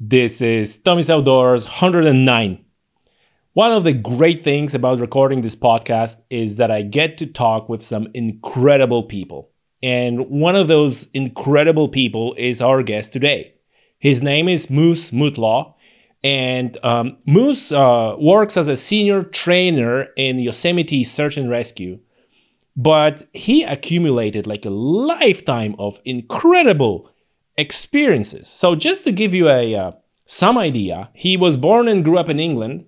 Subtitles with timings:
[0.00, 2.64] This is Tommy's Outdoors 109.
[3.54, 7.68] One of the great things about recording this podcast is that I get to talk
[7.68, 9.50] with some incredible people.
[9.82, 13.54] And one of those incredible people is our guest today.
[13.98, 15.74] His name is Moose Mutlow.
[16.22, 21.98] And um, Moose uh, works as a senior trainer in Yosemite Search and Rescue.
[22.76, 27.10] But he accumulated like a lifetime of incredible
[27.58, 28.48] experiences.
[28.48, 29.92] So just to give you a uh,
[30.24, 32.86] some idea, he was born and grew up in England,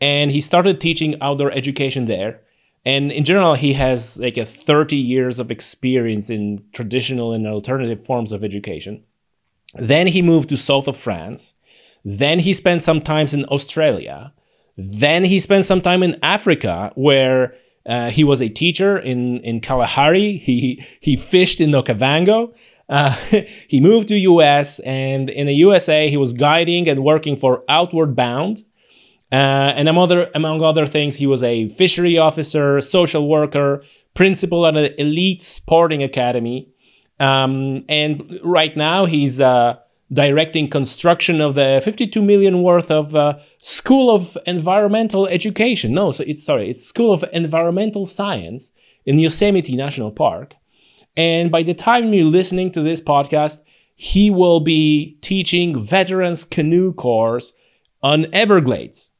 [0.00, 2.40] and he started teaching outdoor education there.
[2.84, 8.04] And in general, he has like a 30 years of experience in traditional and alternative
[8.04, 9.02] forms of education.
[9.74, 11.54] Then he moved to south of France.
[12.04, 14.32] Then he spent some time in Australia.
[14.76, 17.54] Then he spent some time in Africa, where
[17.86, 20.36] uh, he was a teacher in in Kalahari.
[20.36, 22.54] He he fished in Okavango,
[22.88, 23.10] uh,
[23.68, 28.14] he moved to US, and in the USA, he was guiding and working for Outward
[28.14, 28.64] Bound.
[29.32, 33.82] Uh, and among other, among other things, he was a fishery officer, social worker,
[34.14, 36.68] principal at an elite sporting academy.
[37.18, 39.76] Um, and right now, he's uh,
[40.12, 45.92] directing construction of the 52 million worth of uh, School of Environmental Education.
[45.92, 48.70] No, so it's sorry, it's School of Environmental Science
[49.04, 50.54] in Yosemite National Park.
[51.16, 53.62] And by the time you're listening to this podcast,
[53.94, 57.52] he will be teaching veterans canoe course
[58.02, 59.10] on Everglades.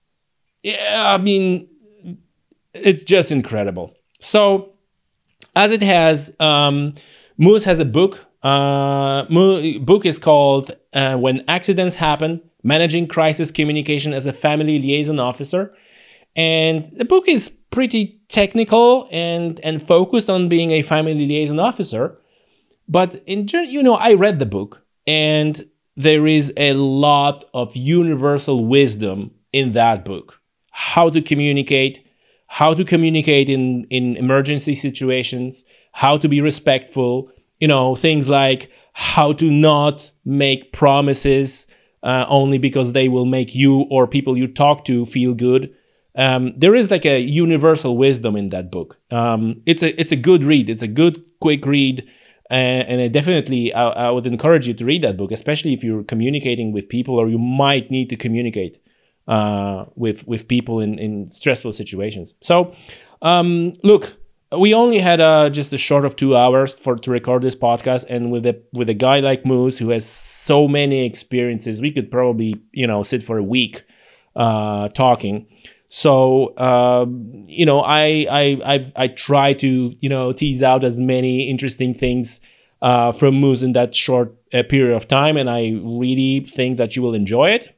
[0.63, 1.69] Yeah, I mean,
[2.75, 3.95] it's just incredible.
[4.21, 4.73] So,
[5.55, 6.95] as it has, um,
[7.39, 8.27] Moose has a book.
[8.43, 9.25] Uh,
[9.81, 15.75] book is called uh, "When Accidents Happen: Managing Crisis Communication as a Family Liaison Officer,"
[16.35, 22.19] and the book is pretty technical and and focused on being a family liaison officer.
[22.89, 25.65] But in you know, I read the book and
[25.97, 30.41] there is a lot of universal wisdom in that book.
[30.71, 32.07] How to communicate,
[32.47, 38.71] how to communicate in in emergency situations, how to be respectful, you know, things like
[38.93, 41.67] how to not make promises
[42.03, 45.75] uh, only because they will make you or people you talk to feel good
[46.17, 48.97] um, there is like a universal wisdom in that book.
[49.11, 50.71] Um, it's a it's a good read.
[50.71, 52.09] It's a good quick read,
[52.51, 55.85] uh, and I definitely I, I, would encourage you to read that book, especially if
[55.85, 58.81] you're communicating with people or you might need to communicate
[59.29, 62.35] uh, with with people in in stressful situations.
[62.41, 62.73] So,
[63.21, 64.17] um, look,
[64.57, 68.07] we only had uh, just a short of two hours for to record this podcast,
[68.09, 72.11] and with a with a guy like Moose who has so many experiences, we could
[72.11, 73.85] probably you know sit for a week
[74.35, 75.47] uh, talking.
[75.89, 81.01] So um, you know, I, I I I try to you know tease out as
[81.01, 82.41] many interesting things
[82.83, 86.97] uh, from Moose in that short uh, period of time, and I really think that
[86.97, 87.73] you will enjoy it.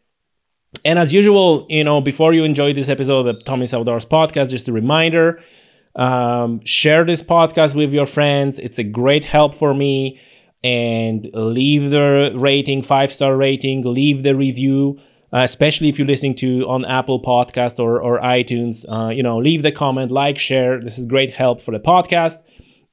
[0.84, 4.50] And as usual, you know, before you enjoy this episode of the Tommy's Outdoors podcast,
[4.50, 5.40] just a reminder:
[5.94, 8.58] um, share this podcast with your friends.
[8.58, 10.20] It's a great help for me.
[10.64, 14.98] And leave the rating, five star rating, leave the review
[15.32, 18.84] uh, especially if you're listening to on Apple Podcast or, or iTunes.
[18.88, 20.80] Uh, you know, leave the comment, like, share.
[20.80, 22.42] This is great help for the podcast.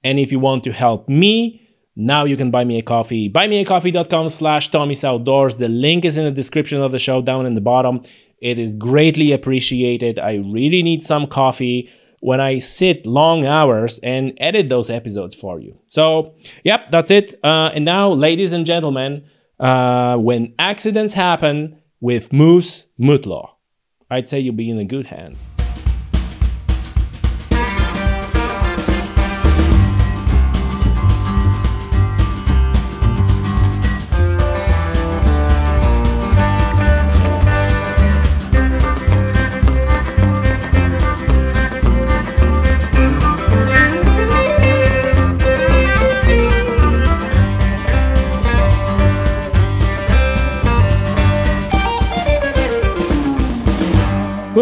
[0.04, 1.62] And if you want to help me,
[1.96, 3.30] now you can buy me a coffee.
[3.30, 5.56] Buymeacoffee.com slash Tommy's Outdoors.
[5.56, 8.04] The link is in the description of the show down in the bottom.
[8.40, 10.20] It is greatly appreciated.
[10.20, 15.60] I really need some coffee when I sit long hours and edit those episodes for
[15.60, 15.80] you.
[15.88, 17.36] So, yep, that's it.
[17.44, 19.26] Uh, and now, ladies and gentlemen,
[19.60, 23.50] uh, when accidents happen, with Moose Mutlow.
[24.10, 25.50] I'd say you'll be in the good hands.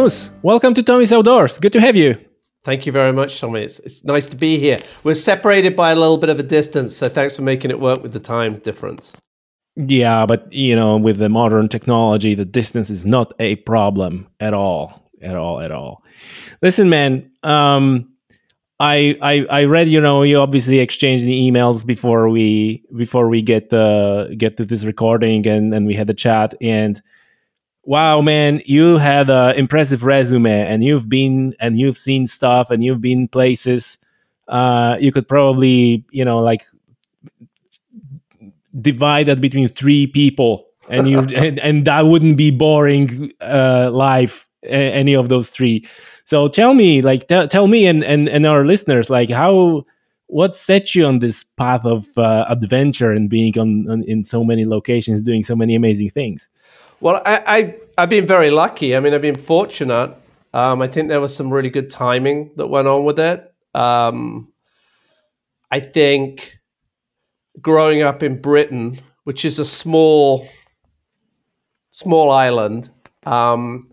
[0.04, 1.58] Moose, welcome to Tommy's Outdoors.
[1.60, 2.18] Good to have you.
[2.66, 3.62] Thank you very much, Tommy.
[3.62, 4.82] It's, it's nice to be here.
[5.06, 8.04] We're separated by a little bit of a distance, so thanks for making it work
[8.04, 9.14] with the time difference.
[9.78, 14.54] Yeah, but you know, with the modern technology, the distance is not a problem at
[14.54, 16.04] all, at all, at all.
[16.62, 18.12] Listen, man, um,
[18.82, 23.42] I, I I read, you know, you obviously exchanged the emails before we before we
[23.42, 27.02] get uh, get to this recording, and and we had the chat, and
[27.84, 32.84] wow man you had an impressive resume and you've been and you've seen stuff and
[32.84, 33.98] you've been places
[34.48, 36.66] uh, you could probably you know like
[38.82, 44.48] divide that between three people and you and, and that wouldn't be boring uh, life
[44.66, 45.86] any of those three.
[46.26, 49.86] So tell me, like, t- tell me and, and and our listeners, like, how
[50.28, 54.44] what set you on this path of uh, adventure and being on, on, in so
[54.44, 56.50] many locations, doing so many amazing things?
[57.04, 58.96] Well, I, I have been very lucky.
[58.96, 60.16] I mean, I've been fortunate.
[60.54, 63.54] Um, I think there was some really good timing that went on with it.
[63.76, 64.54] Um,
[65.70, 66.58] I think
[67.60, 70.48] growing up in Britain, which is a small
[71.92, 72.90] small island,
[73.26, 73.92] um,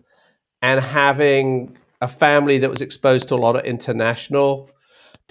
[0.61, 4.69] and having a family that was exposed to a lot of international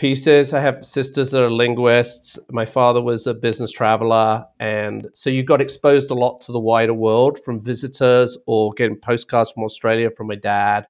[0.00, 0.54] pieces.
[0.54, 2.38] I have sisters that are linguists.
[2.50, 4.46] My father was a business traveler.
[4.58, 8.96] And so you got exposed a lot to the wider world from visitors or getting
[8.96, 10.86] postcards from Australia from my dad.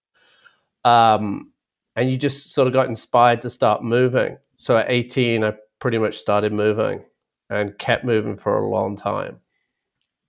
[0.84, 1.52] Um,
[1.96, 4.38] and you just sort of got inspired to start moving.
[4.54, 7.04] So at 18, I pretty much started moving
[7.50, 9.40] and kept moving for a long time.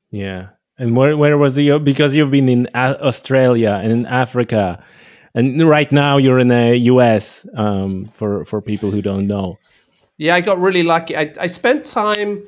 [0.10, 0.48] Yeah.
[0.80, 1.78] And where, where was you?
[1.78, 4.84] Because you've been in Australia and in Africa
[5.34, 9.58] and right now you're in the US um, for for people who don't know.
[10.18, 11.16] Yeah, I got really lucky.
[11.18, 12.44] I, I spent time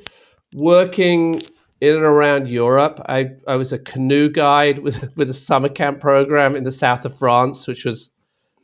[0.54, 1.40] working
[1.80, 3.00] in and around Europe.
[3.08, 7.04] I, I was a canoe guide with with a summer camp program in the south
[7.04, 8.10] of France, which was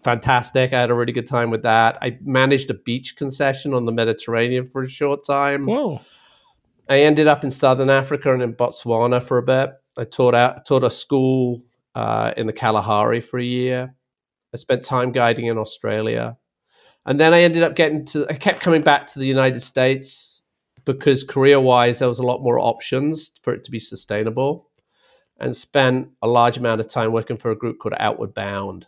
[0.04, 0.72] fantastic.
[0.72, 1.98] I had a really good time with that.
[2.00, 5.66] I managed a beach concession on the Mediterranean for a short time.
[5.66, 6.00] Whoa.
[6.88, 9.70] I ended up in southern Africa and in Botswana for a bit.
[9.96, 11.62] I taught out taught a school
[11.94, 13.94] uh, in the Kalahari for a year.
[14.52, 16.36] I spent time guiding in Australia.
[17.06, 20.42] And then I ended up getting to, I kept coming back to the United States
[20.84, 24.68] because career wise, there was a lot more options for it to be sustainable
[25.38, 28.86] and spent a large amount of time working for a group called Outward Bound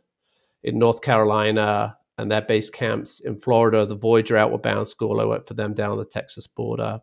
[0.62, 5.20] in North Carolina and their base camps in Florida, the Voyageur Outward Bound School.
[5.20, 7.00] I worked for them down on the Texas border.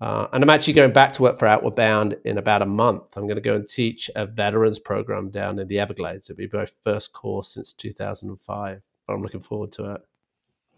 [0.00, 3.02] Uh, and I'm actually going back to work for Outward Bound in about a month.
[3.16, 6.30] I'm going to go and teach a veterans program down in the Everglades.
[6.30, 8.80] It'll be my first course since 2005.
[9.06, 10.00] But I'm looking forward to it.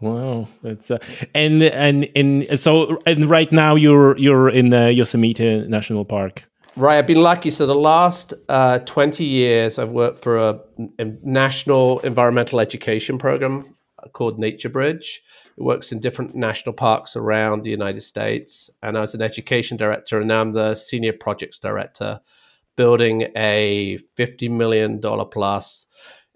[0.00, 0.98] Wow, that's uh,
[1.32, 6.42] and and and so and right now you're you're in the Yosemite National Park.
[6.74, 7.50] Right, I've been lucky.
[7.50, 10.58] So the last uh, 20 years, I've worked for a,
[10.98, 13.76] a national environmental education program
[14.12, 15.22] called Nature Bridge
[15.56, 18.70] it works in different national parks around the United States.
[18.82, 22.20] And I was an education director, and now I'm the senior projects director,
[22.76, 25.86] building a $50 million plus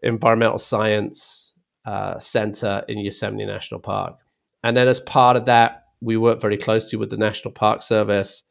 [0.03, 1.55] environmental science
[1.87, 4.19] uh, center in Yosemite National Park.
[4.63, 8.43] And then as part of that, we work very closely with the National Park Service.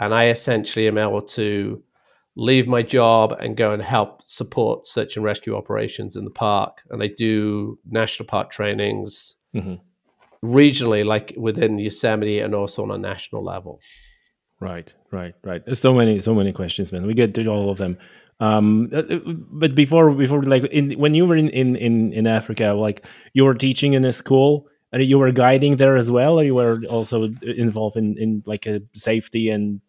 [0.00, 1.82] And I essentially am able to
[2.36, 6.82] leave my job and go and help support search and rescue operations in the park.
[6.90, 9.74] And I do national park trainings, mm-hmm.
[10.44, 13.80] regionally, like within Yosemite and also on a national level.
[14.60, 15.62] Right, right, right.
[15.76, 17.06] So many, so many questions, man.
[17.06, 17.98] We get to all of them.
[18.40, 19.18] Um, uh, uh,
[19.50, 23.44] but before, before, like, in, when you were in, in in in Africa, like, you
[23.44, 26.82] were teaching in a school, and you were guiding there as well, or you were
[26.90, 29.80] also involved in in like a safety and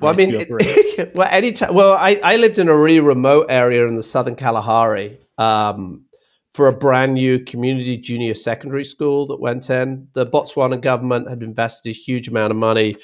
[0.00, 1.74] well, I mean, it, well, anytime.
[1.74, 6.04] Well, I, I lived in a really remote area in the southern Kalahari, um,
[6.54, 10.08] for a brand new community junior secondary school that went in.
[10.12, 12.96] The Botswana government had invested a huge amount of money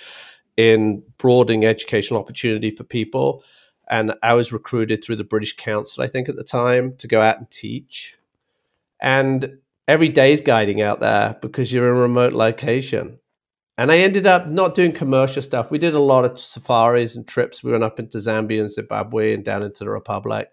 [0.57, 3.43] in broadening educational opportunity for people.
[3.91, 7.23] And I was recruited through the British Council, I think, at the time, to go
[7.23, 8.17] out and teach.
[9.01, 13.19] And every day is guiding out there because you're in a remote location.
[13.79, 15.71] And I ended up not doing commercial stuff.
[15.71, 17.63] We did a lot of safaris and trips.
[17.63, 20.51] We went up into Zambia and Zimbabwe and down into the Republic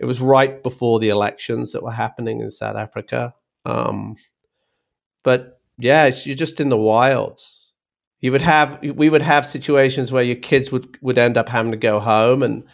[0.00, 3.34] it was right before the elections that were happening in South Africa.
[3.66, 4.16] Um,
[5.22, 7.74] but yeah, you're just in the wilds.
[8.20, 11.70] You would have we would have situations where your kids would would end up having
[11.70, 12.64] to go home and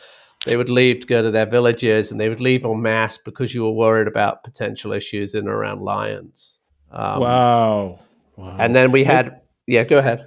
[0.45, 3.55] they would leave to go to their villages and they would leave en masse because
[3.55, 6.61] you were worried about potential issues in and around lions.
[6.93, 8.01] Um, wow.
[8.37, 8.57] wow.
[8.59, 10.27] And then we had yeah, go ahead.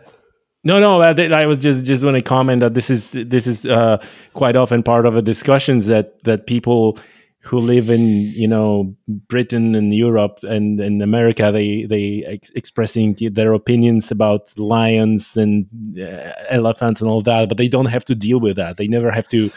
[0.64, 3.66] No, no, I, I was just just want to comment that this is this is
[3.66, 3.98] uh,
[4.34, 7.00] quite often part of the discussions that that people
[7.42, 8.02] who live in
[8.36, 14.58] you know Britain and Europe and in America they they ex- expressing their opinions about
[14.60, 15.66] lions and
[15.98, 18.76] uh, elephants and all that, but they don't have to deal with that.
[18.78, 19.50] They never have to.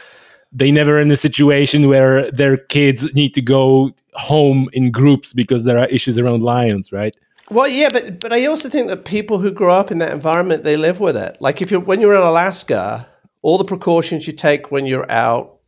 [0.54, 5.64] They never in a situation where their kids need to go home in groups because
[5.64, 7.16] there are issues around lions, right?
[7.52, 10.62] Well, yeah, but but I also think that people who grow up in that environment
[10.62, 11.36] they live with it.
[11.38, 13.06] Like if you're when you're in Alaska,
[13.42, 15.58] all the precautions you take when you're out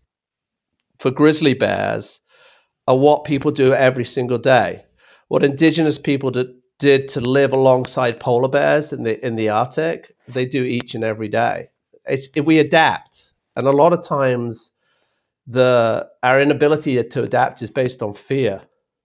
[0.98, 2.20] for grizzly bears
[2.88, 4.86] are what people do every single day.
[5.28, 10.16] What indigenous people did, did to live alongside polar bears in the in the Arctic,
[10.26, 11.68] they do each and every day.
[12.06, 14.70] it's we adapt, and a lot of times
[15.46, 18.62] the our inability to adapt is based on fear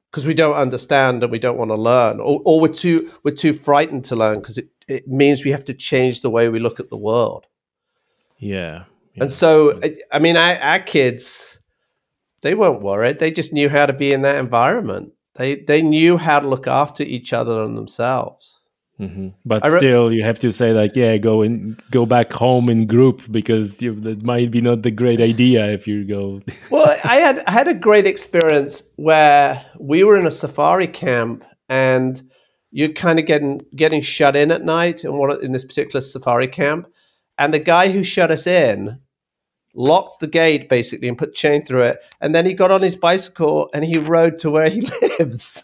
[0.10, 3.36] because we don't understand and we don't want to learn, or, or we're too we're
[3.36, 6.60] too frightened to learn because it, it means we have to change the way we
[6.60, 7.46] look at the world.
[8.40, 8.86] Yeah.
[9.14, 9.24] yeah.
[9.24, 9.80] And so,
[10.12, 11.58] I mean, our, our kids,
[12.42, 13.20] they weren't worried.
[13.20, 15.12] They just knew how to be in that environment.
[15.36, 18.59] They they knew how to look after each other and themselves.
[19.00, 19.30] Mm-hmm.
[19.46, 22.86] But re- still, you have to say like, yeah, go and go back home in
[22.86, 26.42] group because you, that might be not the great idea if you go.
[26.70, 31.46] well, I had I had a great experience where we were in a safari camp
[31.70, 32.22] and
[32.72, 36.48] you're kind of getting getting shut in at night in one in this particular safari
[36.48, 36.88] camp,
[37.38, 39.00] and the guy who shut us in
[39.76, 42.98] locked the gate basically and put chain through it, and then he got on his
[42.98, 44.82] bicycle and he rode to where he
[45.20, 45.64] lives,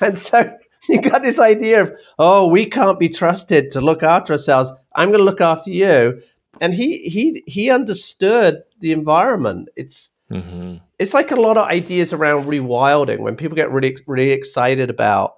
[0.00, 0.56] and so
[0.88, 4.72] you got this idea of, oh, we can't be trusted to look after ourselves.
[4.94, 6.20] I'm going to look after you.
[6.60, 9.68] And he he he understood the environment.
[9.74, 10.76] It's mm-hmm.
[10.98, 15.36] it's like a lot of ideas around rewilding when people get really really excited about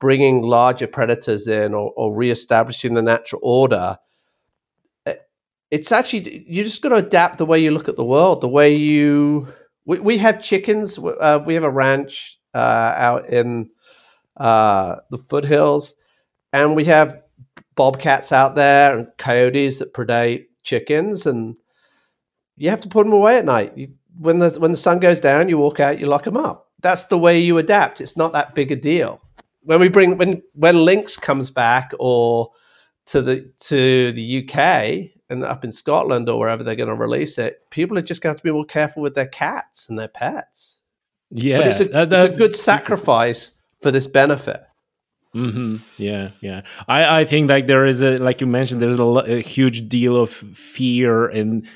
[0.00, 3.96] bringing larger predators in or, or reestablishing the natural order.
[5.06, 5.14] Eh,
[5.70, 8.48] it's actually you just got to adapt the way you look at the world, the
[8.48, 9.46] way you.
[9.84, 10.98] We, we have chickens.
[10.98, 13.70] Uh, we have a ranch uh, out in
[14.36, 15.94] uh, the foothills,
[16.52, 17.22] and we have
[17.74, 21.56] bobcats out there and coyotes that predate chickens, and
[22.56, 23.76] you have to put them away at night.
[23.76, 23.88] You,
[24.18, 26.70] when the when the sun goes down, you walk out, you lock them up.
[26.80, 28.00] That's the way you adapt.
[28.00, 29.20] It's not that big a deal.
[29.62, 32.50] When we bring when when Lynx comes back or
[33.06, 37.38] to the to the UK and up in Scotland or wherever they're going to release
[37.38, 39.98] it, people are just going to have to be more careful with their cats and
[39.98, 40.80] their pets.
[41.30, 44.62] Yeah, but it's a, that, it's a good sacrifice for this benefit.
[45.34, 45.76] Mm-hmm.
[45.98, 46.62] Yeah, yeah.
[46.88, 50.16] I, I think like there is a like you mentioned, there's a, a, huge deal
[50.16, 51.66] of fear, and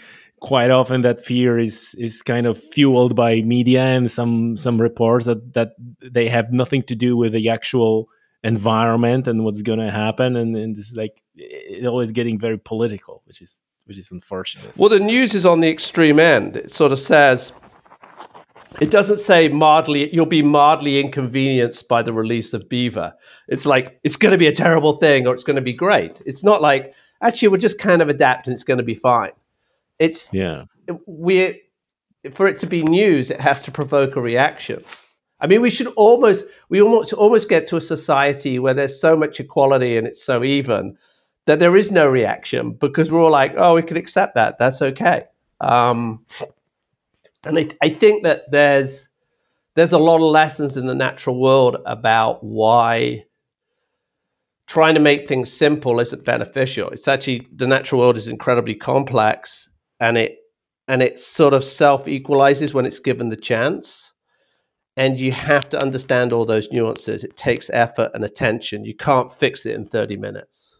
[0.40, 5.26] quite often that fear is is kind of fueled by media and some some reports
[5.26, 8.08] that that they have nothing to do with the actual
[8.42, 13.22] environment and what's going to happen, and and it's like it always getting very political,
[13.26, 14.74] which is which is unfortunate.
[14.78, 16.56] Well, the news is on the extreme end.
[16.56, 17.52] It sort of says
[18.80, 23.12] it doesn't say mildly, you'll be mildly inconvenienced by the release of Beaver.
[23.48, 26.22] It's like, it's going to be a terrible thing or it's going to be great.
[26.24, 29.32] It's not like, actually, we'll just kind of adapt and it's going to be fine.
[29.98, 30.64] It's, yeah.
[31.06, 31.62] we
[32.32, 34.84] for it to be news, it has to provoke a reaction.
[35.40, 39.16] I mean, we should almost, we almost, almost get to a society where there's so
[39.16, 40.98] much equality and it's so even
[41.46, 44.58] that there is no reaction because we're all like, oh, we can accept that.
[44.58, 45.24] That's okay.
[45.60, 46.26] Um,
[47.46, 49.08] and I, I think that there's
[49.74, 53.24] there's a lot of lessons in the natural world about why
[54.66, 56.90] trying to make things simple isn't beneficial.
[56.90, 59.68] It's actually the natural world is incredibly complex
[59.98, 60.38] and it
[60.86, 64.12] and it sort of self equalizes when it's given the chance.
[64.96, 67.24] And you have to understand all those nuances.
[67.24, 68.84] It takes effort and attention.
[68.84, 70.74] You can't fix it in 30 minutes.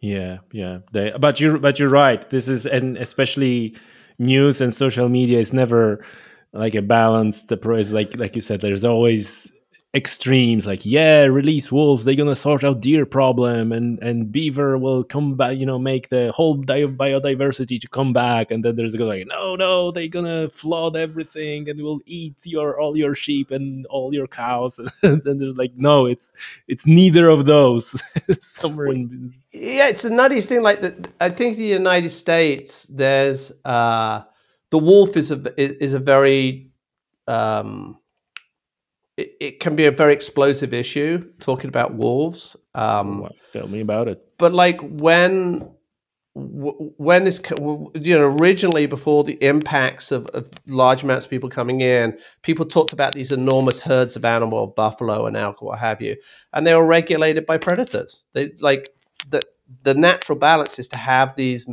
[0.00, 0.78] Yeah, yeah.
[0.92, 2.28] They, but you're but you're right.
[2.28, 3.76] This is and especially
[4.18, 6.04] news and social media is never
[6.52, 7.90] like a balanced approach.
[7.90, 9.51] Like like you said, there's always
[9.94, 15.04] extremes like yeah release wolves they're gonna sort out deer problem and and beaver will
[15.04, 18.94] come back you know make the whole di- biodiversity to come back and then there's
[18.94, 23.50] a like no no they're gonna flood everything and will eat your all your sheep
[23.50, 24.80] and all your cows.
[25.02, 26.32] And then there's like no it's
[26.68, 28.00] it's neither of those.
[28.40, 33.52] Somewhere in yeah it's a nutty thing like the, i think the united states there's
[33.64, 34.22] uh
[34.70, 36.70] the wolf is a is a very
[37.26, 37.98] um
[39.16, 42.56] it, it, can be a very explosive issue talking about wolves.
[42.74, 44.24] Um, Tell me about it.
[44.38, 45.70] But like when
[46.34, 47.40] when this
[47.94, 52.64] you know originally before the impacts of, of, large amounts of people coming in people
[52.64, 56.16] talked about these enormous herds of animal buffalo and elk what have you
[56.54, 58.88] and they were regulated by predators they like
[59.28, 59.42] the
[59.82, 61.66] the natural balance is to have these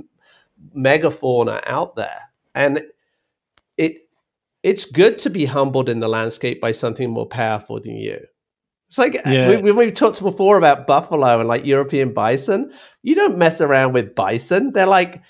[0.76, 2.20] megafauna out there
[2.54, 2.82] and
[4.64, 8.20] it's good to be humbled in the landscape by something more powerful than you.
[8.90, 9.60] It's like uh, yeah.
[9.60, 12.72] we, we've talked before about buffalo and like European bison.
[13.04, 14.72] You don't mess around with bison.
[14.72, 15.22] They're like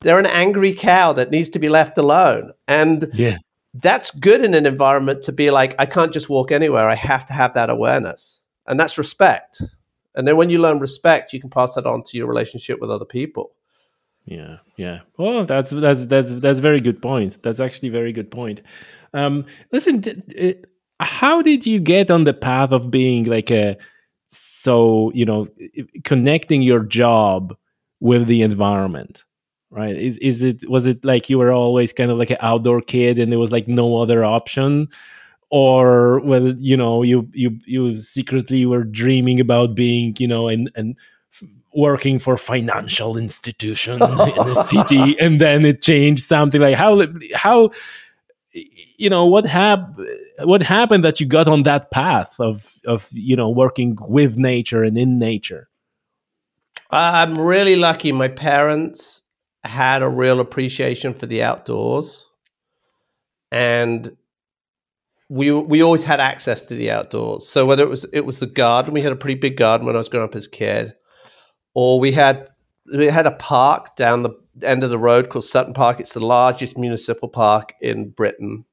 [0.00, 2.52] they're an angry cow that needs to be left alone.
[2.68, 3.38] And yeah.
[3.74, 6.90] that's good in an environment to be like, I can't just walk anywhere.
[6.90, 8.40] I have to have that awareness.
[8.66, 9.62] And that's respect.
[10.14, 12.90] And then when you learn respect, you can pass that on to your relationship with
[12.90, 13.52] other people.
[14.26, 15.00] Yeah, yeah.
[15.18, 17.42] Well, that's that's that's that's very good point.
[17.42, 18.62] That's actually very good point.
[19.12, 20.02] Um, listen,
[21.00, 23.76] how did you get on the path of being like a
[24.30, 25.48] so you know
[26.04, 27.56] connecting your job
[28.00, 29.24] with the environment?
[29.70, 29.96] right?
[29.96, 33.18] Is is it was it like you were always kind of like an outdoor kid
[33.18, 34.88] and there was like no other option?
[35.50, 40.70] Or whether you know you you you secretly were dreaming about being you know and
[40.74, 40.96] and
[41.74, 47.04] working for financial institution in the city and then it changed something like how
[47.34, 47.70] how
[48.52, 49.98] you know what hap-
[50.40, 54.82] what happened that you got on that path of of you know working with nature
[54.84, 55.68] and in nature?
[56.90, 58.12] I'm really lucky.
[58.12, 59.22] My parents
[59.64, 62.28] had a real appreciation for the outdoors
[63.50, 64.16] and
[65.28, 67.48] we we always had access to the outdoors.
[67.48, 69.96] So whether it was it was the garden we had a pretty big garden when
[69.96, 70.94] i was growing up as a kid
[71.74, 72.48] or we had
[72.96, 74.30] we had a park down the
[74.62, 76.00] end of the road called Sutton Park.
[76.00, 78.64] It's the largest municipal park in Britain,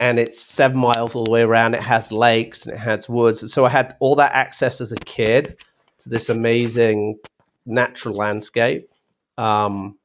[0.00, 1.74] and it's seven miles all the way around.
[1.74, 3.42] It has lakes and it has woods.
[3.42, 5.60] And so I had all that access as a kid
[5.98, 7.18] to this amazing
[7.66, 8.88] natural landscape.
[9.36, 9.98] Um,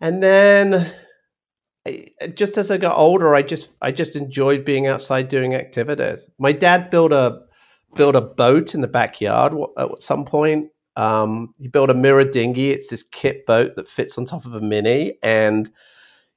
[0.00, 0.92] and then
[2.34, 6.28] just as I got older, I just I just enjoyed being outside doing activities.
[6.38, 7.42] My dad built a
[7.94, 12.70] built a boat in the backyard at some point um, he built a mirror dinghy.
[12.70, 15.70] It's this kit boat that fits on top of a mini, and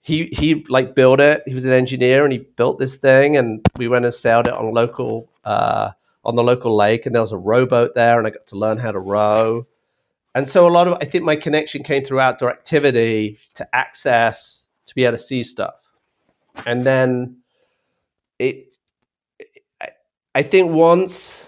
[0.02, 1.44] he he like built it.
[1.46, 3.38] He was an engineer, and he built this thing.
[3.38, 5.92] And we went and sailed it on local uh,
[6.24, 8.78] on the local lake, and there was a rowboat there, and I got to learn
[8.78, 9.68] how to row.
[10.34, 14.68] And so a lot of I think my connection came through outdoor activity to access
[14.86, 15.76] to be able to see stuff,
[16.66, 17.38] and then
[18.40, 18.68] it.
[20.34, 21.45] I think once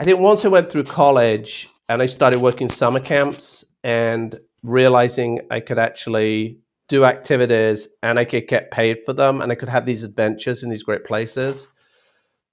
[0.00, 5.40] I think once I went through college and I started working summer camps and realizing
[5.50, 9.68] I could actually do activities and I could get paid for them and I could
[9.68, 11.68] have these adventures in these great places.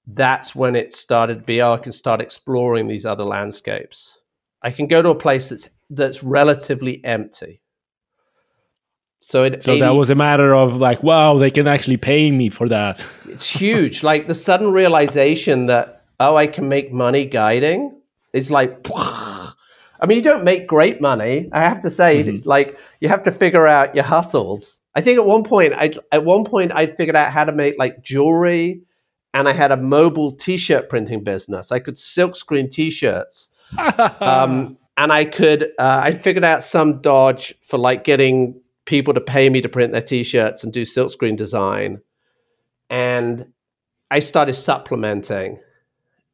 [0.07, 4.17] That's when it started to be, oh, I can start exploring these other landscapes.
[4.61, 7.61] I can go to a place that's that's relatively empty.
[9.21, 12.29] So, it, so 80, that was a matter of like, wow, they can actually pay
[12.31, 13.03] me for that.
[13.27, 14.03] it's huge.
[14.03, 17.99] Like the sudden realization that oh, I can make money guiding.
[18.33, 19.53] It's like, I
[20.05, 21.49] mean, you don't make great money.
[21.51, 22.47] I have to say, mm-hmm.
[22.47, 24.79] like, you have to figure out your hustles.
[24.95, 27.77] I think at one point, I at one point I figured out how to make
[27.77, 28.81] like jewelry,
[29.33, 31.71] and I had a mobile T-shirt printing business.
[31.71, 33.49] I could silk screen T-shirts,
[34.21, 35.63] um, and I could.
[35.77, 39.91] Uh, I figured out some dodge for like getting people to pay me to print
[39.91, 41.99] their T-shirts and do silkscreen design,
[42.89, 43.45] and
[44.11, 45.59] I started supplementing.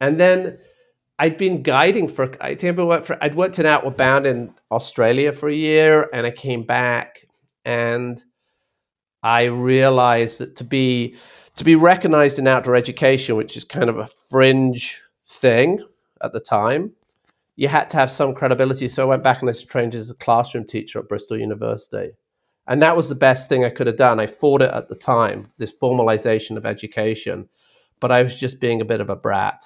[0.02, 0.58] And then
[1.20, 4.54] I'd been guiding for I think I worked for I'd worked in Outward Bound in
[4.72, 7.28] Australia for a year and I came back
[7.64, 8.22] and
[9.22, 11.16] I realized that to be
[11.56, 15.86] to be recognized in outdoor education, which is kind of a fringe thing
[16.24, 16.92] at the time,
[17.56, 18.90] you had to have some credibility.
[18.90, 22.12] So I went back and I trained as a classroom teacher at Bristol University.
[22.68, 24.20] And that was the best thing I could have done.
[24.20, 27.50] I fought it at the time, this formalization of education,
[28.00, 29.66] but I was just being a bit of a brat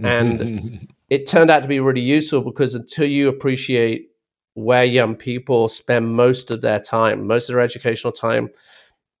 [0.00, 4.08] and it turned out to be really useful because until you appreciate
[4.54, 8.50] where young people spend most of their time, most of their educational time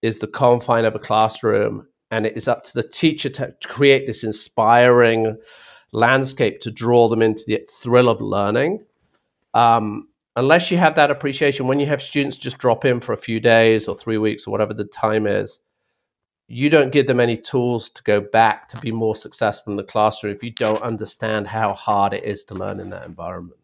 [0.02, 1.86] is the confine of a classroom.
[2.10, 5.36] And it is up to the teacher to create this inspiring
[5.92, 8.84] landscape to draw them into the thrill of learning.
[9.54, 13.18] Um, unless you have that appreciation, when you have students just drop in for a
[13.18, 15.60] few days or three weeks or whatever the time is,
[16.52, 19.82] you don't give them any tools to go back to be more successful in the
[19.82, 23.58] classroom if you don't understand how hard it is to learn in that environment.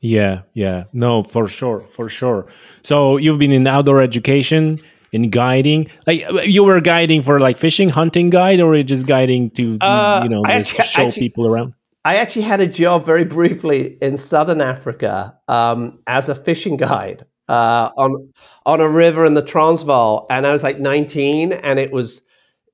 [0.00, 0.84] Yeah, yeah.
[0.92, 2.46] No, for sure, for sure.
[2.82, 4.78] So you've been in outdoor education,
[5.12, 5.88] in guiding.
[6.06, 10.28] Like you were guiding for like fishing, hunting guide, or just guiding to uh, you
[10.28, 11.74] know actually, show actually, people around?
[12.04, 17.26] I actually had a job very briefly in southern Africa um, as a fishing guide
[17.48, 18.32] uh, on
[18.66, 22.22] on a river in the Transvaal, and I was like 19, and it was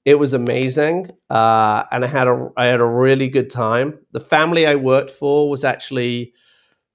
[0.05, 3.99] it was amazing, uh, and I had a I had a really good time.
[4.13, 6.33] The family I worked for was actually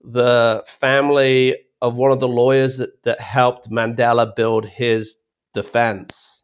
[0.03, 5.17] the family of one of the lawyers that, that helped Mandela build his
[5.53, 6.43] defense.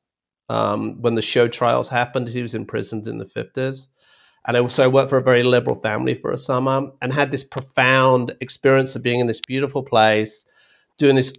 [0.49, 3.87] Um, when the show trials happened, he was imprisoned in the 50s.
[4.47, 7.43] And I also worked for a very liberal family for a summer and had this
[7.43, 10.45] profound experience of being in this beautiful place
[10.99, 11.33] doing this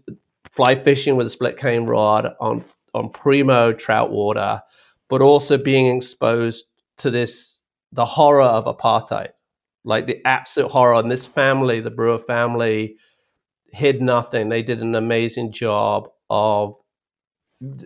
[0.51, 4.61] fly fishing with a split cane rod on on primo trout water,
[5.09, 6.66] but also being exposed
[6.99, 9.31] to this the horror of apartheid,
[9.85, 10.94] like the absolute horror.
[10.94, 12.96] And this family, the Brewer family,
[13.73, 14.49] hid nothing.
[14.49, 16.75] They did an amazing job of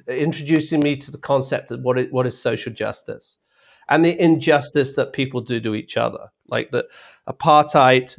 [0.08, 3.38] introducing me to the concept of what is, what is social justice
[3.88, 6.30] and the injustice that people do to each other.
[6.48, 6.87] Like the
[7.28, 8.18] apartheid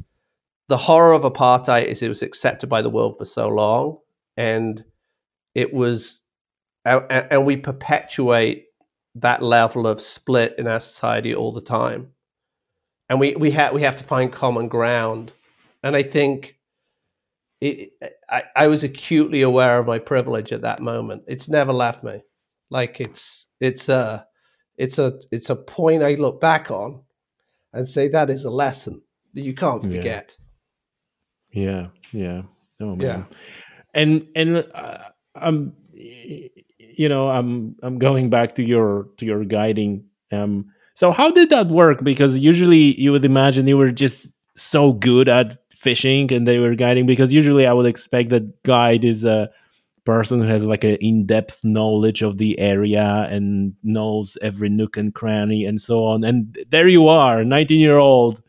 [0.67, 3.99] the horror of apartheid is it was accepted by the world for so long,
[4.37, 4.83] and
[5.53, 6.19] it was,
[6.83, 8.65] and, we perpetuate
[9.15, 12.09] that level of split in our society all the time,
[13.09, 15.31] and we we have we have to find common ground,
[15.83, 16.53] and I think.
[17.61, 17.93] It,
[18.29, 21.23] I, I was acutely aware of my privilege at that moment.
[21.25, 22.21] It's never left me.
[22.69, 24.27] Like it's it's a
[24.77, 27.01] it's a it's a point I look back on
[27.73, 29.01] and say that is a lesson
[29.33, 30.35] that you can't forget.
[31.55, 32.41] Yeah, yeah,
[32.81, 32.99] oh man.
[32.99, 33.23] Yeah.
[33.93, 34.97] And and uh,
[35.35, 40.03] I'm you know I'm I'm going back to your to your guiding.
[40.31, 42.03] Um, so how did that work?
[42.03, 46.75] Because usually you would imagine you were just so good at fishing and they were
[46.75, 47.05] guiding.
[47.05, 49.49] Because usually I would expect that guide is a
[50.03, 55.15] person who has like an in-depth knowledge of the area and knows every nook and
[55.15, 58.39] cranny and so on and there you are 19 year old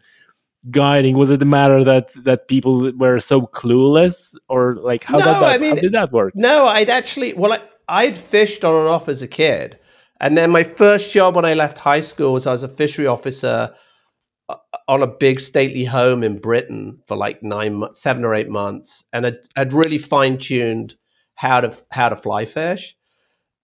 [0.70, 1.16] guiding?
[1.16, 4.36] Was it a matter that that people were so clueless?
[4.48, 6.32] Or like how, no, did, that, I mean, how did that work?
[6.34, 9.78] no i'd actually well I, i'd fished on and off as a kid.
[10.18, 13.06] And then my first job when i left high school was i was a fishery
[13.06, 13.74] officer
[14.48, 14.56] uh,
[14.88, 19.04] on a big stately home in britain for like nine seven or eight months.
[19.12, 20.94] And i'd, I'd really fine-tuned
[21.34, 22.96] how to how to fly fish,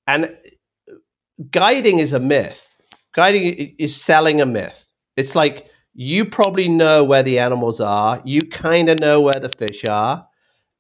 [0.07, 0.37] and
[1.51, 2.69] guiding is a myth.
[3.15, 4.87] Guiding is selling a myth.
[5.17, 9.48] It's like you probably know where the animals are, you kind of know where the
[9.48, 10.26] fish are,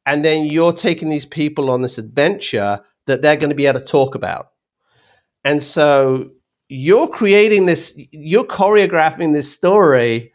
[0.06, 3.80] and then you're taking these people on this adventure that they're going to be able
[3.80, 4.48] to talk about.
[5.44, 6.30] And so
[6.68, 10.32] you're creating this, you're choreographing this story,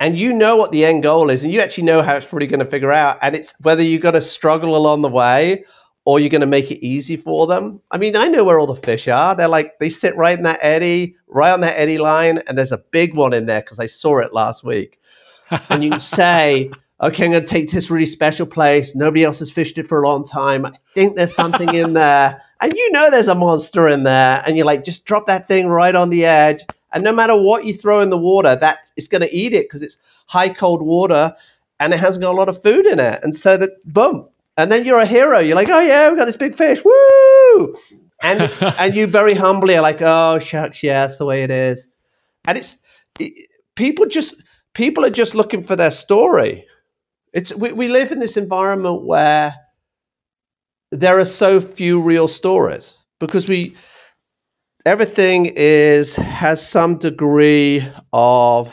[0.00, 2.46] and you know what the end goal is, and you actually know how it's probably
[2.46, 3.18] going to figure out.
[3.22, 5.64] And it's whether you're going to struggle along the way
[6.06, 7.80] or you're going to make it easy for them.
[7.90, 9.34] I mean, I know where all the fish are.
[9.34, 12.70] They're like, they sit right in that eddy, right on that eddy line, and there's
[12.70, 15.00] a big one in there because I saw it last week.
[15.68, 16.70] and you can say,
[17.02, 18.94] okay, I'm going to take this really special place.
[18.94, 20.64] Nobody else has fished it for a long time.
[20.64, 22.40] I think there's something in there.
[22.60, 24.44] And you know there's a monster in there.
[24.46, 26.64] And you're like, just drop that thing right on the edge.
[26.92, 29.64] And no matter what you throw in the water, that it's going to eat it
[29.64, 31.34] because it's high cold water
[31.80, 33.20] and it hasn't got a lot of food in it.
[33.24, 35.38] And so that, boom, and then you're a hero.
[35.38, 37.76] You're like, oh yeah, we got this big fish, woo!
[38.22, 38.42] And
[38.78, 41.86] and you very humbly are like, oh shucks, yeah, that's the way it is.
[42.48, 42.78] And it's
[43.18, 44.34] it, people just
[44.74, 46.64] people are just looking for their story.
[47.32, 49.54] It's we, we live in this environment where
[50.92, 53.76] there are so few real stories because we
[54.86, 58.72] everything is has some degree of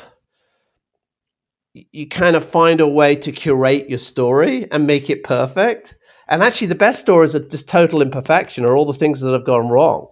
[1.73, 5.95] you kind of find a way to curate your story and make it perfect.
[6.27, 9.45] And actually, the best stories are just total imperfection or all the things that have
[9.45, 10.07] gone wrong.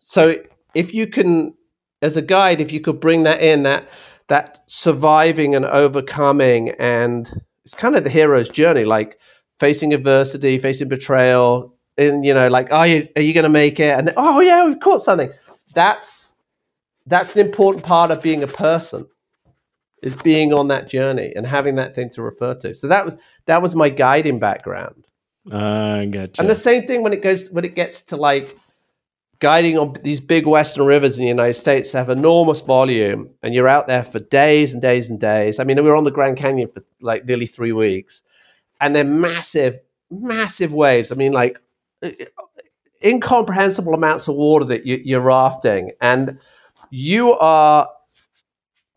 [0.00, 0.36] So
[0.74, 1.54] if you can,
[2.02, 3.88] as a guide, if you could bring that in, that
[4.28, 9.18] that surviving and overcoming, and it's kind of the hero's journey, like
[9.58, 13.80] facing adversity, facing betrayal, and you know, like, are you are you going to make
[13.80, 13.98] it?
[13.98, 15.30] And oh yeah, we've caught something.
[15.74, 16.34] That's
[17.06, 19.06] that's an important part of being a person
[20.02, 22.74] is being on that journey and having that thing to refer to.
[22.74, 25.04] So that was that was my guiding background.
[25.50, 26.40] I uh, gotcha.
[26.40, 28.56] And the same thing when it goes when it gets to like
[29.40, 33.68] guiding on these big western rivers in the United States have enormous volume, and you're
[33.68, 35.58] out there for days and days and days.
[35.58, 38.22] I mean, we were on the Grand Canyon for like nearly three weeks,
[38.80, 39.78] and they're massive,
[40.10, 41.10] massive waves.
[41.12, 41.58] I mean, like
[43.04, 46.38] incomprehensible amounts of water that you, you're rafting, and
[46.90, 47.88] you are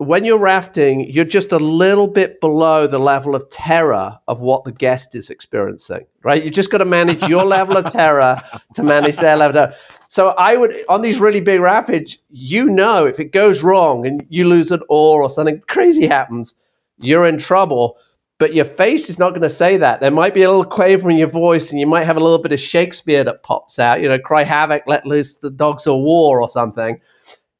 [0.06, 4.64] when you're rafting, you're just a little bit below the level of terror of what
[4.64, 6.42] the guest is experiencing, right?
[6.42, 8.40] You just got to manage your level of terror
[8.74, 9.78] to manage their level of terror.
[10.08, 14.26] So I would, on these really big rapids, you know, if it goes wrong and
[14.28, 16.54] you lose an oar or something crazy happens,
[16.98, 17.96] you're in trouble.
[18.38, 20.00] But your face is not going to say that.
[20.00, 22.40] There might be a little quaver in your voice, and you might have a little
[22.42, 24.00] bit of Shakespeare that pops out.
[24.00, 27.00] You know, cry havoc, let loose the dogs of war, or something.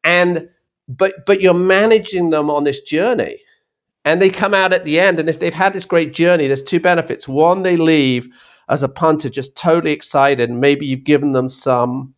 [0.03, 0.49] And
[0.97, 3.39] but but you're managing them on this journey.
[4.05, 6.63] And they come out at the end and if they've had this great journey there's
[6.63, 7.29] two benefits.
[7.29, 8.29] One they leave
[8.69, 10.51] as a punter just totally excited.
[10.51, 12.15] And maybe you've given them some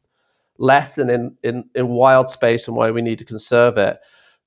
[0.58, 3.98] lesson in, in, in wild space and why we need to conserve it.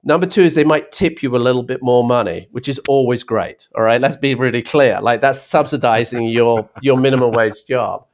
[0.03, 3.23] Number two is they might tip you a little bit more money which is always
[3.23, 4.01] great all right?
[4.01, 4.99] Let's be really clear.
[5.01, 8.05] Like that's subsidizing your your minimum wage job.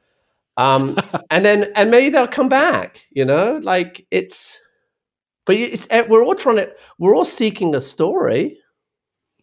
[0.56, 0.98] Um,
[1.30, 3.58] and then and maybe they'll come back you know?
[3.62, 4.58] Like it's
[5.46, 8.58] but it's eh, we're all trying to we're all seeking a story.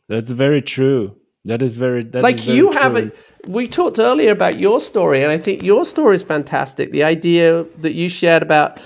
[0.09, 1.15] That's very true.
[1.45, 3.15] That is very that like very you have it.
[3.47, 6.91] We talked earlier about your story, and I think your story is fantastic.
[6.91, 8.79] The idea that you shared about,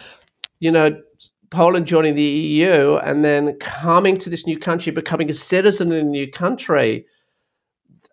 [0.59, 1.01] you know,
[1.51, 5.99] Poland joining the EU and then coming to this new country, becoming a citizen in
[5.99, 7.05] a new country.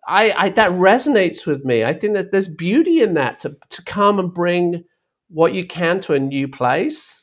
[0.05, 1.85] I, I that resonates with me.
[1.85, 4.83] I think that there's beauty in that to to come and bring
[5.29, 7.22] what you can to a new place.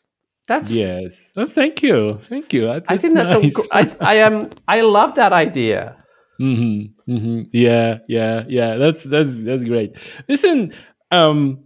[0.51, 1.15] That's yes.
[1.37, 2.63] Oh, thank you, thank you.
[2.63, 3.57] That's, I think that's nice.
[3.57, 4.51] a, I, I am.
[4.67, 5.97] I love that idea.
[6.41, 7.43] Mm-hmm, mm-hmm.
[7.53, 8.75] Yeah, yeah, yeah.
[8.75, 9.97] That's that's that's great.
[10.29, 10.75] Listen,
[11.13, 11.63] um,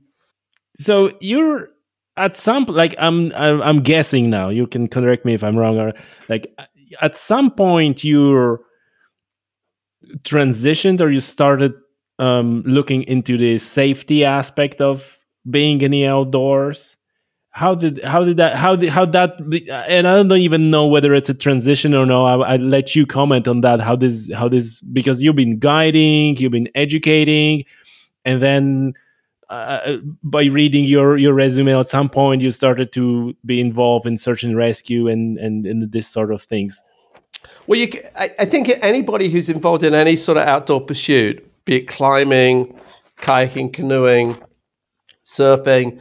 [0.76, 1.70] so you're
[2.18, 4.50] at some like I'm I'm guessing now.
[4.50, 5.78] You can correct me if I'm wrong.
[5.78, 5.94] Or
[6.28, 6.54] like
[7.00, 8.60] at some point you're
[10.24, 11.72] transitioned or you started
[12.18, 15.18] um, looking into the safety aspect of
[15.48, 16.98] being in the outdoors
[17.54, 19.38] how did how did that how did how that
[19.88, 22.24] and i don't even know whether it's a transition or no.
[22.26, 23.80] I, will let you comment on that.
[23.80, 27.64] How this how this because you've been guiding you've been educating
[28.24, 28.94] and then
[29.50, 34.18] uh, by reading your your resume at some point you started to be involved in
[34.18, 36.82] search and rescue and and, and this sort of things.
[37.68, 41.76] Well, you, I, I think anybody who's involved in any sort of outdoor pursuit, be
[41.76, 42.76] it climbing,
[43.18, 44.36] kayaking, canoeing,
[45.24, 46.00] surfing,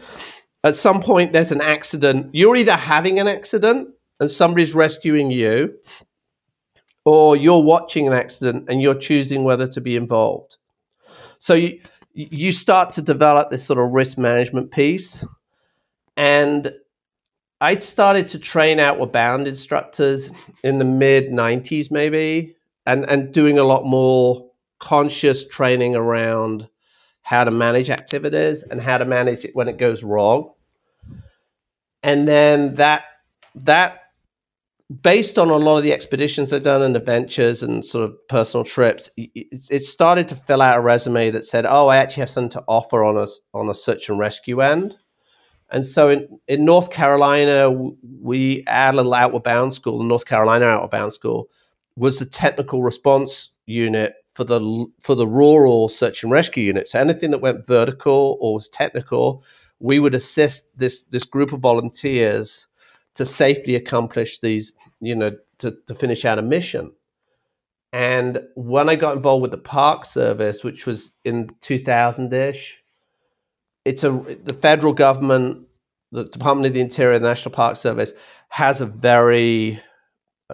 [0.63, 2.33] at some point there's an accident.
[2.33, 5.73] You're either having an accident and somebody's rescuing you,
[7.05, 10.57] or you're watching an accident and you're choosing whether to be involved.
[11.39, 11.79] So you
[12.13, 15.25] you start to develop this sort of risk management piece,
[16.15, 16.71] and
[17.59, 20.29] I'd started to train outward bound instructors
[20.63, 26.67] in the mid 90s, maybe, and, and doing a lot more conscious training around
[27.23, 30.51] how to manage activities and how to manage it when it goes wrong.
[32.03, 33.03] And then that,
[33.55, 33.99] that
[35.01, 38.63] based on a lot of the expeditions I've done and adventures and sort of personal
[38.63, 42.29] trips, it, it, started to fill out a resume that said, "Oh, I actually have
[42.29, 44.97] something to offer on a on a search and rescue end."
[45.71, 47.71] And so in, in North Carolina,
[48.21, 51.49] we a little outward bound school, the North Carolina outward bound school
[51.95, 56.87] was the technical response unit for the for the rural search and rescue unit.
[56.87, 59.43] So anything that went vertical or was technical,
[59.79, 62.67] we would assist this this group of volunteers
[63.15, 66.91] to safely accomplish these, you know, to, to finish out a mission.
[67.91, 72.79] And when I got involved with the Park Service, which was in 2000 ish,
[73.85, 74.09] it's a
[74.43, 75.67] the federal government,
[76.11, 78.11] the Department of the Interior, the National Park Service
[78.49, 79.79] has a very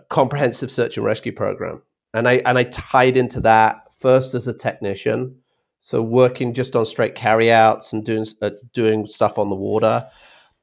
[0.10, 1.82] comprehensive search and rescue program,
[2.14, 5.36] and I and I tied into that first as a technician,
[5.80, 10.08] so working just on straight carryouts and doing uh, doing stuff on the water,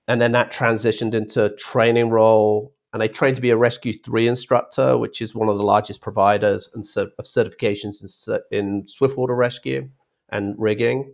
[0.08, 2.72] and then that transitioned into a training role.
[2.92, 6.00] And I trained to be a Rescue Three instructor, which is one of the largest
[6.00, 8.02] providers and of certifications
[8.50, 9.90] in, in swiftwater rescue
[10.30, 11.12] and rigging.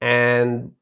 [0.00, 0.72] And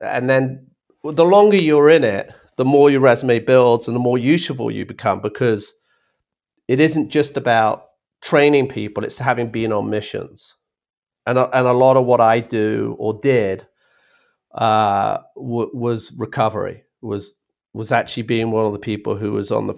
[0.00, 0.66] and then
[1.04, 4.84] the longer you're in it, the more your resume builds and the more useful you
[4.84, 5.74] become because
[6.68, 7.86] it isn't just about
[8.22, 10.54] training people; it's having been on missions,
[11.26, 13.66] and and a lot of what I do or did
[14.54, 17.34] uh, w- was recovery was
[17.74, 19.74] was actually being one of the people who was on the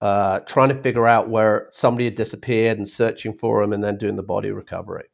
[0.00, 3.96] uh, trying to figure out where somebody had disappeared and searching for them and then
[3.96, 5.04] doing the body recovery.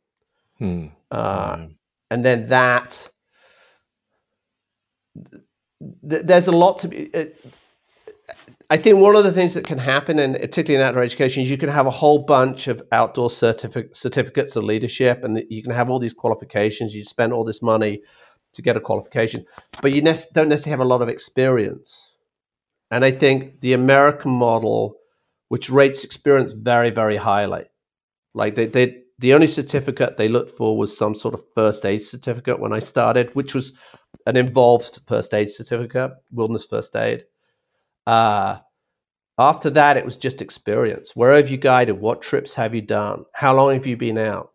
[0.58, 0.86] Hmm.
[1.10, 1.66] Uh,
[2.10, 3.10] And then that
[6.08, 7.10] th- there's a lot to be.
[7.14, 7.26] Uh,
[8.72, 11.50] I think one of the things that can happen, and particularly in outdoor education, is
[11.50, 15.72] you can have a whole bunch of outdoor certific- certificates of leadership, and you can
[15.72, 16.94] have all these qualifications.
[16.94, 18.02] You spend all this money
[18.52, 19.44] to get a qualification,
[19.82, 22.12] but you ne- don't necessarily have a lot of experience.
[22.92, 24.94] And I think the American model,
[25.48, 27.64] which rates experience very, very highly,
[28.34, 32.02] like they, they the only certificate they looked for was some sort of first aid
[32.02, 33.72] certificate when I started, which was
[34.26, 37.24] an involved first aid certificate, wilderness first aid.
[38.10, 38.58] Uh,
[39.38, 41.12] after that, it was just experience.
[41.14, 42.00] Where have you guided?
[42.00, 43.24] What trips have you done?
[43.32, 44.52] How long have you been out?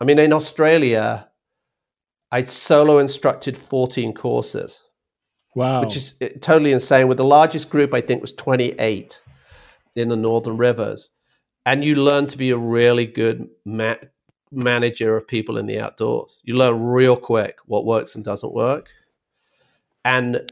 [0.00, 1.28] I mean, in Australia,
[2.30, 4.82] I solo instructed 14 courses.
[5.54, 5.80] Wow.
[5.84, 7.08] Which is eh, totally insane.
[7.08, 9.20] With the largest group, I think, was 28
[9.96, 11.10] in the Northern Rivers
[11.66, 13.94] and you learn to be a really good ma-
[14.50, 16.40] manager of people in the outdoors.
[16.44, 18.88] You learn real quick what works and doesn't work,
[20.04, 20.50] and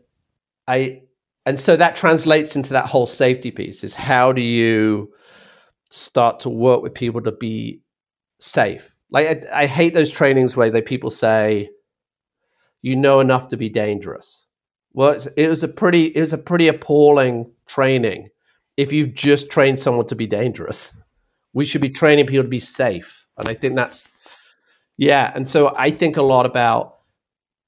[0.69, 1.03] I
[1.47, 3.83] and so that translates into that whole safety piece.
[3.85, 5.13] Is how do you
[5.91, 7.81] start to work with people to be
[8.39, 8.93] safe?
[9.11, 11.71] Like I, I hate those trainings where they people say,
[12.83, 14.47] "You know enough to be dangerous."
[14.93, 18.29] Well, it was a pretty it was a pretty appalling training
[18.81, 20.91] if you've just trained someone to be dangerous.
[21.53, 23.27] We should be training people to be safe.
[23.37, 24.09] And I think that's,
[24.97, 25.31] yeah.
[25.35, 26.97] And so I think a lot about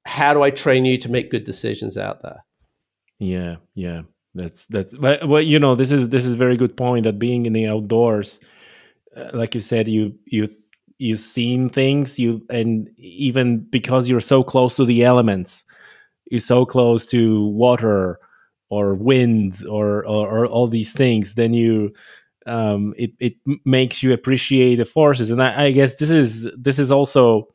[0.06, 2.44] how do I train you to make good decisions out there?
[3.18, 4.02] Yeah, yeah.
[4.34, 7.44] That's that's well, you know, this is this is a very good point that being
[7.44, 8.40] in the outdoors,
[9.16, 10.48] uh, like you said, you you
[10.98, 15.64] you've seen things you and even because you're so close to the elements
[16.30, 18.20] you're so close to water
[18.70, 21.92] or wind or or, or all these things then you
[22.46, 26.78] um, it it makes you appreciate the forces and I, I guess this is this
[26.78, 27.48] is also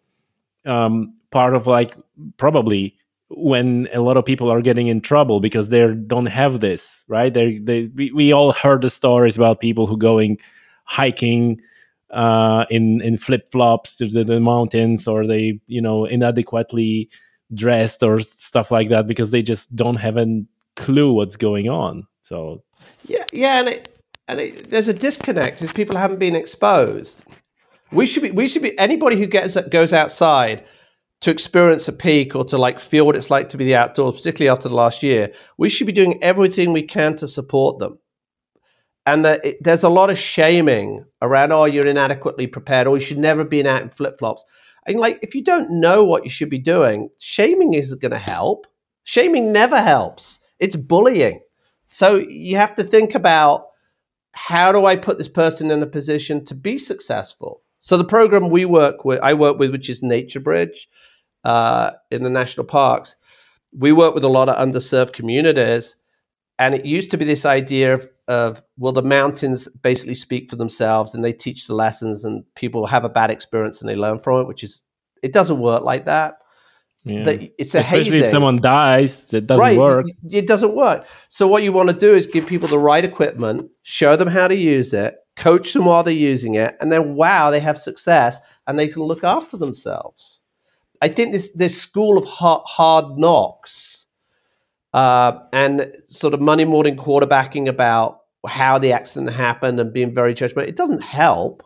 [0.65, 1.96] um, part of like
[2.38, 2.98] probably
[3.30, 7.34] when a lot of people are getting in trouble because they don't have this right
[7.34, 10.38] they they we, we all heard the stories about people who going
[10.86, 11.60] hiking
[12.12, 17.10] uh, in in flip flops to the, the, mountains, or they you know inadequately
[17.54, 20.44] dressed or stuff like that because they just don't have a
[20.76, 22.08] clue what's going on.
[22.22, 22.63] So
[23.06, 23.90] yeah, yeah, and it,
[24.28, 27.24] and it, there's a disconnect because people haven't been exposed.
[27.92, 30.63] We should be we should be anybody who gets goes outside
[31.22, 34.20] to experience a peak or to like feel what it's like to be the outdoors,
[34.20, 35.34] particularly after the last year.
[35.58, 37.98] We should be doing everything we can to support them.
[39.06, 43.18] And it, there's a lot of shaming around oh you're inadequately prepared or you should
[43.18, 44.44] never be out in flip-flops.
[44.86, 48.20] And like if you don't know what you should be doing shaming isn't going to
[48.20, 48.68] help.
[49.06, 50.40] Shaming never helps.
[50.60, 51.40] It's bullying.
[51.88, 53.68] So you have to think about
[54.34, 57.64] how do i put this person in a position to be successful?
[57.82, 60.76] So the program we work with i work with which is NatureBridge
[61.43, 63.15] uh, in the national parks
[63.78, 65.95] we work with a lot of underserved communities
[66.60, 70.56] and it used to be this idea of, of well the mountains basically speak for
[70.56, 74.19] themselves and they teach the lessons and people have a bad experience and they learn
[74.19, 74.84] from it which is
[75.23, 76.38] it doesn't work like that
[77.04, 77.23] yeah.
[77.58, 78.23] it's a especially hazing.
[78.23, 79.78] if someone dies it doesn't right.
[79.78, 83.06] work it doesn't work so what you want to do is give people the right
[83.06, 87.15] equipment show them how to use it coach them while they're using it and then
[87.15, 90.37] wow they have success and they can look after themselves
[91.02, 94.08] i think this this school of hard, hard knocks
[94.94, 100.34] uh, and sort of Monday morning quarterbacking about how the accident happened and being very
[100.34, 100.68] judgmental.
[100.68, 101.64] It doesn't help.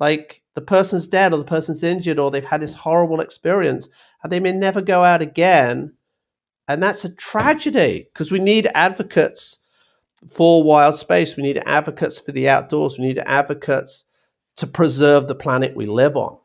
[0.00, 3.88] Like the person's dead or the person's injured or they've had this horrible experience
[4.22, 5.92] and they may never go out again.
[6.68, 9.58] And that's a tragedy because we need advocates
[10.34, 11.36] for wild space.
[11.36, 12.98] We need advocates for the outdoors.
[12.98, 14.04] We need advocates
[14.56, 16.38] to preserve the planet we live on.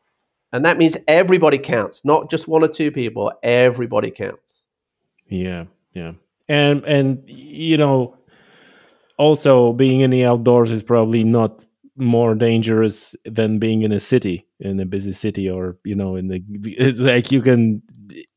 [0.54, 3.34] And that means everybody counts, not just one or two people.
[3.44, 4.64] Everybody counts.
[5.28, 6.14] Yeah yeah
[6.50, 8.16] and and you know
[9.18, 14.46] also being in the outdoors is probably not more dangerous than being in a city
[14.60, 17.82] in a busy city or you know in the it's like you can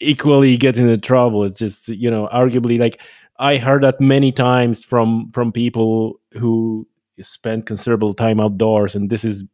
[0.01, 3.01] equally get into trouble it's just you know arguably like
[3.39, 6.87] i heard that many times from from people who
[7.23, 9.45] spend considerable time outdoors and this is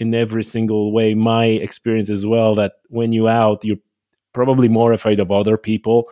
[0.00, 3.76] in every single way my experience as well that when you out you're
[4.32, 6.08] probably more afraid of other people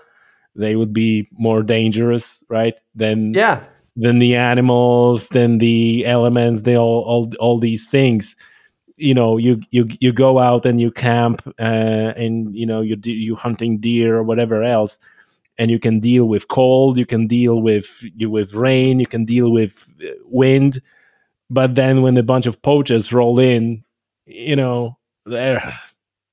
[0.59, 2.79] they would be more dangerous, right?
[2.95, 3.65] Than yeah,
[3.97, 8.37] than the animals, than the elements, they all all all these things.
[8.97, 12.99] You know, you you you go out and you camp, uh, and you know you
[13.05, 14.99] you hunting deer or whatever else,
[15.59, 19.25] and you can deal with cold, you can deal with you with rain, you can
[19.25, 20.81] deal with uh, wind,
[21.51, 23.85] but then when a bunch of poachers roll in,
[24.27, 25.79] you know, there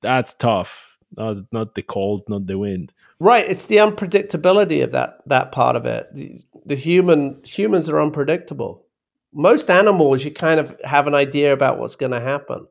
[0.02, 2.92] that's tough not not the cold, not the wind.
[3.18, 6.08] Right, it's the unpredictability of that that part of it.
[6.14, 8.84] The, the human humans are unpredictable.
[9.32, 12.66] Most animals, you kind of have an idea about what's going to happen.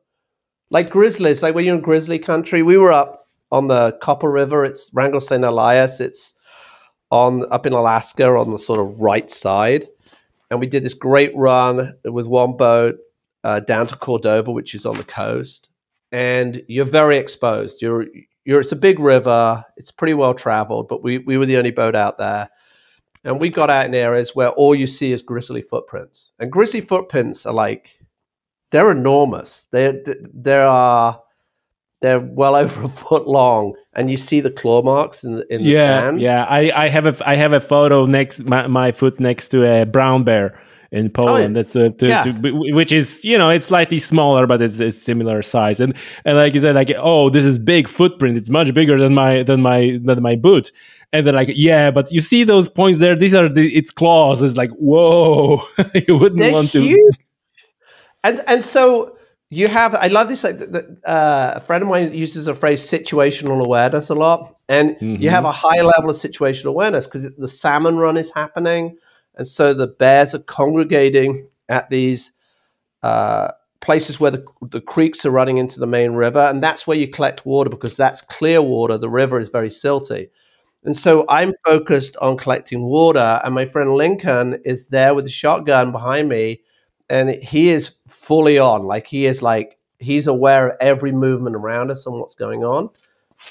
[0.70, 4.64] Like grizzlies, like when you're in grizzly country, we were up on the Copper River.
[4.64, 5.44] It's Wrangell St.
[5.44, 6.00] Elias.
[6.00, 6.34] It's
[7.10, 9.86] on up in Alaska on the sort of right side,
[10.50, 12.96] and we did this great run with one boat
[13.44, 15.68] uh, down to Cordova, which is on the coast
[16.12, 17.82] and you're very exposed.
[17.82, 18.06] You're
[18.44, 19.64] you're it's a big river.
[19.76, 22.48] It's pretty well traveled, but we we were the only boat out there.
[23.24, 26.32] And we got out in areas where all you see is grizzly footprints.
[26.38, 27.90] And grizzly footprints are like
[28.70, 29.66] they're enormous.
[29.72, 30.00] They
[30.32, 31.20] there are
[32.02, 35.62] they're well over a foot long, and you see the claw marks in the, in
[35.62, 36.20] the yeah, sand.
[36.20, 39.64] Yeah, I, I have a I have a photo next my, my foot next to
[39.64, 40.60] a brown bear
[40.92, 41.56] in oh, Poland.
[41.56, 42.22] Oh, That's the, the, yeah.
[42.22, 42.32] to,
[42.72, 45.80] which is you know it's slightly smaller, but it's it's similar size.
[45.80, 45.94] And
[46.24, 48.36] and like you said, like oh, this is big footprint.
[48.36, 50.72] It's much bigger than my than my than my boot.
[51.12, 53.14] And they're like, yeah, but you see those points there?
[53.14, 54.42] These are the its claws.
[54.42, 55.62] It's like whoa,
[56.06, 56.94] you wouldn't they're want huge.
[56.94, 57.12] to.
[58.24, 59.15] And and so
[59.50, 59.94] you have.
[59.94, 60.44] I love this.
[60.44, 60.60] Like
[61.06, 65.22] uh, a friend of mine uses the phrase situational awareness a lot, and mm-hmm.
[65.22, 68.96] you have a high level of situational awareness because the salmon run is happening
[69.36, 72.32] and so the bears are congregating at these
[73.02, 76.40] uh, places where the, the creeks are running into the main river.
[76.40, 78.96] And that's where you collect water because that's clear water.
[78.98, 80.30] The river is very silty.
[80.84, 83.40] And so I'm focused on collecting water.
[83.44, 86.62] And my friend Lincoln is there with the shotgun behind me.
[87.08, 88.82] And he is fully on.
[88.82, 92.90] Like he is like He's aware of every movement around us and what's going on.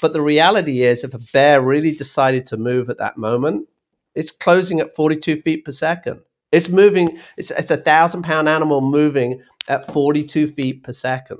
[0.00, 3.68] But the reality is, if a bear really decided to move at that moment,
[4.14, 6.20] it's closing at 42 feet per second.
[6.52, 11.38] It's moving, it's, it's a thousand pound animal moving at 42 feet per second.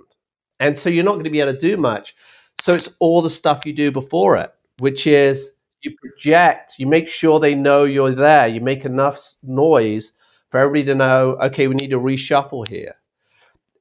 [0.60, 2.14] And so you're not going to be able to do much.
[2.60, 5.52] So it's all the stuff you do before it, which is
[5.82, 10.12] you project, you make sure they know you're there, you make enough noise
[10.50, 12.94] for everybody to know, okay, we need to reshuffle here.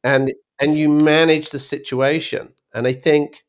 [0.04, 2.54] And and you manage the situation.
[2.74, 3.44] And I think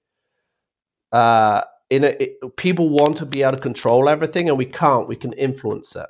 [1.12, 5.08] uh, in a, it, people want to be able to control everything, and we can't.
[5.08, 6.06] We can influence it,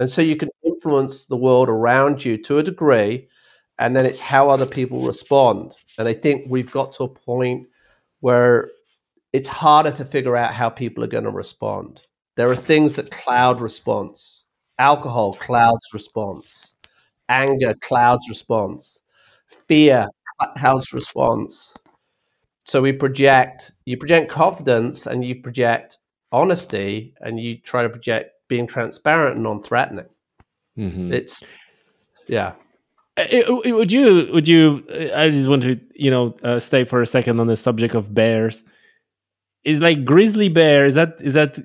[0.00, 3.28] and so you can influence the world around you to a degree,
[3.78, 5.74] and then it's how other people respond.
[5.98, 7.68] And I think we've got to a point
[8.20, 8.70] where
[9.32, 12.00] it's harder to figure out how people are going to respond.
[12.36, 14.44] There are things that cloud response.
[14.78, 16.74] Alcohol clouds response.
[17.28, 19.00] Anger clouds response.
[19.66, 20.08] Fear
[20.56, 21.74] clouds response
[22.66, 25.98] so we project you project confidence and you project
[26.32, 30.06] honesty and you try to project being transparent and non-threatening
[30.76, 31.12] mm-hmm.
[31.12, 31.42] it's
[32.26, 32.52] yeah
[33.16, 36.84] it, uh, it, would you would you i just want to you know uh, stay
[36.84, 38.62] for a second on the subject of bears
[39.64, 41.56] is like grizzly bear is that is that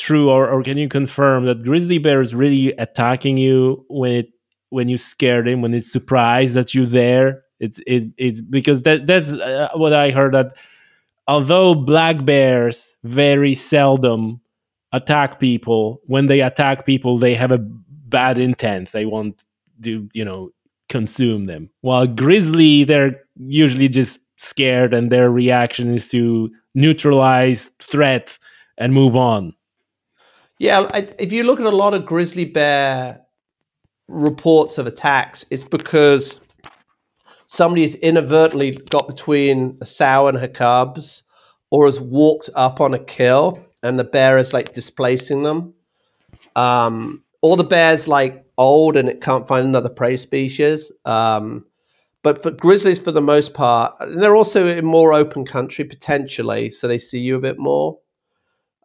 [0.00, 4.28] true or, or can you confirm that grizzly bear is really attacking you when it
[4.70, 9.06] when you scared him when it's surprised that you're there it's it, it's because that
[9.06, 10.56] that's uh, what I heard that
[11.28, 14.40] although black bears very seldom
[14.92, 18.92] attack people, when they attack people, they have a bad intent.
[18.92, 19.44] They want
[19.82, 20.50] to you know
[20.88, 21.70] consume them.
[21.82, 28.38] While grizzly, they're usually just scared, and their reaction is to neutralize threat
[28.78, 29.54] and move on.
[30.60, 33.22] Yeah, I, if you look at a lot of grizzly bear
[34.08, 36.38] reports of attacks, it's because
[37.46, 41.22] somebody has inadvertently got between a sow and her cubs
[41.70, 45.72] or has walked up on a kill and the bear is like displacing them.
[46.56, 50.92] Um, or the bear's like old and it can't find another prey species.
[51.06, 51.64] Um,
[52.22, 56.86] but for grizzlies, for the most part, they're also in more open country potentially, so
[56.86, 57.98] they see you a bit more.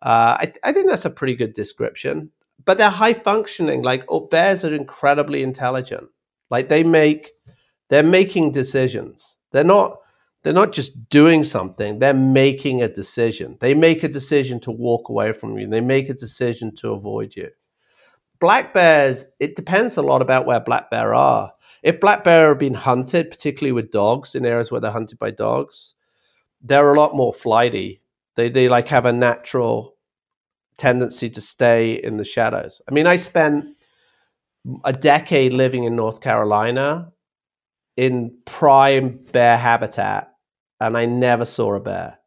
[0.02, 2.32] Uh, I, th- I, think that's a pretty good description.
[2.64, 3.82] But they're high functioning.
[3.82, 6.08] Like oh, bears are incredibly intelligent.
[6.50, 7.32] Like they make
[7.90, 9.38] they're making decisions.
[9.52, 10.00] They're not
[10.46, 13.58] they're not just doing something, they're making a decision.
[13.62, 15.68] They make a decision to walk away from you.
[15.68, 17.50] They make a decision to avoid you.
[18.40, 21.52] Black bears, it depends a lot about where black bear are.
[21.82, 25.32] If black bear are being hunted, particularly with dogs in areas where they're hunted by
[25.32, 25.96] dogs,
[26.62, 28.04] they're a lot more flighty.
[28.36, 29.96] They they like have a natural
[30.78, 32.82] tendency to stay in the shadows.
[32.90, 33.66] I mean, I spent
[34.84, 37.12] a decade living in North Carolina
[37.96, 40.34] in prime bear habitat,
[40.80, 42.20] and I never saw a bear.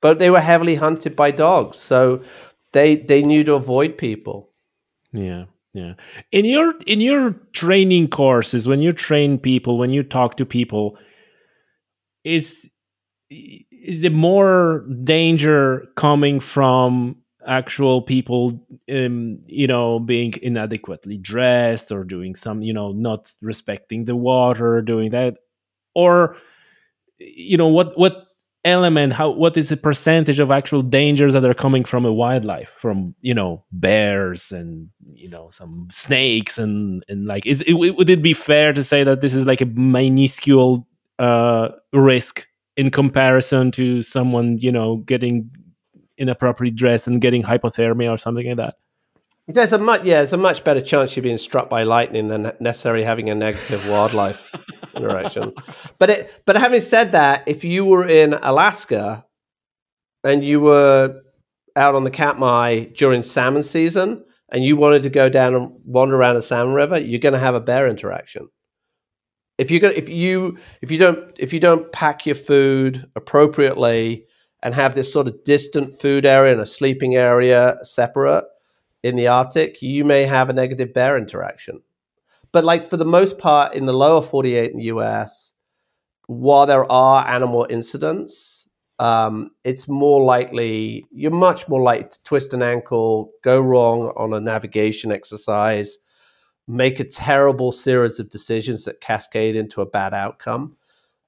[0.00, 2.22] But they were heavily hunted by dogs, so
[2.72, 4.50] they they knew to avoid people.
[5.12, 5.94] Yeah, yeah.
[6.30, 10.98] In your in your training courses, when you train people, when you talk to people,
[12.24, 12.70] is
[13.82, 17.16] is the more danger coming from
[17.46, 24.04] actual people um, you know being inadequately dressed or doing some you know not respecting
[24.04, 25.36] the water doing that?
[25.94, 26.36] Or
[27.18, 28.26] you know what what
[28.64, 32.72] element how what is the percentage of actual dangers that are coming from a wildlife
[32.76, 38.08] from you know bears and you know some snakes and and like is it, would
[38.08, 40.86] it be fair to say that this is like a minuscule
[41.18, 45.50] uh risk in comparison to someone you know getting
[46.18, 48.74] inappropriately dressed and getting hypothermia or something like that?
[49.48, 52.52] There's a much yeah, there's a much better chance you're being struck by lightning than
[52.60, 54.52] necessarily having a negative wildlife
[54.94, 55.52] interaction.
[55.98, 59.24] But it, but having said that, if you were in Alaska
[60.22, 61.20] and you were
[61.74, 66.16] out on the Katmai during salmon season and you wanted to go down and wander
[66.16, 68.48] around the salmon river, you're going to have a bear interaction.
[69.62, 74.26] If you if you if you don't if you don't pack your food appropriately
[74.64, 78.44] and have this sort of distant food area and a sleeping area separate
[79.04, 81.80] in the Arctic, you may have a negative bear interaction.
[82.50, 85.52] But like for the most part in the lower 48 in the US,
[86.26, 88.66] while there are animal incidents,
[88.98, 94.34] um, it's more likely, you're much more likely to twist an ankle, go wrong on
[94.34, 95.98] a navigation exercise,
[96.68, 100.76] make a terrible series of decisions that cascade into a bad outcome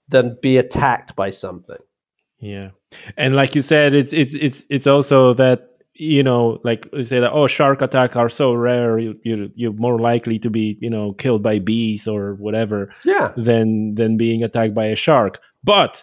[0.09, 1.78] than be attacked by something.
[2.39, 2.70] Yeah,
[3.16, 7.20] and like you said, it's it's it's it's also that you know, like you say
[7.20, 10.91] that oh, shark attacks are so rare, you, you you're more likely to be you
[10.91, 15.41] know killed by bees or whatever, yeah, than than being attacked by a shark.
[15.62, 16.03] But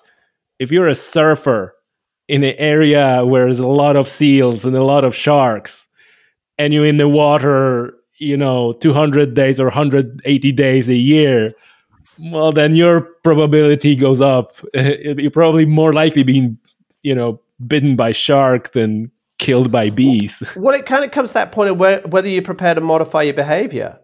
[0.60, 1.76] if you're a surfer
[2.28, 5.90] in an area where there's a lot of seals and a lot of sharks,
[6.58, 11.54] and you're in the water, you know, 200 days or 180 days a year,
[12.20, 14.54] well, then your probability goes up.
[14.76, 16.60] You're probably more likely being,
[17.02, 20.44] you know, bitten by shark than killed by bees.
[20.56, 23.24] Well, it kind of comes to that point of where, whether you're prepared to modify
[23.24, 24.00] your behavior.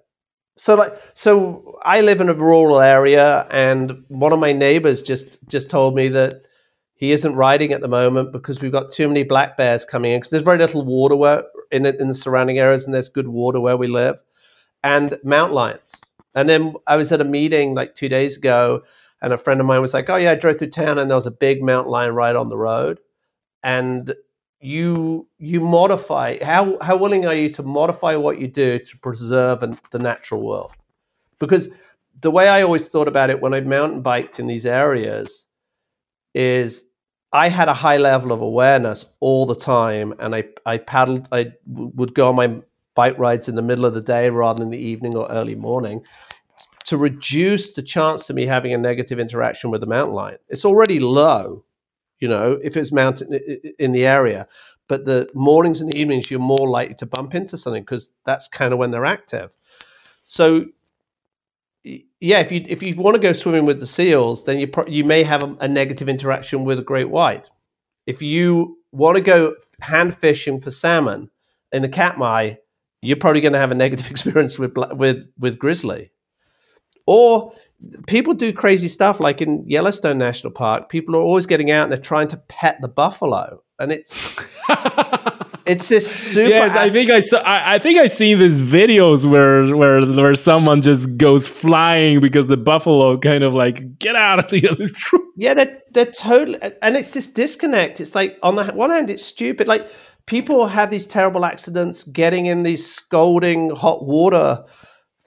[0.57, 5.37] So, like, so I live in a rural area, and one of my neighbors just
[5.47, 6.41] just told me that
[6.95, 10.19] he isn't riding at the moment because we've got too many black bears coming in
[10.19, 13.59] because there's very little water where, in in the surrounding areas, and there's good water
[13.59, 14.23] where we live,
[14.83, 15.91] and mountain lions.
[16.35, 18.83] And then I was at a meeting like two days ago,
[19.21, 21.15] and a friend of mine was like, "Oh yeah, I drove through town, and there
[21.15, 22.99] was a big mountain lion right on the road."
[23.63, 24.13] And
[24.59, 29.61] you you modify how how willing are you to modify what you do to preserve
[29.61, 30.71] an, the natural world
[31.39, 31.69] because
[32.21, 35.45] the way i always thought about it when i mountain biked in these areas
[36.33, 36.83] is
[37.33, 41.47] i had a high level of awareness all the time and i i paddled I
[41.71, 42.61] w- would go on my
[42.95, 46.03] bike rides in the middle of the day rather than the evening or early morning
[46.85, 50.65] to reduce the chance of me having a negative interaction with the mountain lion it's
[50.65, 51.63] already low
[52.19, 53.39] you know, if it's mountain
[53.79, 54.47] in the area.
[54.89, 58.49] But the mornings and the evenings, you're more likely to bump into something because that's
[58.49, 59.51] kind of when they're active.
[60.25, 60.65] So,
[62.19, 64.87] yeah, if you if you want to go swimming with the seals, then you pro-
[64.87, 67.49] you may have a, a negative interaction with a great white.
[68.07, 71.29] If you want to go hand fishing for salmon
[71.71, 72.55] in the Katmai,
[73.01, 76.11] you're probably going to have a negative experience with with with grizzly.
[77.05, 77.53] Or
[78.07, 80.89] people do crazy stuff like in Yellowstone National Park.
[80.89, 84.35] People are always getting out and they're trying to pet the buffalo, and it's
[85.67, 86.49] it's this super.
[86.49, 87.37] Yes, I think I saw.
[87.39, 92.47] I, I, think I seen these videos where where where someone just goes flying because
[92.47, 94.87] the buffalo kind of like get out of the other
[95.37, 98.01] Yeah, they're they're totally, and it's this disconnect.
[98.01, 99.67] It's like on the one hand, it's stupid.
[99.67, 99.89] Like
[100.25, 104.63] people have these terrible accidents getting in these scalding hot water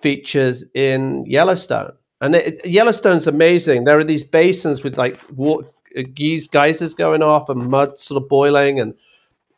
[0.01, 3.85] features in Yellowstone and it, Yellowstone's amazing.
[3.85, 5.69] There are these basins with like water,
[6.15, 8.95] geese geysers going off and mud sort of boiling, and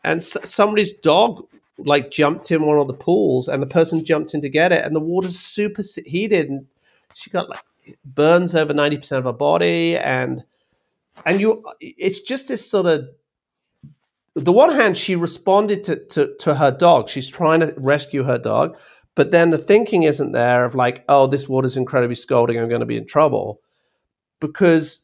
[0.04, 1.46] and somebody's dog
[1.78, 4.84] like jumped in one of the pools, and the person jumped in to get it,
[4.84, 6.66] and the water's super heated, and
[7.14, 7.64] she got like
[8.04, 10.44] burns over ninety percent of her body, and
[11.26, 13.08] and you, it's just this sort of.
[14.34, 17.10] The one hand, she responded to, to, to her dog.
[17.10, 18.78] She's trying to rescue her dog
[19.14, 22.80] but then the thinking isn't there of like, oh, this water's incredibly scalding, I'm going
[22.80, 23.60] to be in trouble.
[24.40, 25.02] Because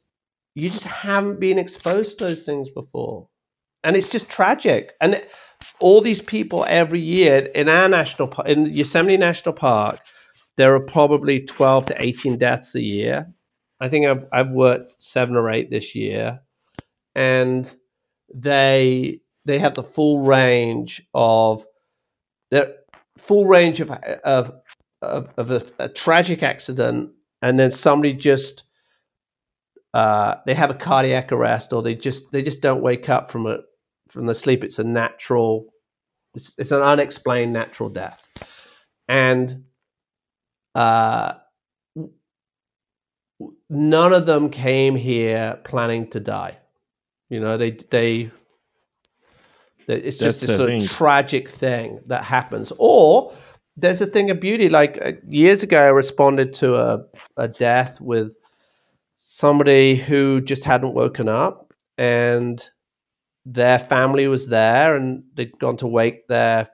[0.55, 3.29] you just haven't been exposed to those things before.
[3.85, 4.93] And it's just tragic.
[5.01, 5.23] And
[5.81, 10.01] all these people every year in our national park, in Yosemite National Park,
[10.57, 13.33] there are probably 12 to 18 deaths a year.
[13.81, 16.41] I think I've, I've worked seven or eight this year.
[17.15, 17.71] And
[18.35, 21.65] they they have the full range of
[22.51, 22.77] the
[23.17, 24.53] full range of of
[25.01, 27.11] of, of a, a, tragic accident,
[27.41, 28.65] and then somebody just
[29.99, 33.47] uh, they have a cardiac arrest, or they just they just don't wake up from
[33.47, 33.59] a
[34.09, 34.63] from the sleep.
[34.63, 35.67] It's a natural,
[36.35, 38.21] it's, it's an unexplained natural death,
[39.09, 39.65] and
[40.77, 41.33] uh,
[43.69, 46.59] none of them came here planning to die.
[47.29, 48.31] You know, they they
[49.89, 50.83] it's just That's this sort thing.
[50.83, 52.73] of tragic thing that happens.
[52.79, 53.33] Or
[53.77, 54.69] there's a thing of beauty.
[54.69, 57.05] Like uh, years ago, I responded to a,
[57.37, 58.33] a death with
[59.39, 62.69] somebody who just hadn't woken up and
[63.47, 66.69] their family was there and they'd gone to wake their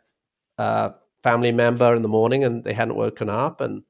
[0.56, 0.88] uh,
[1.22, 3.60] family member in the morning and they hadn't woken up.
[3.60, 3.82] And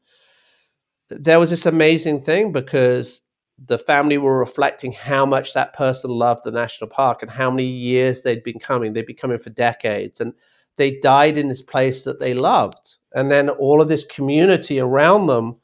[1.09, 3.22] there was this amazing thing because
[3.64, 7.68] the family were reflecting how much that person loved the national park and how many
[7.68, 8.93] years they'd been coming.
[8.93, 10.33] They'd been coming for decades, and
[10.79, 12.97] they died in this place that they loved.
[13.14, 15.55] And then all of this community around them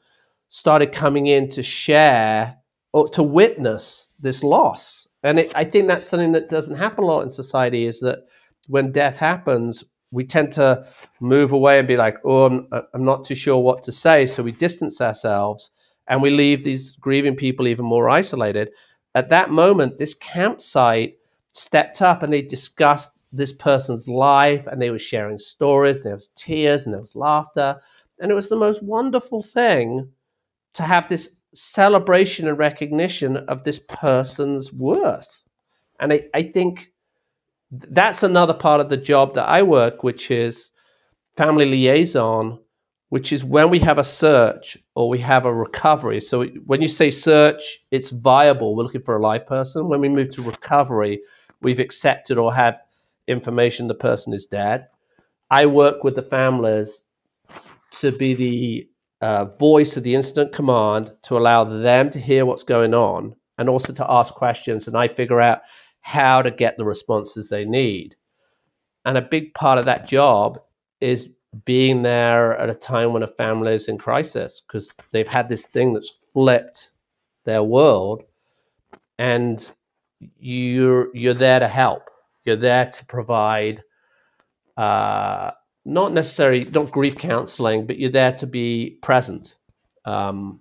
[0.47, 2.55] started coming in to share
[3.13, 5.07] to witness this loss.
[5.23, 7.85] And it, I think that's something that doesn't happen a lot in society.
[7.85, 8.19] Is that
[8.67, 10.85] when death happens, we tend to
[11.19, 14.43] move away and be like, "Oh, I'm, I'm not too sure what to say," so
[14.43, 15.71] we distance ourselves
[16.07, 18.69] and we leave these grieving people even more isolated.
[19.15, 21.17] At that moment, this campsite
[21.53, 26.15] stepped up and they discussed this person's life and they were sharing stories, and there
[26.15, 27.79] was tears and there was laughter.
[28.19, 30.09] And it was the most wonderful thing
[30.73, 35.43] to have this celebration and recognition of this person's worth.
[35.99, 36.91] And I, I think
[37.71, 40.71] that's another part of the job that I work, which is
[41.37, 42.59] family liaison,
[43.09, 46.21] which is when we have a search or we have a recovery.
[46.21, 48.75] So when you say search, it's viable.
[48.75, 49.89] We're looking for a live person.
[49.89, 51.21] When we move to recovery,
[51.61, 52.81] we've accepted or have
[53.27, 54.87] information the person is dead.
[55.49, 57.03] I work with the families
[57.99, 58.87] to be the
[59.21, 63.69] uh, voice of the incident command to allow them to hear what's going on and
[63.69, 64.87] also to ask questions.
[64.87, 65.61] And I figure out
[66.01, 68.15] how to get the responses they need.
[69.05, 70.59] And a big part of that job
[70.99, 71.29] is
[71.65, 75.67] being there at a time when a family is in crisis because they've had this
[75.67, 76.91] thing that's flipped
[77.43, 78.23] their world
[79.19, 79.71] and
[80.37, 82.09] you're you're there to help
[82.45, 83.83] you're there to provide
[84.77, 85.51] uh,
[85.85, 89.55] not necessarily not grief counseling but you're there to be present
[90.05, 90.59] um,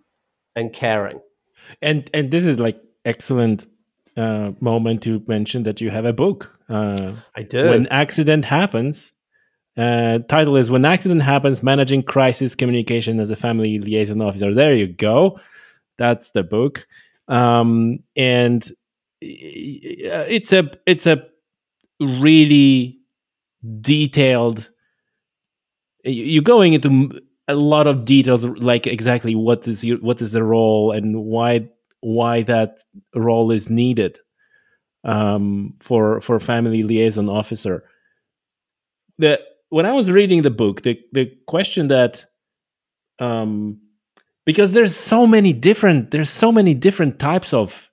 [0.56, 1.20] and caring
[1.82, 3.66] and and this is like excellent
[4.16, 6.50] uh, moment to mention that you have a book.
[6.68, 7.68] Uh, I do.
[7.68, 9.18] When accident happens,
[9.76, 14.74] uh, title is "When Accident Happens: Managing Crisis Communication as a Family Liaison Officer." There
[14.74, 15.40] you go.
[15.96, 16.86] That's the book,
[17.28, 18.70] um, and
[19.20, 21.22] it's a it's a
[22.00, 22.98] really
[23.80, 24.70] detailed.
[26.04, 30.44] You're going into a lot of details, like exactly what is your, what is the
[30.44, 31.68] role and why
[32.00, 32.78] why that
[33.14, 34.18] role is needed
[35.04, 37.84] um, for for family liaison officer.
[39.18, 42.24] The when I was reading the book, the the question that
[43.18, 43.80] um,
[44.46, 47.89] because there's so many different there's so many different types of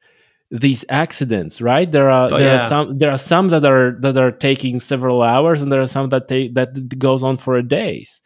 [0.50, 1.91] these accidents right?
[1.91, 2.66] There are oh, there yeah.
[2.66, 5.88] are some there are some that are that are taking several hours and there are
[5.88, 8.22] some that take that goes on for days.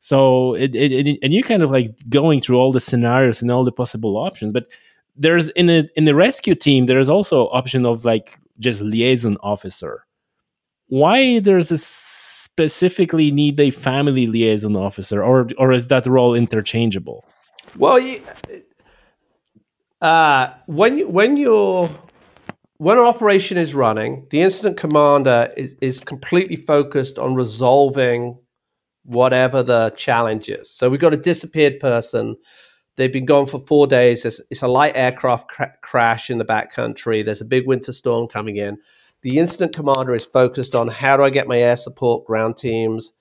[0.00, 3.50] So it, it, it, and you kind of like going through all the scenarios and
[3.50, 4.66] all the possible options but
[5.16, 10.04] there's in a in the rescue team there's also option of like just liaison officer.
[10.88, 17.24] Why there's a specifically need a family liaison officer or or is that role interchangeable?
[17.78, 18.20] Well you,
[20.04, 21.88] uh, when you when you're
[22.78, 28.38] when an operation is running the incident commander is, is completely focused on resolving
[29.04, 32.36] whatever the challenge is so we've got a disappeared person
[32.96, 34.24] They've been gone for four days.
[34.24, 37.24] It's, it's a light aircraft cr- crash in the backcountry.
[37.24, 38.78] There's a big winter storm coming in.
[39.22, 43.12] The incident commander is focused on how do I get my air support ground teams?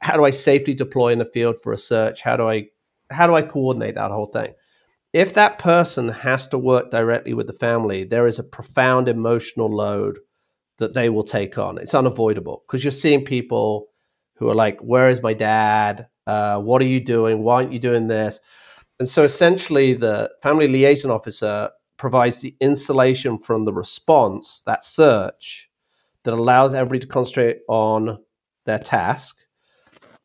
[0.00, 2.22] How do I safely deploy in the field for a search?
[2.22, 2.68] How do I
[3.10, 4.54] how do I coordinate that whole thing?
[5.12, 9.68] If that person has to work directly with the family, there is a profound emotional
[9.74, 10.18] load
[10.78, 11.76] that they will take on.
[11.78, 13.88] It's unavoidable because you're seeing people
[14.36, 16.08] who are like, "Where is my dad?
[16.26, 17.42] Uh, what are you doing?
[17.42, 18.40] Why aren't you doing this?"
[18.98, 25.68] And so essentially, the family liaison officer provides the insulation from the response, that search,
[26.24, 28.18] that allows everybody to concentrate on
[28.64, 29.36] their task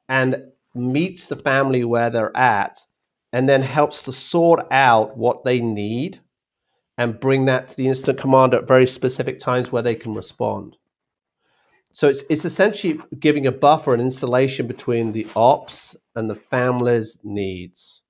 [0.07, 0.37] and
[0.73, 2.79] meets the family where they're at
[3.37, 6.19] and then helps to sort out what they need
[6.97, 10.75] and bring that to the incident commander at very specific times where they can respond.
[11.93, 17.19] So it's, it's essentially giving a buffer and insulation between the ops and the family's
[17.23, 18.01] needs.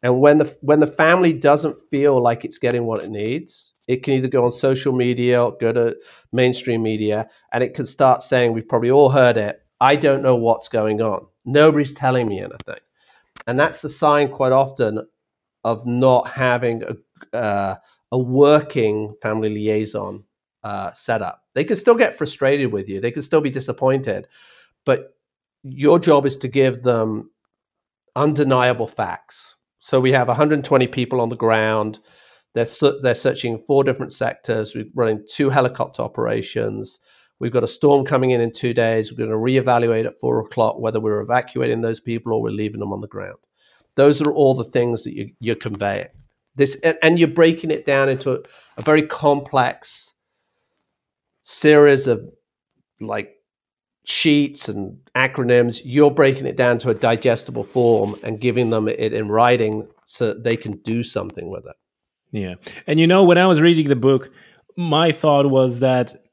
[0.00, 4.04] And when the when the family doesn't feel like it's getting what it needs, it
[4.04, 5.96] can either go on social media or go to
[6.32, 9.60] mainstream media, and it can start saying, "We've probably all heard it.
[9.80, 11.26] I don't know what's going on.
[11.44, 12.85] Nobody's telling me anything."
[13.46, 15.06] And that's the sign quite often
[15.64, 17.76] of not having a uh,
[18.12, 20.22] a working family liaison
[20.62, 21.42] uh, setup.
[21.54, 23.00] They can still get frustrated with you.
[23.00, 24.28] They can still be disappointed,
[24.84, 25.16] but
[25.62, 27.30] your job is to give them
[28.14, 32.00] undeniable facts so we have 120 people on the ground.
[32.54, 32.66] They're,
[33.02, 34.74] they're searching four different sectors.
[34.74, 36.98] We're running two helicopter operations.
[37.38, 39.12] We've got a storm coming in in two days.
[39.12, 42.80] We're going to reevaluate at four o'clock whether we're evacuating those people or we're leaving
[42.80, 43.36] them on the ground.
[43.94, 46.08] Those are all the things that you, you're conveying.
[46.54, 48.38] This and you're breaking it down into a,
[48.78, 50.14] a very complex
[51.42, 52.26] series of
[53.00, 53.36] like
[54.06, 59.12] sheets and acronyms, you're breaking it down to a digestible form and giving them it
[59.12, 61.76] in writing so they can do something with it.
[62.30, 62.54] Yeah.
[62.86, 64.30] And you know, when I was reading the book,
[64.76, 66.25] my thought was that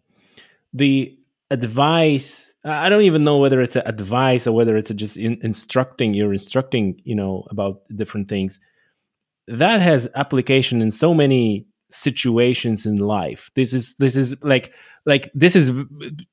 [0.74, 1.18] the
[1.52, 6.32] advice, I don't even know whether it's advice or whether it's just in, instructing, you're
[6.32, 8.60] instructing, you know, about different things.
[9.48, 13.52] That has application in so many situations in life.
[13.56, 14.74] This is this is like
[15.06, 15.72] like this is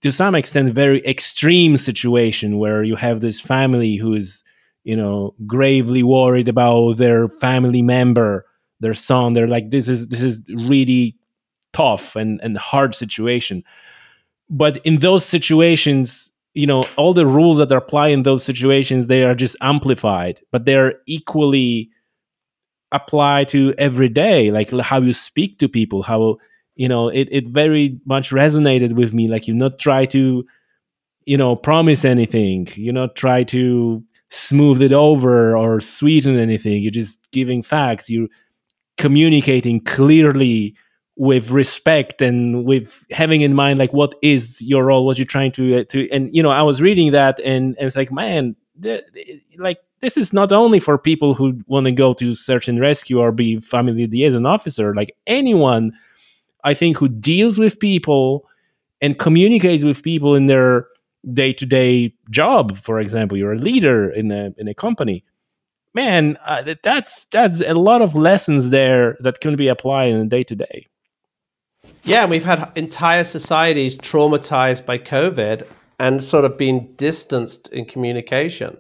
[0.00, 4.42] to some extent very extreme situation where you have this family who is
[4.84, 8.46] you know gravely worried about their family member
[8.78, 9.34] their son.
[9.34, 11.16] They're like this is this is really
[11.72, 13.62] tough and and hard situation
[14.50, 19.24] but in those situations you know all the rules that apply in those situations they
[19.24, 21.88] are just amplified but they're equally
[22.92, 26.36] apply to every day like how you speak to people how
[26.74, 30.44] you know it, it very much resonated with me like you not try to
[31.24, 36.90] you know promise anything you not try to smooth it over or sweeten anything you're
[36.90, 38.28] just giving facts you're
[38.98, 40.74] communicating clearly
[41.20, 45.52] with respect and with having in mind like what is your role what you're trying
[45.52, 48.56] to uh, to and you know i was reading that and, and it's like man
[48.74, 49.04] the,
[49.58, 53.18] like this is not only for people who want to go to search and rescue
[53.20, 54.94] or be family liaison officer.
[54.94, 55.92] Like anyone
[56.64, 58.48] i think who deals with people
[59.02, 60.86] and communicates with people in their
[61.34, 65.22] day-to-day job for example you're a leader in a in a company
[65.92, 70.24] man uh, that's that's a lot of lessons there that can be applied in a
[70.24, 70.86] day-to-day
[72.02, 75.66] yeah, we've had entire societies traumatized by COVID
[75.98, 78.76] and sort of being distanced in communication.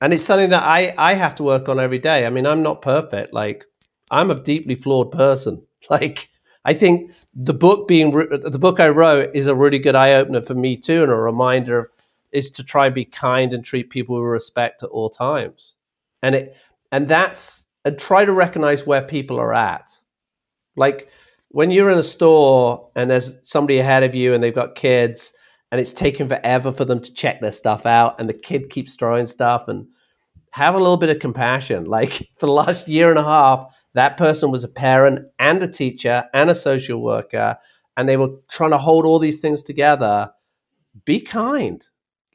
[0.00, 2.24] And it's something that I, I have to work on every day.
[2.24, 3.34] I mean, I'm not perfect.
[3.34, 3.64] Like,
[4.10, 5.62] I'm a deeply flawed person.
[5.88, 6.28] Like,
[6.64, 10.42] I think the book being the book I wrote is a really good eye opener
[10.42, 11.92] for me too, and a reminder
[12.32, 15.74] is to try and be kind and treat people with respect at all times.
[16.22, 16.56] And it
[16.90, 19.96] and that's and try to recognize where people are at.
[20.76, 21.08] Like
[21.58, 25.32] when you're in a store and there's somebody ahead of you and they've got kids
[25.72, 28.94] and it's taking forever for them to check their stuff out and the kid keeps
[28.94, 29.84] throwing stuff and
[30.52, 31.84] have a little bit of compassion.
[31.98, 35.66] Like for the last year and a half that person was a parent and a
[35.66, 37.58] teacher and a social worker
[37.96, 40.30] and they were trying to hold all these things together.
[41.06, 41.84] Be kind.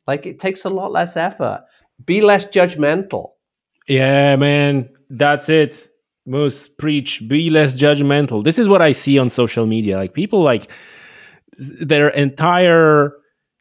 [0.06, 1.64] Like it takes a lot less effort.
[2.04, 3.30] Be less judgmental.
[3.88, 4.90] Yeah man.
[5.10, 5.93] That's it
[6.26, 8.44] Moose preach be less judgmental.
[8.44, 9.98] This is what i see on social media.
[9.98, 10.70] Like people like
[11.58, 13.14] their entire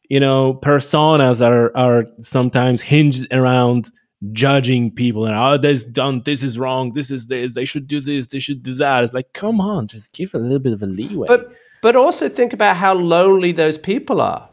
[0.09, 3.91] you know personas are are sometimes hinged around
[4.33, 8.01] judging people and oh this done this is wrong this is this they should do
[8.01, 9.03] this they should do that.
[9.03, 11.27] It's like come on just give a little bit of a leeway.
[11.29, 11.53] But
[11.83, 14.49] but also think about how lonely those people are.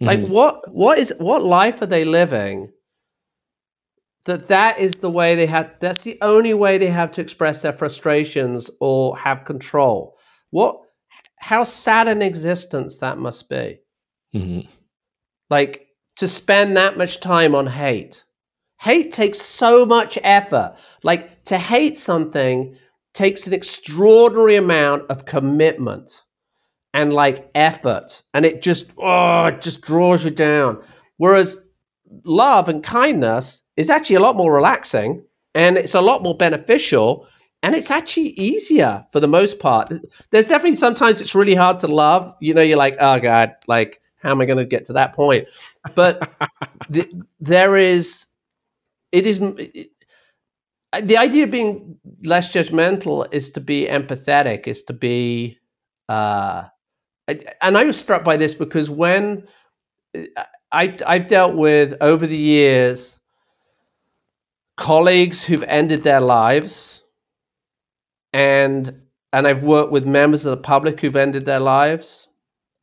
[0.00, 0.32] Like mm-hmm.
[0.32, 2.70] what what is what life are they living
[4.26, 7.62] that that is the way they have that's the only way they have to express
[7.62, 10.18] their frustrations or have control.
[10.50, 10.80] What
[11.38, 13.78] how sad an existence that must be.
[14.34, 14.68] Mm-hmm.
[15.48, 18.22] like to spend that much time on hate.
[18.80, 20.76] Hate takes so much effort.
[21.02, 22.76] Like to hate something
[23.14, 26.22] takes an extraordinary amount of commitment
[26.92, 28.22] and like effort.
[28.34, 30.82] And it just oh it just draws you down.
[31.16, 31.56] Whereas
[32.24, 35.22] love and kindness is actually a lot more relaxing
[35.54, 37.26] and it's a lot more beneficial
[37.62, 39.92] and it's actually easier for the most part.
[40.30, 42.34] There's definitely sometimes it's really hard to love.
[42.40, 45.14] You know, you're like, oh God, like, how am I going to get to that
[45.14, 45.48] point?
[45.94, 46.30] But
[46.90, 47.10] the,
[47.40, 48.26] there is,
[49.10, 49.90] it is, it,
[51.02, 55.58] the idea of being less judgmental is to be empathetic, is to be,
[56.08, 56.64] uh,
[57.26, 59.46] and I was struck by this because when
[60.72, 63.15] I, I've dealt with over the years
[64.76, 67.02] colleagues who've ended their lives,
[68.32, 69.02] and
[69.32, 72.28] and I've worked with members of the public who've ended their lives.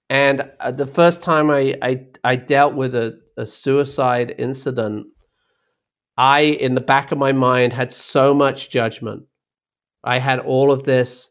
[0.10, 5.08] And uh, the first time I, I, I dealt with a, a suicide incident,
[6.18, 9.24] I, in the back of my mind, had so much judgment.
[10.04, 11.30] I had all of this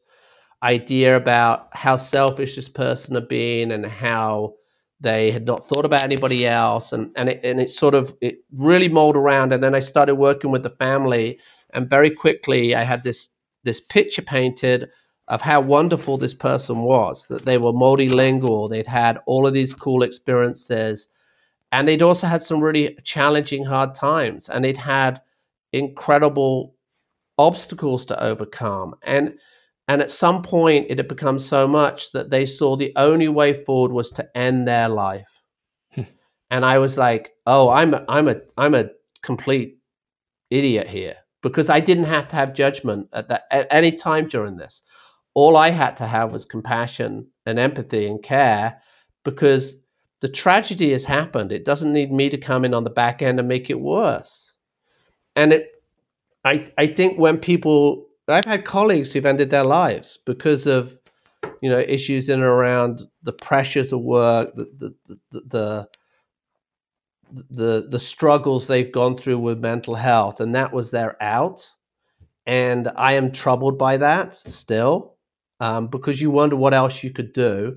[0.63, 4.55] idea about how selfish this person had been and how
[5.03, 8.37] they had not thought about anybody else, and and it, and it sort of it
[8.53, 9.53] really mulled around.
[9.53, 11.39] And then I started working with the family,
[11.75, 13.29] and very quickly I had this
[13.65, 14.89] this picture painted
[15.29, 17.27] of how wonderful this person was.
[17.27, 21.09] That they were multilingual, they'd had all of these cool experiences,
[21.73, 25.21] and they'd also had some really challenging, hard times, and they'd had
[25.73, 26.75] incredible
[27.39, 29.35] obstacles to overcome, and
[29.93, 33.63] and at some point, it had become so much that they saw the only way
[33.65, 35.29] forward was to end their life.
[35.95, 36.05] Hmm.
[36.51, 38.89] and I was like, "Oh, I'm a, I'm a I'm a
[39.21, 39.77] complete
[40.49, 44.57] idiot here because I didn't have to have judgment at that at any time during
[44.57, 44.81] this.
[45.35, 48.81] All I had to have was compassion and empathy and care
[49.25, 49.75] because
[50.23, 51.53] the tragedy has happened.
[51.53, 54.55] It doesn't need me to come in on the back end and make it worse.
[55.37, 55.69] And it
[56.47, 60.99] I I think when people I've had colleagues who've ended their lives because of
[61.61, 65.89] you know issues in and around the pressures of work, the the the, the
[67.51, 71.69] the the struggles they've gone through with mental health, and that was their out.
[72.47, 75.17] And I am troubled by that still,
[75.61, 77.77] um, because you wonder what else you could do.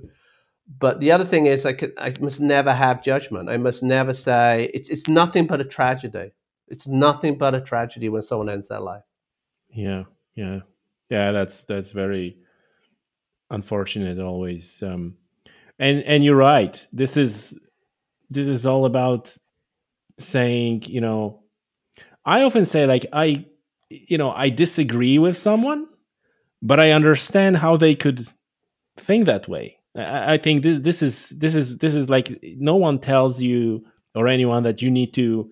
[0.79, 3.49] but the other thing is, I could, I must never have judgment.
[3.49, 6.31] I must never say it's it's nothing but a tragedy.
[6.67, 9.03] It's nothing but a tragedy when someone ends their life.
[9.69, 10.03] Yeah,
[10.35, 10.59] yeah,
[11.09, 11.31] yeah.
[11.31, 12.37] That's that's very
[13.49, 14.19] unfortunate.
[14.19, 15.15] Always, um,
[15.79, 16.85] and and you're right.
[16.91, 17.57] This is
[18.29, 19.35] this is all about
[20.19, 21.43] saying, you know,
[22.25, 23.45] I often say like I,
[23.89, 25.87] you know, I disagree with someone,
[26.61, 28.27] but I understand how they could
[28.97, 29.77] think that way.
[29.95, 33.85] I, I think this this is this is this is like no one tells you
[34.15, 35.51] or anyone that you need to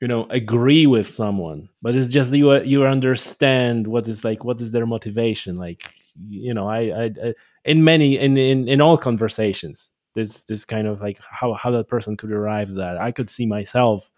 [0.00, 4.44] you know agree with someone but it's just you uh, you understand what is like
[4.44, 5.90] what is their motivation like
[6.28, 7.34] you know i i, I
[7.64, 11.88] in many in, in in all conversations this this kind of like how how that
[11.88, 14.10] person could arrive at that i could see myself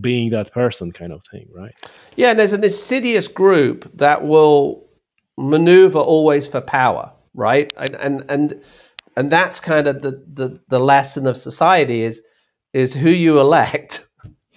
[0.00, 1.74] being that person kind of thing right?
[2.16, 4.86] Yeah and there's an insidious group that will
[5.36, 7.72] maneuver always for power right?
[7.76, 8.62] And and and,
[9.16, 12.20] and that's kind of the, the the lesson of society is
[12.74, 14.04] is who you elect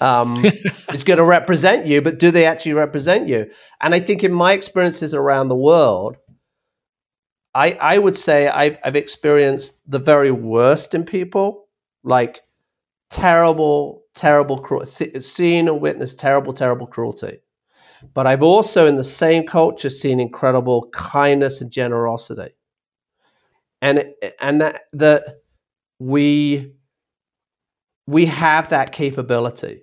[0.01, 0.43] um,
[0.93, 3.49] is going to represent you, but do they actually represent you?
[3.79, 6.17] And I think in my experiences around the world,
[7.53, 11.67] I, I would say I've, I've experienced the very worst in people,
[12.03, 12.41] like
[13.09, 17.39] terrible, terrible, cru- seen and witnessed terrible, terrible cruelty.
[18.13, 22.55] But I've also, in the same culture, seen incredible kindness and generosity.
[23.83, 24.05] And
[24.39, 25.41] and that, that
[25.99, 26.73] we
[28.07, 29.81] we have that capability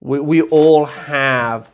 [0.00, 1.70] we, we all have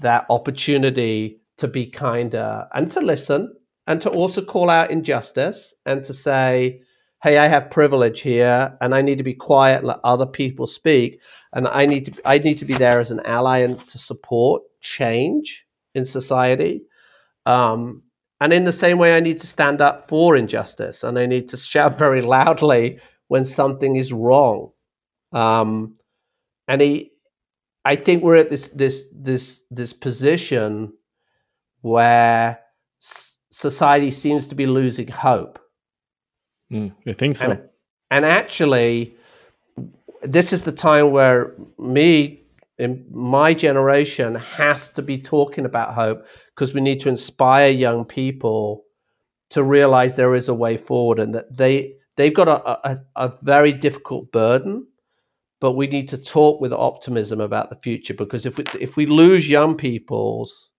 [0.00, 3.54] that opportunity to be kinder and to listen
[3.86, 6.80] and to also call out injustice and to say,
[7.22, 10.66] hey, I have privilege here and I need to be quiet and let other people
[10.66, 11.20] speak.
[11.52, 14.62] And I need to I need to be there as an ally and to support
[14.80, 15.64] change
[15.94, 16.82] in society.
[17.46, 18.02] Um,
[18.40, 21.48] and in the same way, I need to stand up for injustice and I need
[21.50, 22.98] to shout very loudly
[23.28, 24.70] when something is wrong.
[25.32, 25.96] Um,
[26.68, 27.12] and he,
[27.84, 30.92] I think we're at this this this this position
[31.82, 32.58] where
[33.50, 35.58] society seems to be losing hope.
[36.72, 37.50] Mm, I think so.
[37.50, 37.60] And,
[38.10, 39.14] and, actually,
[40.22, 42.40] this is the time where me
[42.78, 48.04] in my generation has to be talking about hope because we need to inspire young
[48.04, 48.84] people
[49.50, 53.32] to realize there is a way forward and that they they've got a, a, a
[53.42, 54.86] very difficult burden
[55.64, 59.06] but we need to talk with optimism about the future because if we, if we
[59.06, 60.72] lose young people's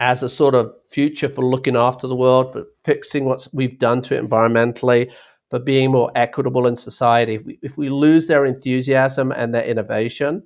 [0.00, 4.02] as a sort of future for looking after the world, for fixing what we've done
[4.02, 5.08] to it environmentally,
[5.48, 9.62] for being more equitable in society, if we, if we lose their enthusiasm and their
[9.62, 10.42] innovation,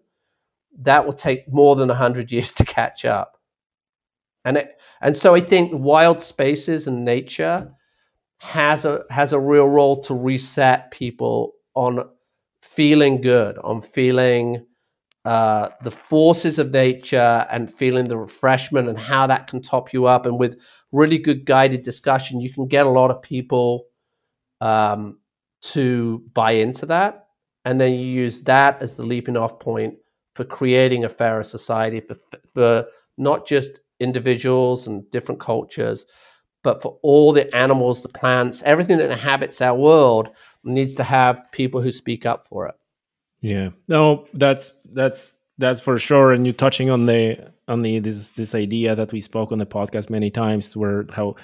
[0.80, 3.38] that will take more than 100 years to catch up.
[4.44, 7.72] And, it, and so I think wild spaces and nature
[8.40, 12.04] has a, has a real role to reset people on
[12.64, 14.64] feeling good, on feeling
[15.26, 20.06] uh, the forces of nature and feeling the refreshment and how that can top you
[20.06, 20.24] up.
[20.24, 20.56] And with
[20.90, 23.84] really good guided discussion, you can get a lot of people
[24.60, 25.18] um,
[25.60, 27.26] to buy into that.
[27.66, 29.94] And then you use that as the leaping off point
[30.34, 32.16] for creating a fairer society for,
[32.54, 32.86] for
[33.18, 36.06] not just individuals and different cultures,
[36.62, 40.30] but for all the animals, the plants, everything that inhabits our world
[40.64, 42.74] needs to have people who speak up for it.
[43.40, 46.32] Yeah, no, that's that's that's for sure.
[46.32, 49.66] And you're touching on the on the this this idea that we spoke on the
[49.66, 51.36] podcast many times, where how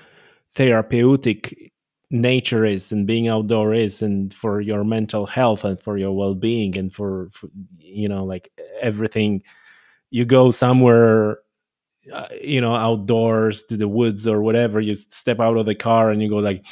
[0.52, 1.70] therapeutic
[2.10, 6.76] nature is and being outdoor is and for your mental health and for your well-being
[6.76, 7.48] and for, for
[7.78, 8.50] you know like
[8.80, 9.40] everything
[10.10, 11.38] you go somewhere
[12.12, 16.10] uh, you know outdoors to the woods or whatever you step out of the car
[16.10, 16.64] and you go like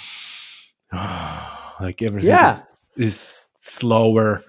[0.93, 2.51] oh, like everything yeah.
[2.51, 2.65] is,
[2.97, 4.43] is slower.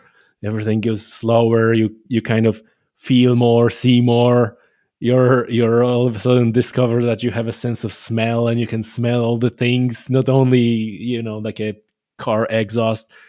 [0.44, 1.74] Everything goes slower.
[1.74, 2.62] You you kind of
[2.96, 4.58] feel more see more.
[5.00, 8.60] You're you're all of a sudden discover that you have a sense of smell and
[8.60, 11.80] you can smell all the things not only you know like a
[12.18, 13.10] car exhaust.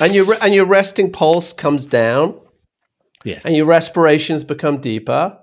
[0.00, 2.40] And your and your resting pulse comes down.
[3.24, 3.44] Yes.
[3.44, 5.38] And your respirations become deeper.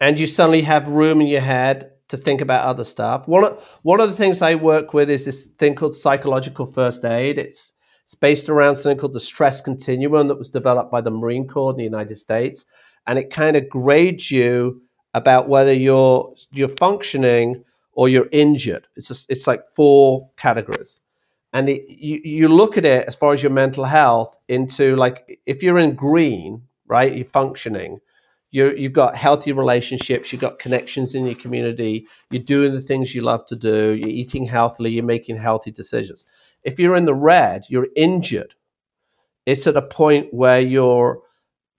[0.00, 3.26] And you suddenly have room in your head to think about other stuff.
[3.26, 7.04] One of, one of the things I work with is this thing called psychological first
[7.04, 7.38] aid.
[7.38, 7.72] It's
[8.04, 11.70] it's based around something called the stress continuum that was developed by the Marine Corps
[11.70, 12.66] in the United States,
[13.06, 14.82] and it kind of grades you
[15.14, 18.86] about whether you're you're functioning or you're injured.
[18.96, 21.00] It's just, it's like four categories,
[21.52, 25.40] and it, you you look at it as far as your mental health into like
[25.46, 28.00] if you're in green, right, you're functioning
[28.54, 33.12] you you've got healthy relationships, you've got connections in your community, you're doing the things
[33.12, 36.24] you love to do, you're eating healthily, you're making healthy decisions.
[36.62, 38.54] If you're in the red, you're injured.
[39.44, 41.20] It's at a point where you're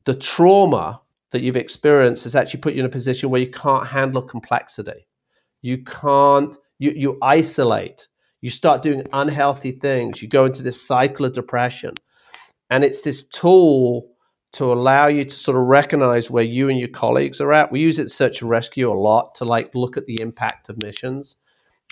[0.03, 1.01] the trauma
[1.31, 5.07] that you've experienced has actually put you in a position where you can't handle complexity.
[5.61, 8.09] You can't, you, you isolate.
[8.41, 10.21] You start doing unhealthy things.
[10.21, 11.93] You go into this cycle of depression.
[12.69, 14.14] And it's this tool
[14.55, 17.71] to allow you to sort of recognize where you and your colleagues are at.
[17.71, 20.81] We use it search and rescue a lot to like look at the impact of
[20.81, 21.35] missions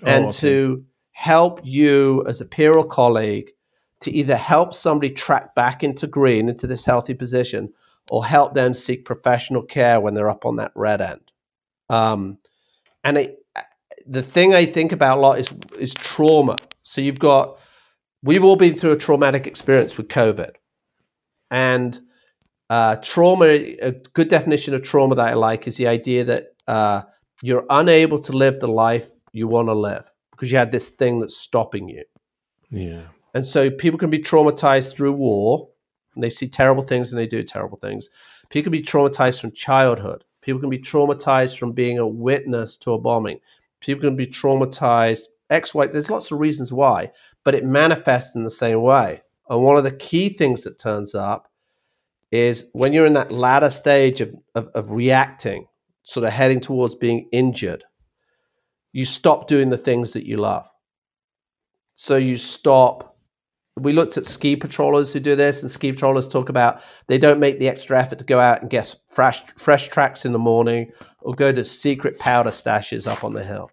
[0.01, 0.37] oh, and okay.
[0.37, 3.51] to help you as a peer or colleague
[3.99, 7.71] to either help somebody track back into green, into this healthy position,
[8.09, 11.31] or help them seek professional care when they're up on that red end.
[11.89, 12.37] Um,
[13.03, 13.45] and it,
[14.05, 16.59] the thing I think about a lot is is trauma.
[16.83, 17.59] So you've got
[18.21, 20.55] we've all been through a traumatic experience with COVID,
[21.51, 21.99] and
[22.73, 23.45] uh, trauma.
[23.45, 27.03] A good definition of trauma that I like is the idea that uh,
[27.43, 31.19] you're unable to live the life you want to live because you had this thing
[31.19, 32.03] that's stopping you.
[32.71, 33.03] Yeah.
[33.35, 35.69] And so people can be traumatized through war,
[36.15, 38.09] and they see terrible things and they do terrible things.
[38.49, 40.23] People can be traumatized from childhood.
[40.41, 43.39] People can be traumatized from being a witness to a bombing.
[43.81, 45.87] People can be traumatized X, Y.
[45.87, 47.11] There's lots of reasons why,
[47.43, 49.21] but it manifests in the same way.
[49.49, 51.49] And one of the key things that turns up
[52.33, 55.67] is when you're in that latter stage of, of, of reacting,
[56.03, 57.83] sort of heading towards being injured,
[58.91, 60.65] you stop doing the things that you love.
[61.95, 63.13] So you stop
[63.77, 67.39] we looked at ski patrollers who do this, and ski patrollers talk about they don't
[67.39, 70.91] make the extra effort to go out and get fresh fresh tracks in the morning
[71.21, 73.71] or go to secret powder stashes up on the hill.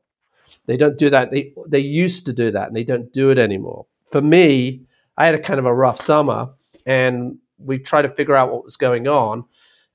[0.66, 1.30] They don't do that.
[1.30, 3.86] They they used to do that, and they don't do it anymore.
[4.10, 4.86] For me,
[5.18, 6.48] I had a kind of a rough summer,
[6.86, 9.44] and we tried to figure out what was going on.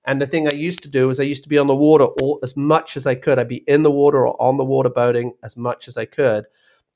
[0.07, 2.05] And the thing I used to do was I used to be on the water
[2.05, 3.39] all, as much as I could.
[3.39, 6.45] I'd be in the water or on the water boating as much as I could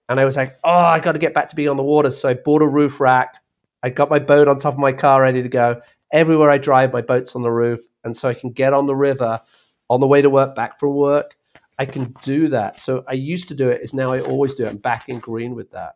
[0.10, 2.10] and I was like, oh, I got to get back to being on the water.
[2.10, 3.36] So I bought a roof rack.
[3.84, 5.80] I got my boat on top of my car ready to go.
[6.12, 7.82] Everywhere I drive, my boat's on the roof.
[8.04, 9.40] And so I can get on the river
[9.88, 11.38] on the way to work, back from work.
[11.78, 12.80] I can do that.
[12.80, 14.70] So I used to do it, is now I always do it.
[14.70, 15.96] I'm back in green with that.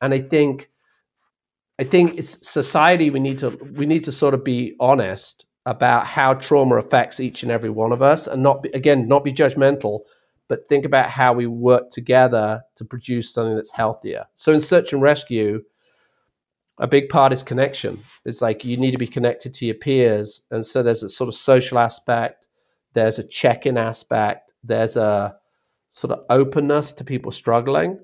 [0.00, 0.70] And I think
[1.78, 6.06] I think it's society we need to we need to sort of be honest about
[6.06, 9.32] how trauma affects each and every one of us and not be, again not be
[9.32, 10.00] judgmental
[10.48, 14.24] but think about how we work together to produce something that's healthier.
[14.34, 15.62] So in search and rescue,
[16.78, 18.02] a big part is connection.
[18.24, 20.42] It's like you need to be connected to your peers.
[20.50, 22.48] And so there's a sort of social aspect,
[22.94, 25.36] there's a check in aspect, there's a
[25.90, 27.98] sort of openness to people struggling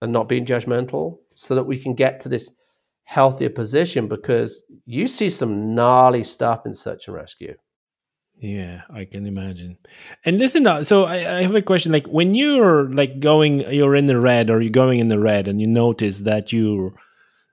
[0.00, 2.50] and not being judgmental so that we can get to this
[3.08, 7.54] healthier position because you see some gnarly stuff in search and rescue.
[8.38, 9.78] Yeah, I can imagine.
[10.26, 11.90] And listen, uh, so I, I, have a question.
[11.90, 15.48] Like when you're like going, you're in the red, or you're going in the red,
[15.48, 16.92] and you notice that you're,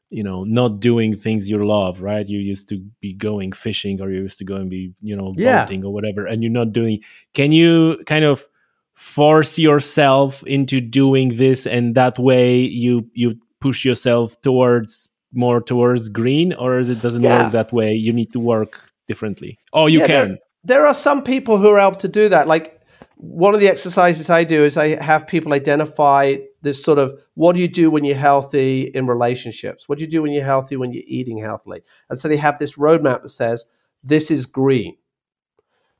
[0.09, 2.27] you know, not doing things you love, right?
[2.27, 5.31] You used to be going fishing, or you used to go and be, you know,
[5.31, 5.87] boating yeah.
[5.87, 6.99] or whatever, and you're not doing.
[7.33, 8.45] Can you kind of
[8.93, 16.09] force yourself into doing this, and that way you you push yourself towards more towards
[16.09, 17.43] green, or is it doesn't yeah.
[17.43, 17.93] work that way?
[17.93, 19.59] You need to work differently.
[19.73, 22.47] Oh, you yeah, can there are some people who are able to do that.
[22.47, 22.81] Like
[23.17, 27.55] one of the exercises I do is I have people identify this sort of what
[27.55, 29.87] do you do when you're healthy in relationships?
[29.87, 31.83] What do you do when you're healthy when you're eating healthily?
[32.09, 33.65] And so they have this roadmap that says
[34.03, 34.97] this is green.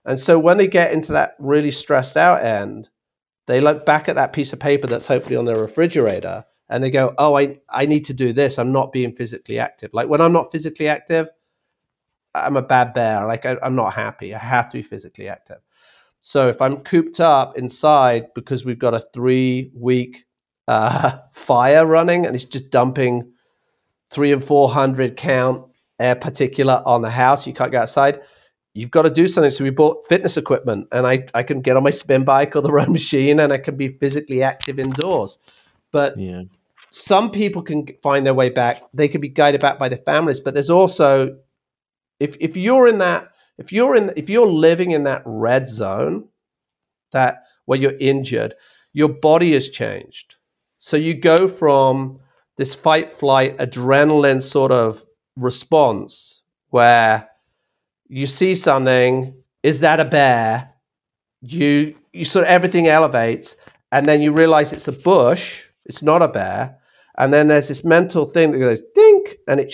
[0.03, 2.89] And so when they get into that really stressed out end,
[3.47, 6.91] they look back at that piece of paper that's hopefully on their refrigerator and they
[6.91, 8.57] go, Oh, I, I need to do this.
[8.57, 9.93] I'm not being physically active.
[9.93, 11.27] Like when I'm not physically active,
[12.33, 13.25] I'm a bad bear.
[13.25, 14.33] Like I, am not happy.
[14.33, 15.59] I have to be physically active.
[16.21, 20.25] So if I'm cooped up inside because we've got a three week
[20.67, 23.31] uh, fire running and it's just dumping
[24.09, 25.65] three and four hundred count
[25.99, 28.21] air particulate on the house, you can't go outside.
[28.73, 29.51] You've got to do something.
[29.51, 32.61] So we bought fitness equipment, and I, I can get on my spin bike or
[32.61, 35.37] the row machine, and I can be physically active indoors.
[35.95, 36.43] But yeah.
[36.91, 38.81] some people can find their way back.
[38.93, 41.37] They can be guided back by their families, but there's also
[42.19, 46.27] if if you're in that if you're in if you're living in that red zone
[47.11, 48.53] that where you're injured
[48.93, 50.35] your body has changed
[50.79, 52.19] so you go from
[52.57, 55.03] this fight flight adrenaline sort of
[55.35, 57.29] response where
[58.07, 59.33] you see something
[59.63, 60.69] is that a bear
[61.41, 63.55] you you sort of everything elevates
[63.91, 66.77] and then you realize it's a bush it's not a bear
[67.17, 69.73] and then there's this mental thing that goes dink and it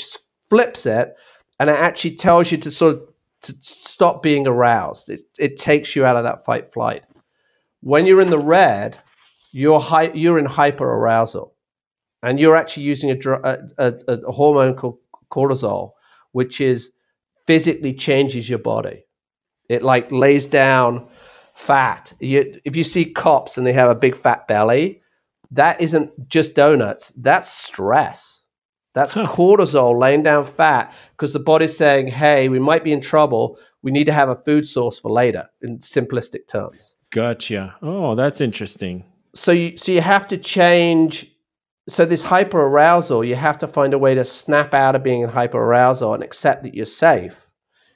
[0.49, 1.15] flips it
[1.59, 3.01] and it actually tells you to sort of
[3.43, 5.09] to stop being aroused.
[5.09, 7.03] It, it takes you out of that fight flight.
[7.81, 8.97] When you're in the red,
[9.51, 11.55] you're hi- you're in hyper arousal.
[12.23, 13.93] and you're actually using a, a, a,
[14.27, 14.99] a hormone called
[15.31, 15.91] cortisol,
[16.33, 16.91] which is
[17.47, 19.05] physically changes your body.
[19.69, 21.07] It like lays down
[21.55, 22.13] fat.
[22.19, 25.00] You, if you see cops and they have a big fat belly,
[25.51, 27.11] that isn't just donuts.
[27.15, 28.41] That's stress.
[28.93, 29.25] That's huh.
[29.27, 33.57] cortisol laying down fat because the body's saying, "Hey, we might be in trouble.
[33.81, 36.95] We need to have a food source for later." In simplistic terms.
[37.11, 37.75] Gotcha.
[37.81, 39.05] Oh, that's interesting.
[39.33, 41.31] So you so you have to change
[41.89, 45.21] so this hyper arousal, you have to find a way to snap out of being
[45.21, 47.35] in hyper arousal and accept that you're safe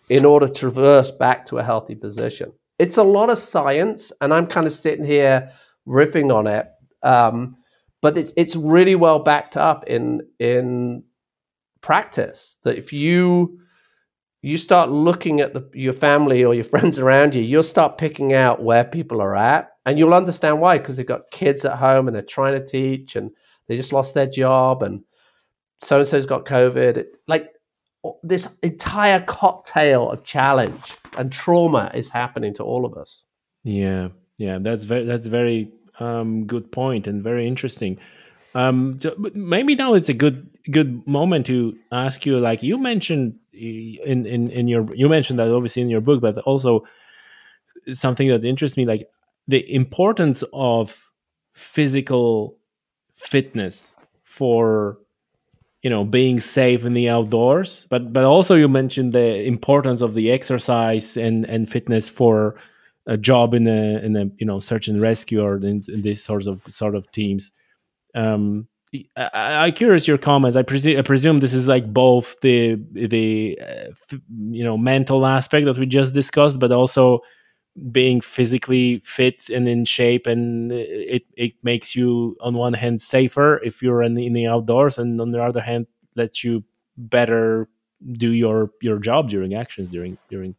[0.10, 2.52] in order to reverse back to a healthy position.
[2.80, 5.52] It's a lot of science, and I'm kind of sitting here
[5.88, 6.68] riffing on it,
[7.06, 7.56] um,
[8.02, 11.04] but it's, it's really well backed up in in
[11.82, 12.58] practice.
[12.64, 13.60] That if you
[14.42, 18.34] you start looking at the, your family or your friends around you, you'll start picking
[18.34, 22.08] out where people are at, and you'll understand why because they've got kids at home
[22.08, 23.32] and they're trying to teach and
[23.68, 25.04] they just lost their job and
[25.82, 27.06] so and so's got COVID.
[27.28, 27.52] Like
[28.24, 33.24] this entire cocktail of challenge and trauma is happening to all of us.
[33.64, 37.98] Yeah, yeah, that's very that's very um, good point and very interesting.
[38.54, 39.00] Um,
[39.34, 42.40] maybe now it's a good good moment to ask you.
[42.40, 46.38] Like you mentioned in in in your you mentioned that obviously in your book, but
[46.40, 46.86] also
[47.92, 49.10] something that interests me, like
[49.48, 51.12] the importance of
[51.54, 52.58] physical
[53.14, 53.94] fitness
[54.24, 54.98] for
[55.82, 60.16] you know being safe in the outdoors but but also you mentioned the importance of
[60.16, 62.56] the exercise and and fitness for
[63.08, 66.24] a job in a in a you know search and rescue or in, in these
[66.24, 67.52] sorts of sort of teams
[68.16, 68.68] um
[69.18, 70.56] I, am curious your comments.
[70.56, 75.26] I, presu- I presume this is like both the the uh, f- you know mental
[75.26, 77.22] aspect that we just discussed, but also
[77.92, 83.62] being physically fit and in shape and it, it makes you on one hand safer
[83.64, 85.86] if you're in in the outdoors and on the other hand
[86.16, 86.64] lets you
[86.98, 87.68] better
[88.14, 90.56] do your your job during actions during during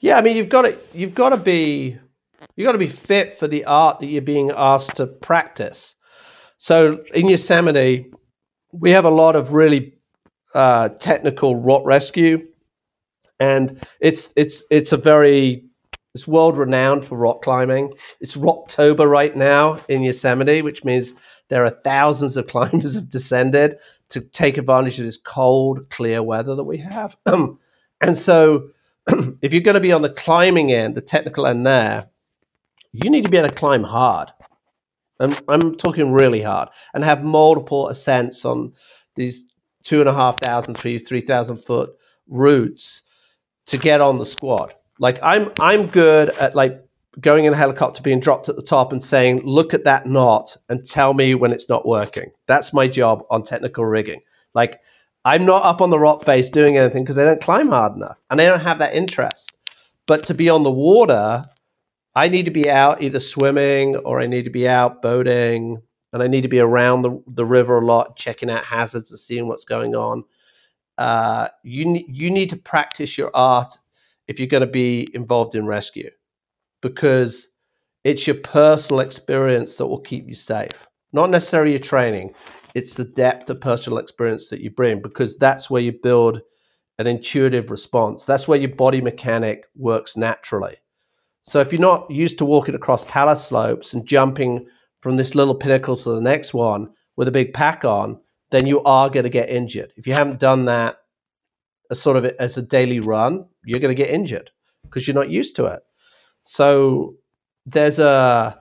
[0.00, 1.98] yeah i mean you've got to you've got to be
[2.56, 5.94] you've got to be fit for the art that you're being asked to practice
[6.56, 8.10] so in yosemite
[8.72, 9.94] we have a lot of really
[10.54, 12.46] uh, technical rock rescue
[13.40, 15.64] and it's it's it's a very
[16.14, 17.92] it's world renowned for rock climbing.
[18.20, 21.14] It's Rocktober right now in Yosemite, which means
[21.48, 23.76] there are thousands of climbers have descended
[24.10, 27.16] to take advantage of this cold, clear weather that we have.
[27.26, 28.68] and so,
[29.42, 32.08] if you're going to be on the climbing end, the technical end there,
[32.92, 34.30] you need to be able to climb hard.
[35.20, 38.72] I'm, I'm talking really hard and have multiple ascents on
[39.14, 39.44] these
[39.82, 41.90] two and a half thousand, three, 3,000 foot
[42.28, 43.02] routes
[43.66, 46.80] to get on the squad like I'm I'm good at like
[47.20, 50.56] going in a helicopter, being dropped at the top, and saying, "Look at that knot
[50.68, 54.20] and tell me when it's not working." That's my job on technical rigging.
[54.54, 54.80] Like
[55.24, 58.18] I'm not up on the rock face doing anything because I don't climb hard enough
[58.30, 59.52] and I don't have that interest.
[60.06, 61.44] But to be on the water,
[62.14, 65.80] I need to be out either swimming or I need to be out boating
[66.12, 69.20] and I need to be around the, the river a lot, checking out hazards and
[69.20, 70.24] seeing what's going on.
[70.98, 73.78] Uh, you, you need to practice your art
[74.26, 76.10] if you're going to be involved in rescue
[76.82, 77.48] because
[78.04, 82.34] it's your personal experience that will keep you safe, not necessarily your training.
[82.74, 86.40] It's the depth of personal experience that you bring because that's where you build
[86.98, 88.24] an intuitive response.
[88.24, 90.76] That's where your body mechanic works naturally.
[91.44, 94.66] So if you're not used to walking across talus slopes and jumping
[95.00, 98.20] from this little pinnacle to the next one with a big pack on,
[98.50, 99.92] then you are going to get injured.
[99.96, 100.98] If you haven't done that
[101.90, 104.50] as sort of as a daily run, you're going to get injured
[104.84, 105.82] because you're not used to it.
[106.44, 107.16] So
[107.66, 108.60] there's a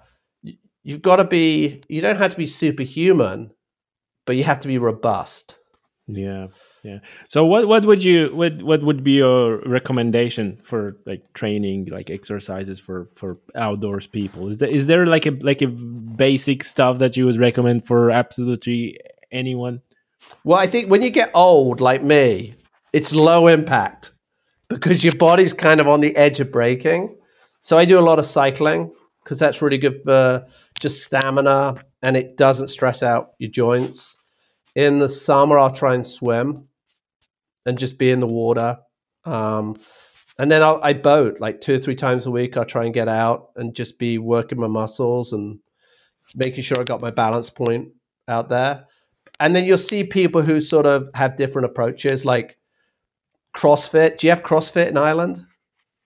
[0.84, 3.52] you've got to be you don't have to be superhuman,
[4.26, 5.56] but you have to be robust.
[6.07, 6.48] Yeah.
[6.84, 6.99] Yeah.
[7.30, 12.10] So what what would you what what would be your recommendation for like training like
[12.10, 14.49] exercises for for outdoors people?
[14.49, 18.10] Is there is there like a like a basic stuff that you would recommend for
[18.10, 18.99] absolutely
[19.31, 19.81] anyone?
[20.43, 22.56] Well, I think when you get old like me,
[22.93, 24.11] it's low impact
[24.68, 27.15] because your body's kind of on the edge of breaking.
[27.61, 28.91] So I do a lot of cycling
[29.23, 30.48] because that's really good for
[30.82, 34.18] just stamina and it doesn't stress out your joints.
[34.76, 36.68] In the summer, I'll try and swim
[37.66, 38.80] and just be in the water.
[39.24, 39.80] Um,
[40.38, 42.58] and then I'll, I boat like two or three times a week.
[42.58, 45.60] I'll try and get out and just be working my muscles and
[46.36, 47.90] making sure I got my balance point
[48.28, 48.86] out there.
[49.40, 52.26] And then you'll see people who sort of have different approaches.
[52.26, 52.58] Like
[53.53, 54.18] CrossFit.
[54.18, 55.45] Do you have CrossFit in Ireland?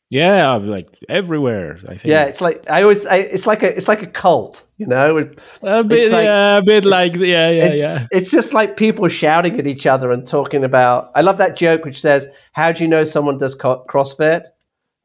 [0.09, 1.77] Yeah, like everywhere.
[1.83, 2.05] I think.
[2.05, 3.05] Yeah, it's like I always.
[3.07, 3.75] I, it's like a.
[3.75, 4.63] It's like a cult.
[4.77, 5.17] You know.
[5.63, 6.11] A bit.
[6.11, 7.15] Like, yeah, a bit like.
[7.15, 8.07] Yeah, yeah, it's, yeah.
[8.11, 11.11] It's just like people shouting at each other and talking about.
[11.15, 14.43] I love that joke which says, "How do you know someone does CrossFit?"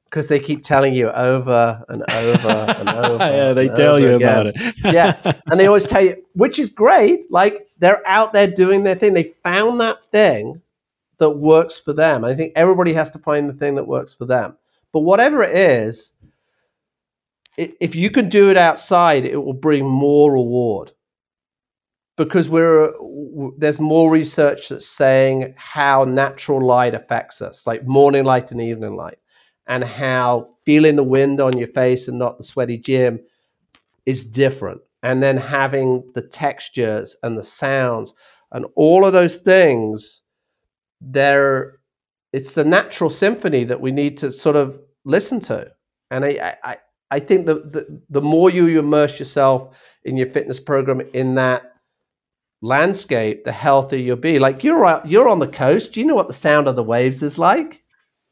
[0.05, 3.25] Because they keep telling you over and over and over.
[3.25, 4.29] yeah, they tell you again.
[4.29, 4.75] about it.
[4.85, 7.31] yeah, and they always tell you, which is great.
[7.31, 9.15] Like they're out there doing their thing.
[9.15, 10.61] They found that thing
[11.19, 12.25] that works for them.
[12.25, 14.57] I think everybody has to find the thing that works for them.
[14.93, 16.13] But whatever it is,
[17.57, 20.93] if you can do it outside, it will bring more reward
[22.17, 22.93] because we're
[23.57, 28.95] there's more research that's saying how natural light affects us, like morning light and evening
[28.95, 29.19] light,
[29.67, 33.21] and how feeling the wind on your face and not the sweaty gym
[34.07, 34.81] is different.
[35.03, 38.13] And then having the textures and the sounds
[38.53, 40.21] and all of those things,
[41.01, 41.80] they're
[42.33, 45.71] it's the natural symphony that we need to sort of listen to.
[46.11, 46.77] And I, I,
[47.11, 49.75] I think that the, the more you immerse yourself
[50.05, 51.75] in your fitness program in that
[52.63, 54.39] landscape, the healthier you'll be.
[54.39, 55.93] Like you're out, you're on the coast.
[55.93, 57.83] Do you know what the sound of the waves is like?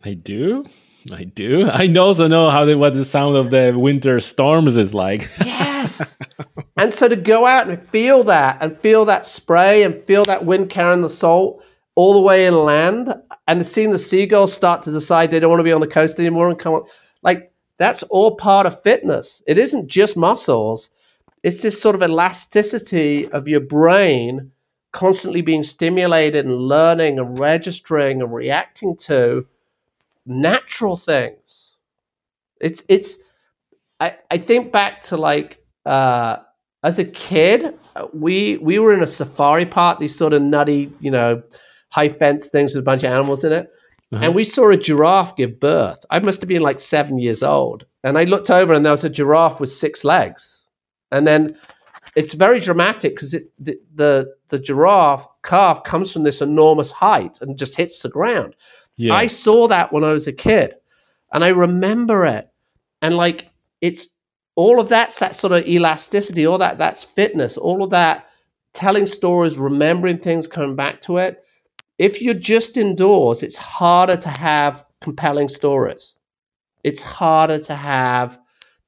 [0.05, 0.65] I do.
[1.13, 1.69] I do.
[1.69, 5.29] I also know how the, what the sound of the winter storms is like.
[5.45, 6.17] yes.
[6.77, 10.45] and so to go out and feel that and feel that spray and feel that
[10.45, 11.65] wind carrying the salt
[11.95, 13.15] all the way inland
[13.49, 16.21] and seeing the seagulls start to decide they don't want to be on the coast
[16.21, 16.85] anymore and come on,
[17.23, 19.43] like that's all part of fitness.
[19.47, 20.91] It isn't just muscles.
[21.43, 24.53] It's this sort of elasticity of your brain
[24.93, 29.47] constantly being stimulated and learning and registering and reacting to
[30.27, 31.77] natural things.
[32.61, 33.17] It's it's
[33.99, 36.37] I, I think back to like uh,
[36.83, 37.79] as a kid,
[38.13, 41.43] we we were in a safari park, these sort of nutty, you know,
[41.89, 43.71] high fence things with a bunch of animals in it.
[44.13, 44.25] Uh-huh.
[44.25, 46.05] And we saw a giraffe give birth.
[46.11, 47.85] I must have been like seven years old.
[48.05, 50.65] And I looked over and there was a giraffe with six legs.
[51.13, 51.57] And then
[52.17, 57.59] it's very dramatic because the, the, the giraffe calf comes from this enormous height and
[57.59, 58.57] just hits the ground.
[58.97, 59.15] Yeah.
[59.15, 60.75] I saw that when I was a kid
[61.33, 62.51] and I remember it.
[63.03, 63.51] And like
[63.81, 64.09] it's
[64.57, 68.27] all of that's that sort of elasticity, all that that's fitness, all of that
[68.73, 71.45] telling stories, remembering things, coming back to it
[71.99, 76.15] if you're just indoors, it's harder to have compelling stories.
[76.85, 78.39] It's harder to have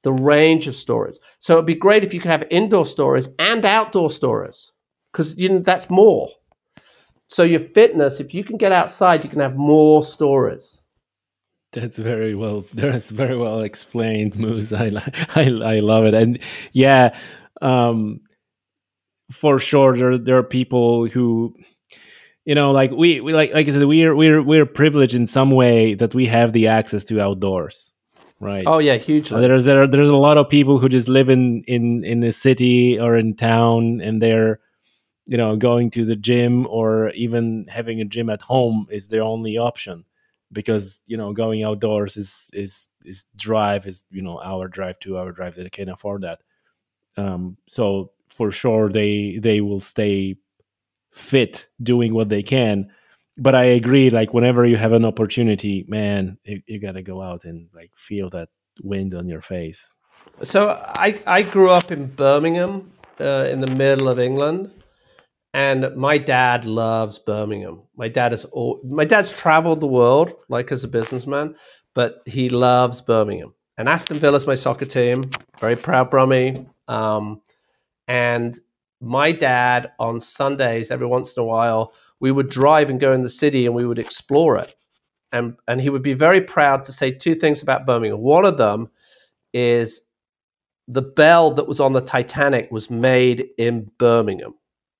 [0.03, 1.19] the range of stories.
[1.39, 4.71] So it'd be great if you could have indoor stories and outdoor stories
[5.11, 6.29] because you know that's more.
[7.27, 10.77] So your fitness, if you can get outside, you can have more stories.
[11.71, 12.65] That's very well.
[12.73, 14.73] That's very well explained, Moose.
[14.73, 14.87] I
[15.35, 16.39] I I love it, and
[16.73, 17.17] yeah,
[17.61, 18.19] um,
[19.31, 21.55] for sure there there are people who
[22.45, 25.51] you know like we, we like like i said we're we're we're privileged in some
[25.51, 27.91] way that we have the access to outdoors
[28.41, 28.65] right?
[28.67, 29.39] Oh yeah hugely.
[29.39, 32.99] There's there, there's a lot of people who just live in in in the city
[32.99, 34.59] or in town and they're
[35.25, 39.21] you know going to the gym or even having a gym at home is their
[39.21, 40.03] only option
[40.51, 45.17] because you know going outdoors is is is drive is you know hour drive two
[45.17, 46.39] hour drive they can't afford that.
[47.15, 50.35] Um so for sure they they will stay
[51.11, 52.89] fit doing what they can.
[53.37, 57.21] But i agree like whenever you have an opportunity man you, you got to go
[57.21, 58.49] out and like feel that
[58.83, 59.93] wind on your face.
[60.43, 64.71] So i i grew up in birmingham uh, in the middle of england
[65.53, 67.81] and my dad loves birmingham.
[67.97, 71.55] My dad is all, my dad's traveled the world like as a businessman
[71.93, 73.53] but he loves birmingham.
[73.77, 75.23] And aston villa's my soccer team
[75.59, 77.41] very proud brummy um,
[78.07, 78.59] and
[79.01, 83.23] my dad on Sundays, every once in a while, we would drive and go in
[83.23, 84.75] the city and we would explore it.
[85.31, 88.19] And, and he would be very proud to say two things about Birmingham.
[88.19, 88.89] One of them
[89.53, 90.01] is
[90.87, 94.53] the bell that was on the Titanic was made in Birmingham,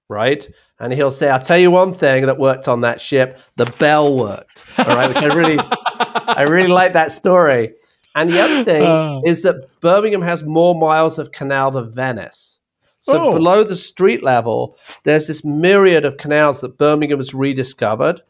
[0.10, 0.48] right?
[0.80, 4.18] And he'll say, I'll tell you one thing that worked on that ship, the bell
[4.18, 4.64] worked.
[4.80, 5.60] All right, which I really
[6.28, 7.74] I really like that story.
[8.16, 9.22] And the other thing uh.
[9.26, 12.60] is that Birmingham has more miles of canal than Venice.
[13.02, 13.34] So oh.
[13.34, 18.22] below the street level, there's this myriad of canals that Birmingham has rediscovered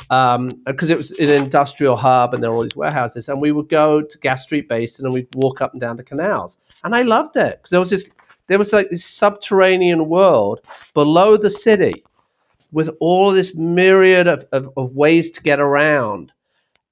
[0.00, 3.28] because um, it was an industrial hub and there were all these warehouses.
[3.28, 6.02] And we would go to Gas Street Basin and we'd walk up and down the
[6.02, 6.58] canals.
[6.84, 8.10] And I loved it because there was this,
[8.48, 10.60] there was like this subterranean world
[10.92, 12.04] below the city
[12.72, 16.32] with all this myriad of, of, of ways to get around.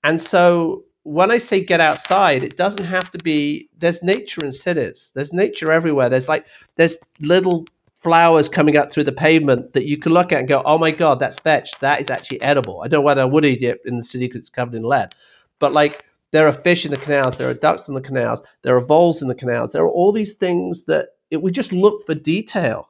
[0.05, 3.68] And so when I say get outside, it doesn't have to be.
[3.78, 5.12] There's nature in cities.
[5.14, 6.09] There's nature everywhere.
[6.09, 7.66] There's like there's little
[7.97, 10.90] flowers coming up through the pavement that you can look at and go, "Oh my
[10.90, 11.70] god, that's vetch.
[11.81, 14.26] That is actually edible." I don't know whether I would eat it in the city
[14.26, 15.14] because it's covered in lead,
[15.60, 18.74] but like there are fish in the canals, there are ducks in the canals, there
[18.74, 22.05] are voles in the canals, there are all these things that it, we just look
[22.05, 22.89] for detail.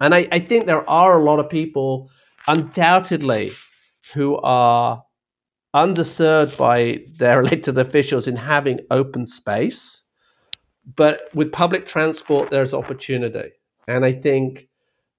[0.00, 2.08] And I, I think there are a lot of people,
[2.46, 3.52] undoubtedly,
[4.14, 5.04] who are
[5.74, 10.02] underserved by their elected officials in having open space.
[10.96, 13.50] But with public transport, there's opportunity.
[13.86, 14.68] And I think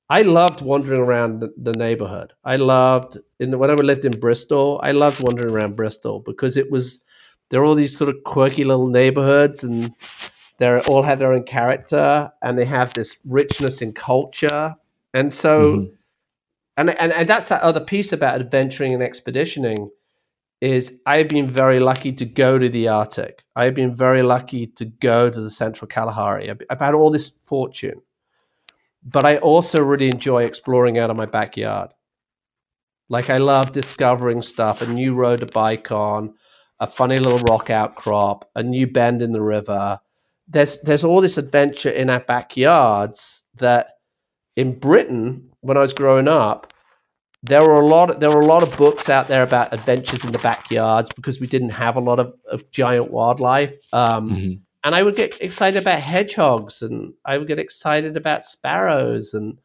[0.09, 2.33] I loved wandering around the, the neighborhood.
[2.43, 4.79] I loved in the, when I lived in Bristol.
[4.81, 6.99] I loved wandering around Bristol because it was
[7.49, 9.93] there are all these sort of quirky little neighborhoods, and
[10.57, 14.75] they all have their own character, and they have this richness in culture,
[15.13, 15.73] and so.
[15.73, 15.93] Mm-hmm.
[16.77, 19.91] And, and, and that's that other piece about adventuring and expeditioning
[20.61, 23.43] is I've been very lucky to go to the Arctic.
[23.55, 26.51] I've been very lucky to go to the Central Kalahari.
[26.69, 28.01] I've, had all this fortune
[29.03, 31.91] but I also really enjoy exploring out of my backyard.
[33.07, 36.35] Like I love discovering stuff, a new road to bike on,
[36.79, 39.99] a funny little rock outcrop, a new bend in the river.
[40.47, 43.97] There's there's all this adventure in our backyards that
[44.55, 46.73] in Britain, when I was growing up,
[47.43, 50.23] there were a lot of, there were a lot of books out there about adventures
[50.23, 53.73] in the backyards because we didn't have a lot of, of giant wildlife.
[53.93, 54.53] Um, mm-hmm
[54.83, 59.57] and I would get excited about hedgehogs, and I would get excited about sparrows, and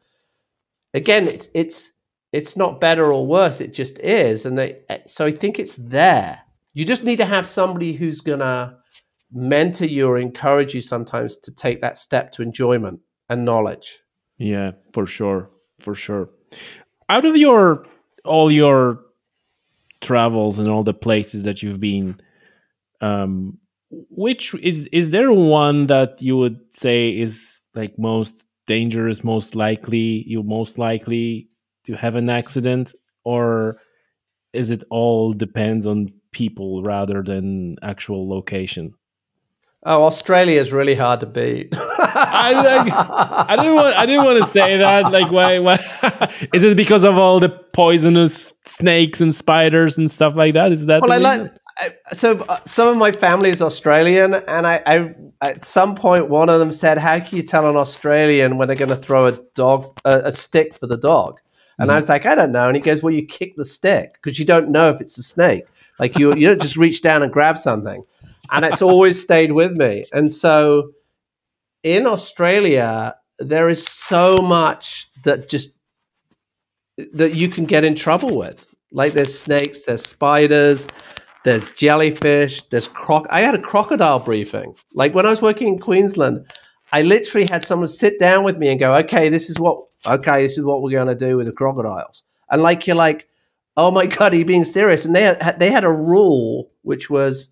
[0.93, 1.91] again, it's it's
[2.31, 6.39] it's not better or worse; it just is, and they, so I think it's there.
[6.73, 8.77] You just need to have somebody who's gonna
[9.31, 12.99] mentor you or encourage you sometimes to take that step to enjoyment
[13.29, 13.99] and knowledge.
[14.37, 15.49] Yeah, for sure,
[15.79, 16.29] for sure.
[17.09, 17.85] Out of your
[18.23, 18.99] all your
[20.01, 22.19] travels and all the places that you've been,
[23.01, 23.57] um,
[23.89, 30.23] which is is there one that you would say is like most dangerous most likely
[30.25, 31.49] you most likely
[31.85, 32.93] to have an accident?
[33.23, 33.77] Or
[34.53, 38.93] is it all depends on people rather than actual location
[39.87, 41.69] Oh, Australia is really hard to beat.
[41.77, 42.93] I, like,
[43.49, 43.95] I didn't want.
[43.95, 45.11] I didn't want to say that.
[45.11, 45.59] Like, why?
[45.59, 45.75] Why?
[46.53, 50.71] is it because of all the poisonous snakes and spiders and stuff like that?
[50.71, 51.03] Is that?
[51.03, 51.51] Well, I like
[52.13, 56.49] so uh, some of my family is Australian, and I, I, at some point one
[56.49, 59.33] of them said, "How can you tell an Australian when they're going to throw a
[59.55, 61.39] dog a, a, stick for the dog?"
[61.77, 61.95] And mm-hmm.
[61.95, 64.39] I was like, "I don't know." And he goes, "Well, you kick the stick because
[64.39, 65.65] you don't know if it's a snake.
[65.99, 68.03] Like you, you don't just reach down and grab something."
[68.51, 70.05] And it's always stayed with me.
[70.13, 70.91] And so,
[71.83, 75.71] in Australia, there is so much that just
[77.13, 78.65] that you can get in trouble with.
[78.91, 80.87] Like there's snakes, there's spiders
[81.45, 83.27] there's jellyfish, there's croc.
[83.29, 84.75] I had a crocodile briefing.
[84.95, 86.43] Like when I was working in Queensland,
[86.91, 90.41] I literally had someone sit down with me and go, "Okay, this is what okay,
[90.41, 93.27] this is what we're going to do with the crocodiles." And like you're like,
[93.77, 97.11] "Oh my god, are you being serious?" And they had, they had a rule which
[97.11, 97.51] was,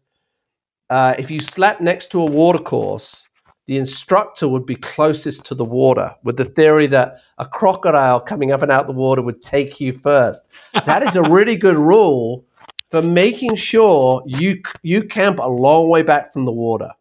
[0.94, 3.28] uh, if you slept next to a watercourse,
[3.66, 8.52] the instructor would be closest to the water, with the theory that a crocodile coming
[8.52, 10.44] up and out the water would take you first.
[10.86, 12.46] That is a really good rule
[12.92, 16.92] for making sure you you camp a long way back from the water.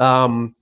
[0.00, 0.56] Um,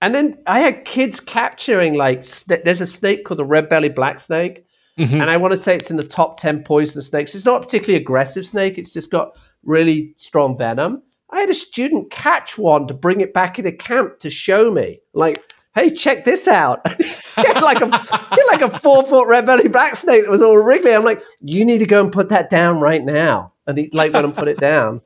[0.00, 4.18] and then I had kids capturing like there's a snake called the red belly black
[4.20, 4.64] snake,
[4.98, 5.20] mm-hmm.
[5.20, 7.34] and I want to say it's in the top ten poisonous snakes.
[7.34, 8.78] It's not a particularly aggressive snake.
[8.78, 11.02] It's just got really strong venom.
[11.30, 15.00] I had a student catch one to bring it back into camp to show me,
[15.14, 15.42] like,
[15.74, 16.84] hey, check this out.
[17.36, 20.92] like a like a four foot red belly black snake that was all wriggly.
[20.92, 24.12] I'm like, you need to go and put that down right now and he like
[24.12, 25.00] let him put it down.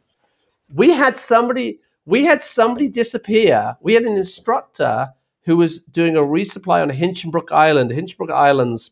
[0.74, 3.76] We had somebody we had somebody disappear.
[3.80, 5.08] We had an instructor
[5.42, 7.90] who was doing a resupply on Hinchinbrook Island.
[7.90, 8.90] Hinchinbrook Islands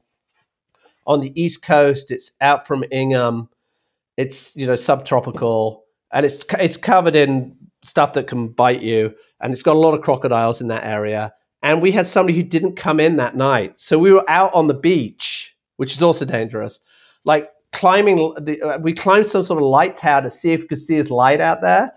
[1.07, 2.11] on the east coast.
[2.11, 3.49] It's out from Ingham.
[4.17, 5.85] It's you know subtropical
[6.17, 9.93] and it's it's covered in stuff that can bite you, and it's got a lot
[9.93, 11.33] of crocodiles in that area.
[11.63, 14.67] And we had somebody who didn't come in that night, so we were out on
[14.67, 16.81] the beach, which is also dangerous.
[17.25, 20.69] Like climbing, the, uh, we climbed some sort of light tower to see if we
[20.69, 21.93] could see his light out there.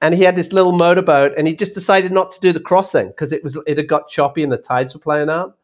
[0.00, 3.08] And he had this little motorboat, and he just decided not to do the crossing
[3.08, 5.56] because it was it had got choppy and the tides were playing out.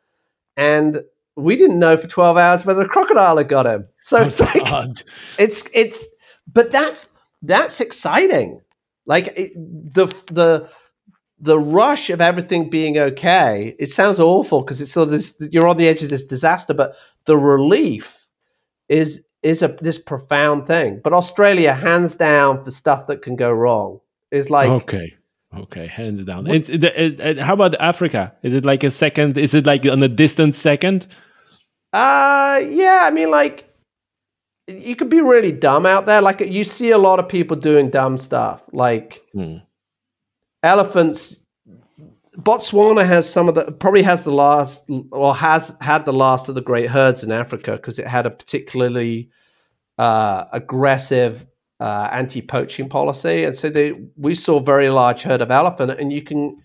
[0.56, 1.02] And
[1.34, 3.88] we didn't know for twelve hours whether a crocodile had got him.
[4.02, 5.02] So oh, it's like God.
[5.36, 6.06] it's it's,
[6.52, 7.08] but that's
[7.42, 8.60] that's exciting.
[9.06, 10.68] Like it, the the
[11.40, 13.74] the rush of everything being okay.
[13.78, 16.74] It sounds awful because it's sort of this, you're on the edge of this disaster,
[16.74, 16.96] but
[17.26, 18.26] the relief
[18.88, 21.00] is is a this profound thing.
[21.02, 24.00] But Australia, hands down, for stuff that can go wrong,
[24.30, 25.14] is like okay.
[25.56, 26.46] Okay, hands down.
[26.46, 28.34] It's it, it, it, how about Africa?
[28.42, 29.38] Is it like a second?
[29.38, 31.06] Is it like on a distant second?
[31.94, 33.00] Uh yeah.
[33.02, 33.67] I mean, like
[34.68, 36.20] you could be really dumb out there.
[36.20, 39.56] Like you see a lot of people doing dumb stuff, like hmm.
[40.62, 41.36] elephants.
[42.36, 46.54] Botswana has some of the probably has the last or has had the last of
[46.54, 49.28] the great herds in Africa because it had a particularly
[49.96, 51.44] uh, aggressive
[51.80, 56.12] uh, anti-poaching policy, and so they we saw a very large herd of elephant, and
[56.12, 56.62] you can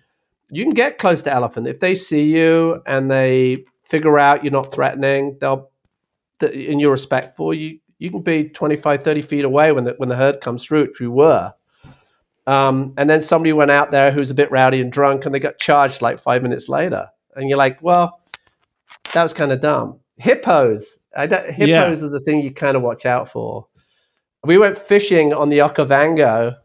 [0.52, 4.54] you can get close to elephant if they see you and they figure out you're
[4.54, 5.38] not threatening.
[5.40, 5.72] They'll
[6.42, 7.54] and you're respectful.
[7.54, 10.82] You you can be 25, 30 feet away when the when the herd comes through,
[10.88, 11.54] which we were.
[12.46, 15.40] Um, and then somebody went out there who's a bit rowdy and drunk, and they
[15.40, 17.08] got charged like five minutes later.
[17.38, 18.20] And you're like, well,
[19.14, 20.00] that was kind of dumb.
[20.18, 22.06] Hippos, I don't, hippos yeah.
[22.06, 23.66] are the thing you kind of watch out for
[24.44, 26.58] we went fishing on the Okavango.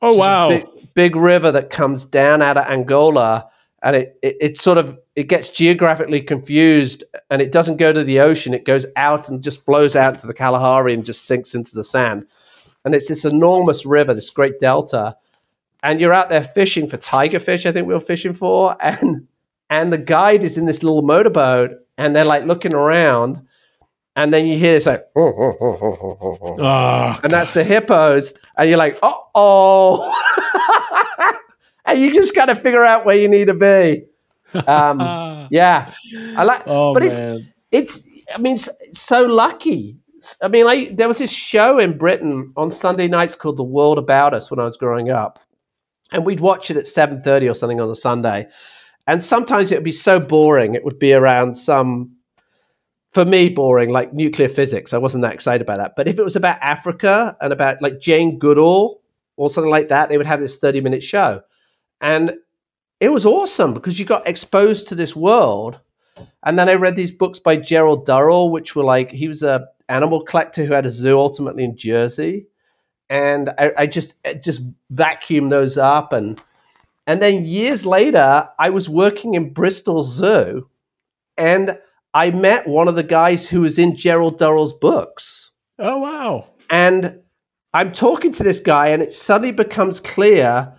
[0.00, 0.48] Oh wow!
[0.48, 3.50] Big, big, river that comes down out of Angola,
[3.82, 8.04] and it, it it sort of it gets geographically confused, and it doesn't go to
[8.04, 8.54] the ocean.
[8.54, 11.84] It goes out and just flows out to the Kalahari and just sinks into the
[11.84, 12.26] sand.
[12.84, 15.16] And it's this enormous river, this great delta,
[15.82, 17.66] and you're out there fishing for tiger fish.
[17.66, 19.26] I think we were fishing for, and
[19.70, 23.42] and the guide is in this little motorboat, and they're like looking around
[24.16, 26.38] and then you hear this like, oh, oh, oh, oh, oh, oh.
[26.42, 31.32] oh ah, and that's the hippos, and you're like, oh, oh,
[31.92, 34.04] you just got to figure out where you need to be.
[34.66, 35.00] Um,
[35.50, 35.92] yeah,
[36.36, 37.52] I like, oh, but man.
[37.70, 39.98] it's, it's, I mean, it's, so lucky.
[40.42, 43.98] I mean, I, there was this show in Britain on Sunday nights called The World
[43.98, 45.38] About Us when I was growing up,
[46.12, 48.46] and we'd watch it at seven thirty or something on a Sunday,
[49.06, 50.74] and sometimes it would be so boring.
[50.74, 52.16] It would be around some
[53.16, 56.22] for me boring like nuclear physics i wasn't that excited about that but if it
[56.22, 59.00] was about africa and about like jane goodall
[59.36, 61.40] or something like that they would have this 30 minute show
[62.00, 62.32] and
[63.00, 65.80] it was awesome because you got exposed to this world
[66.44, 69.66] and then i read these books by gerald durrell which were like he was a
[69.88, 72.46] animal collector who had a zoo ultimately in jersey
[73.08, 74.62] and i, I just just
[74.92, 76.42] vacuumed those up and
[77.06, 80.68] and then years later i was working in bristol zoo
[81.36, 81.78] and
[82.16, 85.50] I met one of the guys who was in Gerald Durrell's books.
[85.78, 86.46] Oh, wow.
[86.70, 87.20] And
[87.74, 90.72] I'm talking to this guy, and it suddenly becomes clear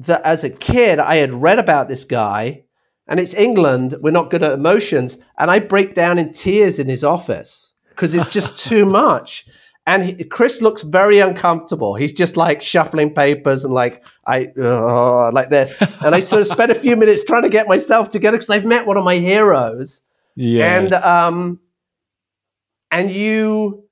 [0.00, 2.64] that as a kid, I had read about this guy,
[3.08, 3.96] and it's England.
[4.00, 5.18] We're not good at emotions.
[5.38, 9.46] And I break down in tears in his office because it's just too much.
[9.88, 11.94] And he, Chris looks very uncomfortable.
[11.94, 15.72] He's just like shuffling papers and like I uh, like this.
[16.00, 18.64] And I sort of spent a few minutes trying to get myself together because I've
[18.64, 20.00] met one of my heroes,
[20.36, 20.92] Yes.
[20.92, 21.60] And um,
[22.90, 23.85] and you,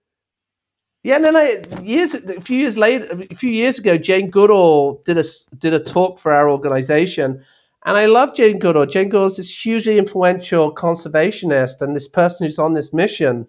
[1.04, 1.16] yeah.
[1.16, 5.18] And then I years a few years later, a few years ago, Jane Goodall did
[5.18, 5.24] a
[5.58, 7.44] did a talk for our organization,
[7.84, 8.86] and I love Jane Goodall.
[8.86, 13.46] Jane Goodall is this hugely influential conservationist and this person who's on this mission.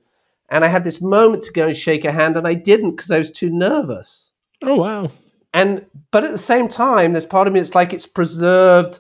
[0.50, 3.10] And I had this moment to go and shake her hand, and I didn't because
[3.10, 4.32] I was too nervous.
[4.64, 5.10] Oh wow!
[5.56, 9.00] And but at the same time, there's part of me it's like it's preserved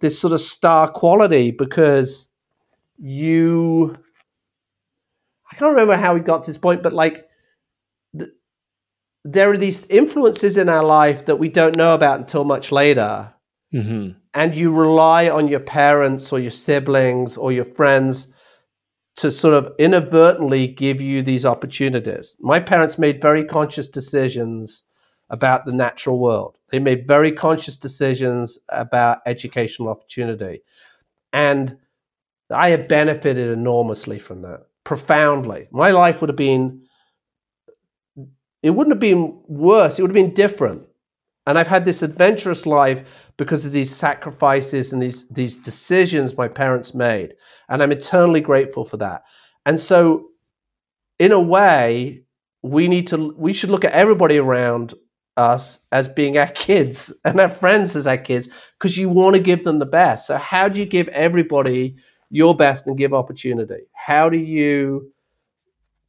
[0.00, 2.26] this sort of star quality because
[2.98, 3.96] you
[5.50, 7.25] I can't remember how we got to this point, but like
[9.26, 13.32] there are these influences in our life that we don't know about until much later.
[13.74, 14.10] Mm-hmm.
[14.34, 18.28] And you rely on your parents or your siblings or your friends
[19.16, 22.36] to sort of inadvertently give you these opportunities.
[22.40, 24.84] My parents made very conscious decisions
[25.30, 26.56] about the natural world.
[26.70, 30.60] They made very conscious decisions about educational opportunity.
[31.32, 31.76] And
[32.50, 35.66] I have benefited enormously from that, profoundly.
[35.72, 36.85] My life would have been,
[38.62, 40.82] it wouldn't have been worse, it would have been different.
[41.46, 43.04] And I've had this adventurous life
[43.36, 47.34] because of these sacrifices and these, these decisions my parents made.
[47.68, 49.22] And I'm eternally grateful for that.
[49.64, 50.28] And so,
[51.18, 52.22] in a way,
[52.62, 54.94] we need to, we should look at everybody around
[55.36, 59.40] us as being our kids and our friends as our kids because you want to
[59.40, 60.26] give them the best.
[60.26, 61.96] So, how do you give everybody
[62.30, 63.84] your best and give opportunity?
[63.92, 65.12] How do you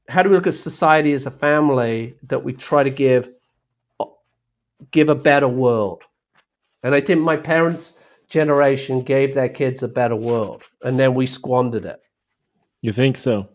[0.08, 3.30] how do we look at society as a family that we try to give
[4.92, 6.04] give a better world?
[6.84, 7.94] And I think my parents'
[8.30, 12.02] generation gave their kids a better world, and then we squandered it.
[12.82, 13.50] You think so?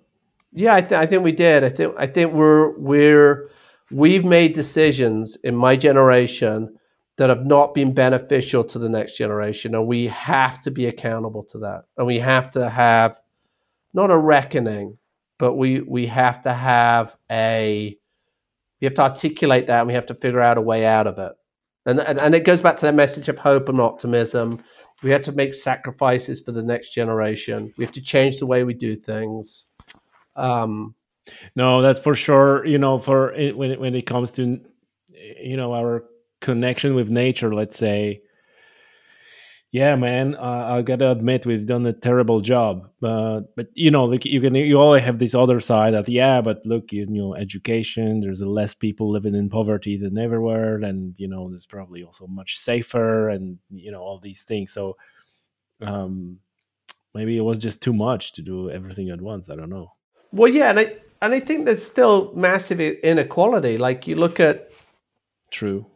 [0.53, 1.65] Yeah, I, th- I think we did.
[1.65, 3.51] I think I think we're we're
[3.91, 6.77] we've made decisions in my generation
[7.17, 9.75] that have not been beneficial to the next generation.
[9.75, 11.85] And we have to be accountable to that.
[11.97, 13.21] And we have to have
[13.93, 14.97] not a reckoning,
[15.43, 17.99] but we, we have to have a,
[18.81, 21.19] we have to articulate that and we have to figure out a way out of
[21.19, 21.33] it.
[21.85, 24.63] And, and, and it goes back to that message of hope and optimism.
[25.03, 27.75] We have to make sacrifices for the next generation.
[27.77, 29.65] We have to change the way we do things.
[30.37, 30.95] Um,
[31.57, 32.65] No, that's for sure.
[32.65, 34.61] You know, for when when it comes to
[35.43, 36.05] you know our
[36.41, 38.23] connection with nature, let's say.
[39.73, 42.91] Yeah, man, uh, I gotta admit we've done a terrible job.
[43.03, 46.43] Uh, but you know, like you can, you always have this other side that yeah,
[46.43, 48.21] but look, you, know, education.
[48.21, 52.59] There's less people living in poverty than everywhere, and you know, there's probably also much
[52.59, 54.75] safer, and you know, all these things.
[54.75, 54.99] So,
[55.81, 56.39] um,
[57.15, 59.49] maybe it was just too much to do everything at once.
[59.49, 59.95] I don't know.
[60.33, 63.79] Well, yeah, and I and I think there's still massive inequality.
[63.79, 64.71] Like you look at
[65.51, 65.87] true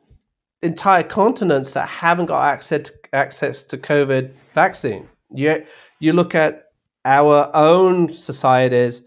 [0.62, 5.08] entire continents that haven't got access to, access to COVID vaccine.
[5.34, 5.64] You
[5.98, 6.66] you look at
[7.04, 9.02] our own societies,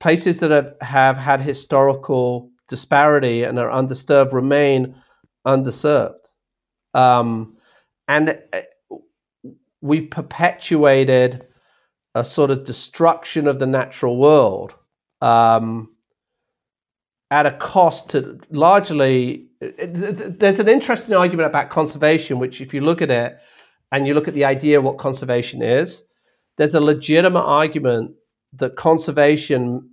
[0.00, 4.94] places that have, have had historical disparity and are undisturbed remain
[5.46, 6.24] underserved.
[6.94, 7.56] Um,
[8.08, 8.60] and uh,
[9.80, 11.46] we perpetuated
[12.14, 14.74] a sort of destruction of the natural world
[15.20, 15.90] um,
[17.30, 19.48] at a cost to largely.
[19.78, 23.38] There's an interesting argument about conservation, which, if you look at it
[23.92, 26.04] and you look at the idea of what conservation is,
[26.56, 28.12] there's a legitimate argument
[28.54, 29.90] that conservation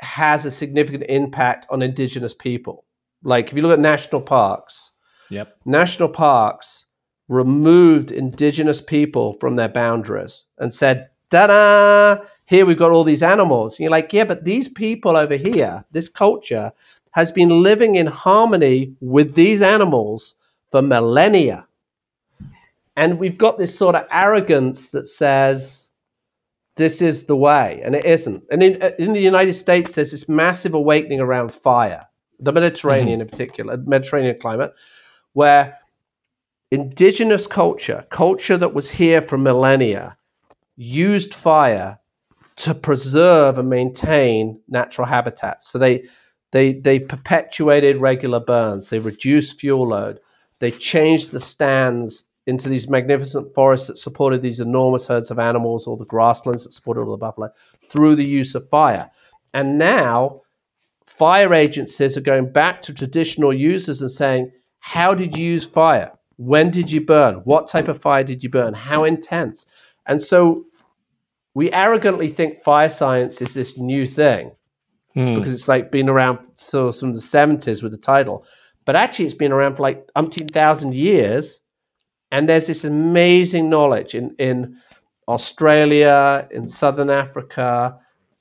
[0.00, 2.84] has a significant impact on indigenous people.
[3.22, 4.92] Like if you look at national parks,
[5.30, 5.56] yep.
[5.64, 6.86] national parks
[7.28, 12.22] removed indigenous people from their boundaries and said, "Da-da!
[12.46, 15.84] Here we've got all these animals." And you're like, "Yeah, but these people over here,
[15.92, 16.72] this culture,
[17.14, 20.36] has been living in harmony with these animals
[20.70, 21.66] for millennia."
[22.96, 25.84] And we've got this sort of arrogance that says
[26.76, 28.42] this is the way, and it isn't.
[28.50, 32.06] And in, in the United States, there's this massive awakening around fire,
[32.40, 33.22] the Mediterranean mm-hmm.
[33.22, 34.72] in particular, Mediterranean climate,
[35.34, 35.78] where
[36.70, 40.16] indigenous culture, culture that was here for millennia,
[40.76, 41.98] used fire
[42.56, 45.68] to preserve and maintain natural habitats.
[45.68, 46.04] So they
[46.54, 50.20] they they perpetuated regular burns, they reduced fuel load,
[50.60, 55.84] they changed the stands into these magnificent forests that supported these enormous herds of animals,
[55.88, 57.50] or the grasslands that supported all the buffalo,
[57.90, 59.10] through the use of fire.
[59.52, 60.42] And now,
[61.06, 66.12] fire agencies are going back to traditional users and saying, How did you use fire?
[66.36, 67.36] When did you burn?
[67.42, 68.74] What type of fire did you burn?
[68.74, 69.66] How intense?
[70.06, 70.66] And so
[71.52, 74.52] we arrogantly think fire science is this new thing
[75.16, 75.34] mm.
[75.34, 78.46] because it's like been around so from the 70s with the title.
[78.84, 81.60] But actually, it's been around for like umpteen thousand years
[82.34, 84.76] and there's this amazing knowledge in, in
[85.28, 87.96] Australia, in Southern Africa,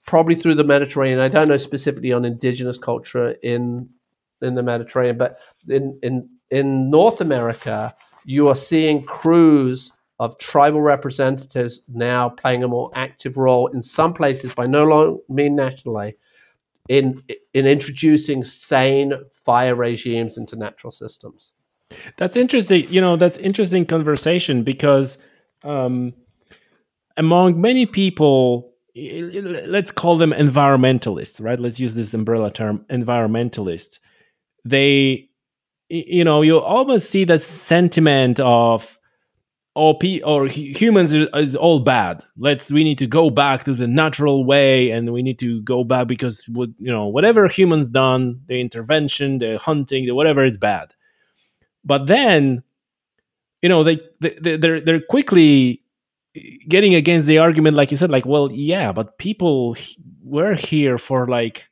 [0.08, 1.20] probably through the Mediterranean.
[1.20, 3.88] I don't know specifically on indigenous culture in
[4.42, 5.38] in the Mediterranean, but
[5.68, 7.94] in in in North America,
[8.26, 14.12] you are seeing crews of tribal representatives now playing a more active role in some
[14.12, 16.18] places, by no long mean nationally,
[16.90, 17.20] in
[17.54, 21.52] in introducing sane fire regimes into natural systems.
[22.18, 22.88] That's interesting.
[22.90, 25.18] You know, that's interesting conversation because
[25.64, 26.14] um,
[27.18, 31.60] among many people, let's call them environmentalists, right?
[31.60, 34.00] Let's use this umbrella term, environmentalists.
[34.66, 35.30] They,
[35.90, 39.00] you know, you almost see the sentiment of,
[39.76, 42.24] or, or humans is all bad.
[42.38, 45.84] Let's we need to go back to the natural way, and we need to go
[45.84, 50.58] back because what you know whatever humans done, the intervention, the hunting, the whatever is
[50.58, 50.94] bad
[51.84, 52.64] but then
[53.62, 55.82] you know they, they they're they're quickly
[56.68, 59.78] getting against the argument like you said like well yeah but people
[60.24, 61.68] were here for like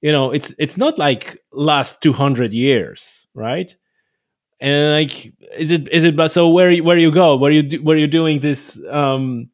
[0.00, 3.76] you know it's it's not like last 200 years right
[4.60, 7.82] and like is it is it but so where where you go where you do,
[7.82, 9.48] where you doing this um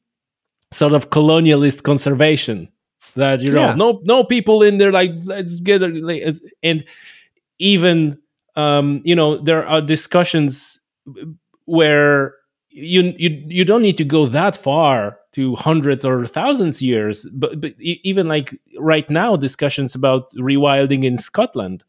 [0.72, 2.68] sort of colonialist conservation
[3.14, 3.74] that you know yeah.
[3.74, 6.84] no no people in there like let's get it and
[7.58, 8.18] even
[8.56, 10.80] um, you know there are discussions
[11.64, 12.34] where
[12.70, 17.60] you you you don't need to go that far to hundreds or thousands years but,
[17.60, 21.84] but even like right now discussions about rewilding in scotland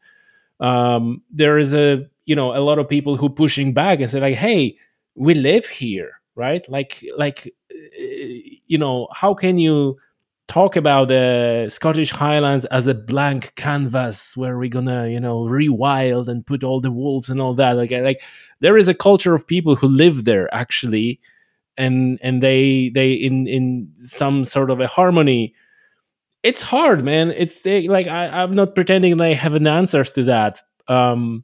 [0.60, 4.20] um, there is a you know a lot of people who pushing back and say
[4.20, 4.76] like hey
[5.14, 9.96] we live here right like like eh, you know how can you
[10.48, 16.28] talk about the Scottish Highlands as a blank canvas where we're gonna, you know, rewild
[16.28, 17.76] and put all the wolves and all that.
[17.76, 18.22] Like, eh, like
[18.60, 21.20] there is a culture of people who live there actually,
[21.76, 25.54] and and they they in in some sort of a harmony.
[26.42, 27.32] It's hard, man.
[27.32, 30.60] It's they, like I, I'm not pretending I have an answers to that.
[30.86, 31.42] Um,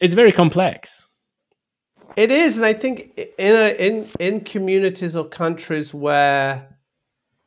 [0.00, 1.06] it's very complex.
[2.16, 6.76] It is, and I think in a, in in communities or countries where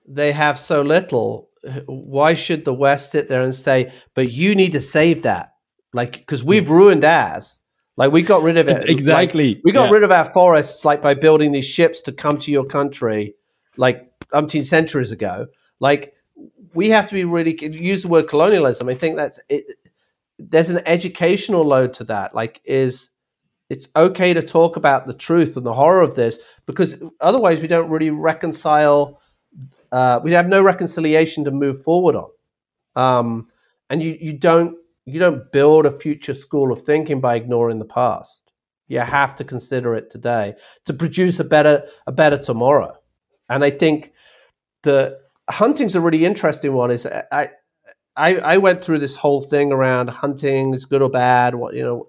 [0.08, 1.50] they have so little,
[1.88, 5.54] why should the West sit there and say, "But you need to save that,"
[5.94, 6.74] like because we've hmm.
[6.74, 7.60] ruined ours.
[7.98, 8.90] Like we got rid of it.
[8.90, 9.56] exactly.
[9.56, 9.92] Like, we got yeah.
[9.92, 13.36] rid of our forests like by building these ships to come to your country,
[13.78, 15.48] like umpteen centuries ago.
[15.80, 16.14] Like
[16.74, 18.90] we have to be really use the word colonialism.
[18.90, 19.66] I think that's it.
[20.50, 22.34] There's an educational load to that.
[22.34, 23.10] Like, is
[23.70, 27.68] it's okay to talk about the truth and the horror of this because otherwise we
[27.68, 29.22] don't really reconcile.
[29.94, 33.48] Uh, we have no reconciliation to move forward on, um,
[33.90, 37.86] and you you don't you don't build a future school of thinking by ignoring the
[37.86, 38.52] past.
[38.90, 42.98] You have to consider it today to produce a better a better tomorrow.
[43.48, 44.12] And I think
[44.84, 45.18] the
[45.50, 46.92] hunting's a really interesting one.
[46.92, 47.52] Is I
[48.16, 51.56] I, I went through this whole thing around hunting is good or bad.
[51.56, 52.08] What you know,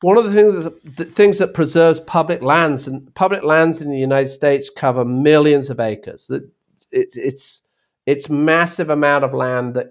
[0.00, 3.98] one of the things the things that preserves public lands and public lands in the
[3.98, 6.26] United States cover millions of acres.
[6.26, 6.48] That
[6.90, 7.62] it's it's
[8.06, 9.90] it's massive amount of land that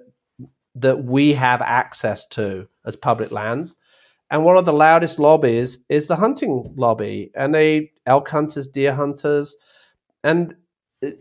[0.75, 3.75] that we have access to as public lands.
[4.31, 8.93] And one of the loudest lobbies is the hunting lobby, and they elk hunters, deer
[8.93, 9.55] hunters,
[10.23, 10.55] and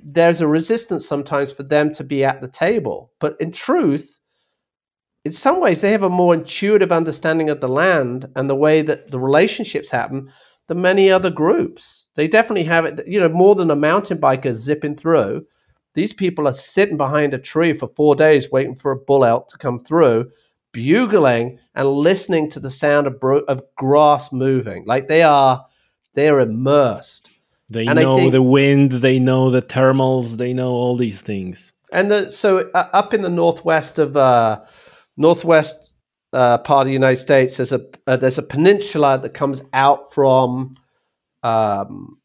[0.03, 3.13] there's a resistance sometimes for them to be at the table.
[3.21, 4.11] But in truth,
[5.25, 8.83] in some ways, they have a more intuitive understanding of the land and the way
[8.83, 10.31] that the relationships happen
[10.69, 12.09] than many other groups.
[12.15, 15.47] They definitely have it, you know, more than a mountain biker zipping through.
[15.95, 19.49] These people are sitting behind a tree for four days waiting for a bull elk
[19.49, 20.31] to come through,
[20.73, 24.85] bugling and listening to the sound of, bro- of grass moving.
[24.87, 25.65] Like they are,
[26.15, 27.31] they are immersed.
[27.71, 31.73] They and know think, the wind, they know the thermals, they know all these things.
[31.93, 34.61] And the, so uh, up in the northwest of uh,
[35.17, 35.93] northwest
[36.33, 40.13] uh, part of the United States, there's a uh, there's a peninsula that comes out
[40.13, 40.75] from
[41.43, 42.19] um,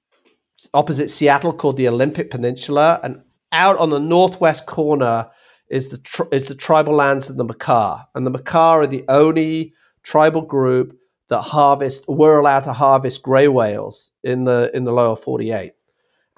[0.74, 3.22] opposite Seattle called the Olympic Peninsula, and
[3.52, 5.30] out on the northwest corner
[5.70, 9.06] is the tri- is the tribal lands of the Makah, and the Makah are the
[9.07, 10.99] only tribal group
[11.30, 15.73] that harvest were allowed to harvest gray whales in the in the lower 48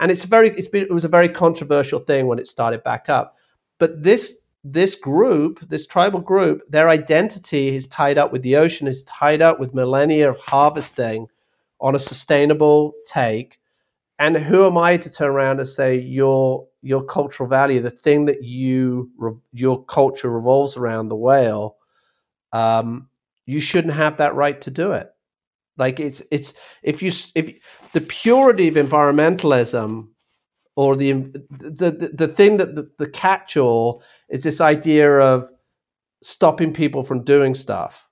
[0.02, 3.08] and it's very it's been it was a very controversial thing when it started back
[3.08, 3.38] up.
[3.78, 8.88] But this this group this tribal group their identity is tied up with the ocean
[8.88, 11.28] is tied up with millennia of harvesting
[11.80, 13.60] on a sustainable take.
[14.20, 18.26] And who am i to turn around and say your your cultural value the thing
[18.26, 19.12] that you
[19.54, 21.78] your culture revolves around the whale
[22.54, 23.08] um,
[23.46, 25.10] you shouldn't have that right to do it.
[25.78, 26.54] Like it's it's
[26.84, 27.50] if you if
[27.94, 30.08] the purity of environmentalism
[30.76, 35.48] or the um, the the, the thing that the, the catch-all is this idea of
[36.24, 38.08] stopping people from doing stuff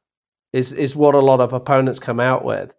[0.53, 2.73] is is what a lot of opponents come out with.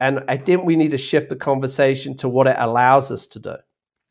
[0.00, 3.38] And I think we need to shift the conversation to what it allows us to
[3.38, 3.56] do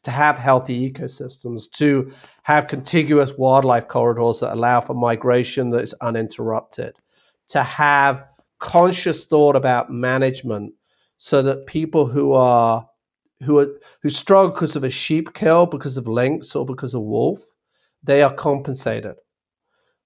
[0.05, 2.11] to have healthy ecosystems, to
[2.43, 6.95] have contiguous wildlife corridors that allow for migration that is uninterrupted,
[7.49, 8.25] to have
[8.59, 10.73] conscious thought about management
[11.17, 12.87] so that people who are
[13.43, 13.67] who are
[14.01, 17.43] who struggle because of a sheep kill because of lynx or because of wolf
[18.03, 19.15] they are compensated.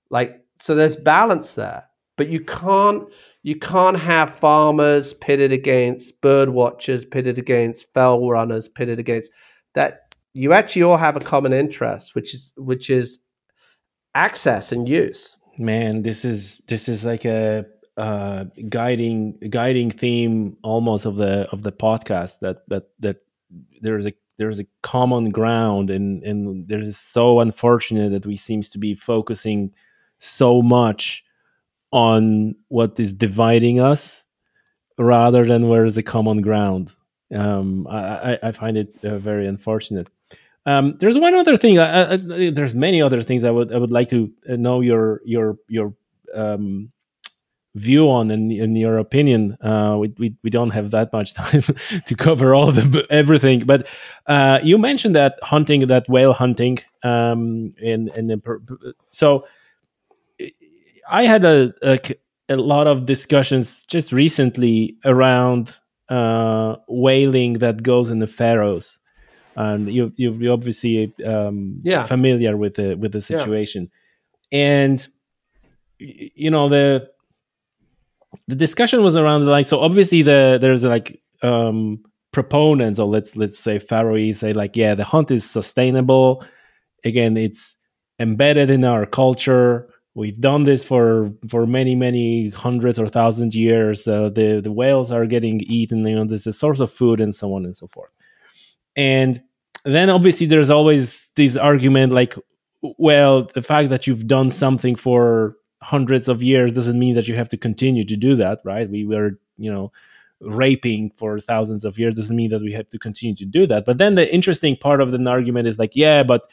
[0.09, 1.83] Like so there's balance there
[2.19, 3.07] but you can't
[3.43, 9.31] you can't have farmers pitted against bird watchers pitted against fell runners pitted against
[9.73, 13.19] that you actually all have a common interest which is which is
[14.15, 17.65] access and use man this is this is like a
[17.97, 23.17] uh, guiding guiding theme almost of the of the podcast that that that
[23.81, 28.77] there's a there's a common ground and and there's so unfortunate that we seems to
[28.77, 29.71] be focusing
[30.17, 31.25] so much
[31.91, 34.23] on what is dividing us
[34.97, 36.91] rather than where is a common ground.
[37.33, 40.07] Um, I, I find it uh, very unfortunate
[40.69, 41.79] um, there's one other thing.
[41.79, 45.21] Uh, uh, there's many other things I would I would like to uh, know your
[45.25, 45.95] your your
[46.35, 46.91] um,
[47.73, 49.57] view on and in, in, your opinion.
[49.61, 51.63] Uh, we, we we don't have that much time
[52.05, 53.87] to cover all the everything, but
[54.27, 58.39] uh, you mentioned that hunting, that whale hunting, um, in in
[59.07, 59.47] so
[61.09, 61.99] I had a, a,
[62.47, 65.73] a lot of discussions just recently around
[66.09, 68.98] uh, whaling that goes in the Faroes
[69.55, 72.03] and you you you obviously um, yeah.
[72.03, 73.89] familiar with the with the situation,
[74.51, 74.59] yeah.
[74.59, 75.07] and
[75.99, 77.09] you know the
[78.47, 81.99] the discussion was around like so obviously the there's like um
[82.31, 86.43] proponents or let's let's say Faroese say like yeah the hunt is sustainable.
[87.03, 87.77] Again it's
[88.19, 89.89] embedded in our culture.
[90.15, 94.07] We've done this for for many many hundreds or thousands years.
[94.07, 97.19] Uh, the the whales are getting eaten you know this is a source of food
[97.19, 98.11] and so on and so forth
[98.99, 99.41] and
[99.85, 102.35] then obviously there's always this argument like
[102.97, 107.35] well, the fact that you've done something for hundreds of years doesn't mean that you
[107.35, 108.89] have to continue to do that, right?
[108.89, 109.91] We were, you know,
[110.41, 113.83] raping for thousands of years doesn't mean that we have to continue to do that.
[113.85, 116.49] But then the interesting part of the argument is like, yeah, but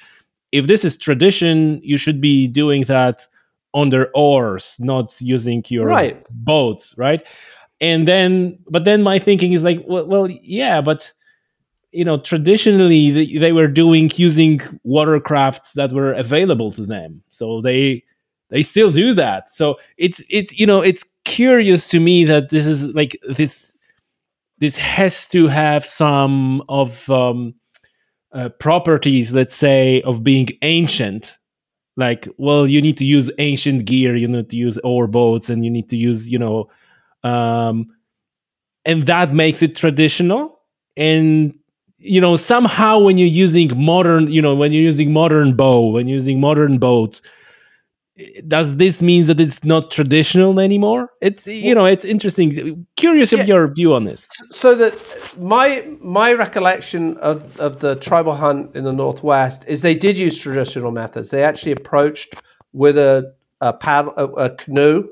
[0.51, 3.27] if this is tradition, you should be doing that
[3.73, 6.27] under oars, not using your right.
[6.31, 7.25] boats, right?
[7.81, 11.13] And then, but then my thinking is like, well, well yeah, but
[11.97, 17.61] you know, traditionally they, they were doing using watercrafts that were available to them, so
[17.61, 18.05] they
[18.51, 19.55] they still do that.
[19.55, 23.77] So it's it's you know it's curious to me that this is like this
[24.59, 27.55] this has to have some of um,
[28.33, 31.37] uh, properties, let's say, of being ancient.
[31.97, 35.65] Like, well, you need to use ancient gear, you need to use oar boats, and
[35.65, 36.69] you need to use, you know,
[37.23, 37.87] um,
[38.85, 40.61] and that makes it traditional.
[40.97, 41.59] And
[41.99, 46.09] you know, somehow when you're using modern, you know, when you're using modern bow, when
[46.09, 47.21] you're using modern boat,
[48.49, 51.11] does this mean that it's not traditional anymore?
[51.21, 52.87] It's you know it's interesting.
[52.97, 54.27] Curious of your view on this.
[54.51, 54.95] So that
[55.39, 60.39] my my recollection of, of the tribal hunt in the northwest is they did use
[60.39, 61.31] traditional methods.
[61.31, 62.35] They actually approached
[62.73, 65.09] with a a paddle a, a canoe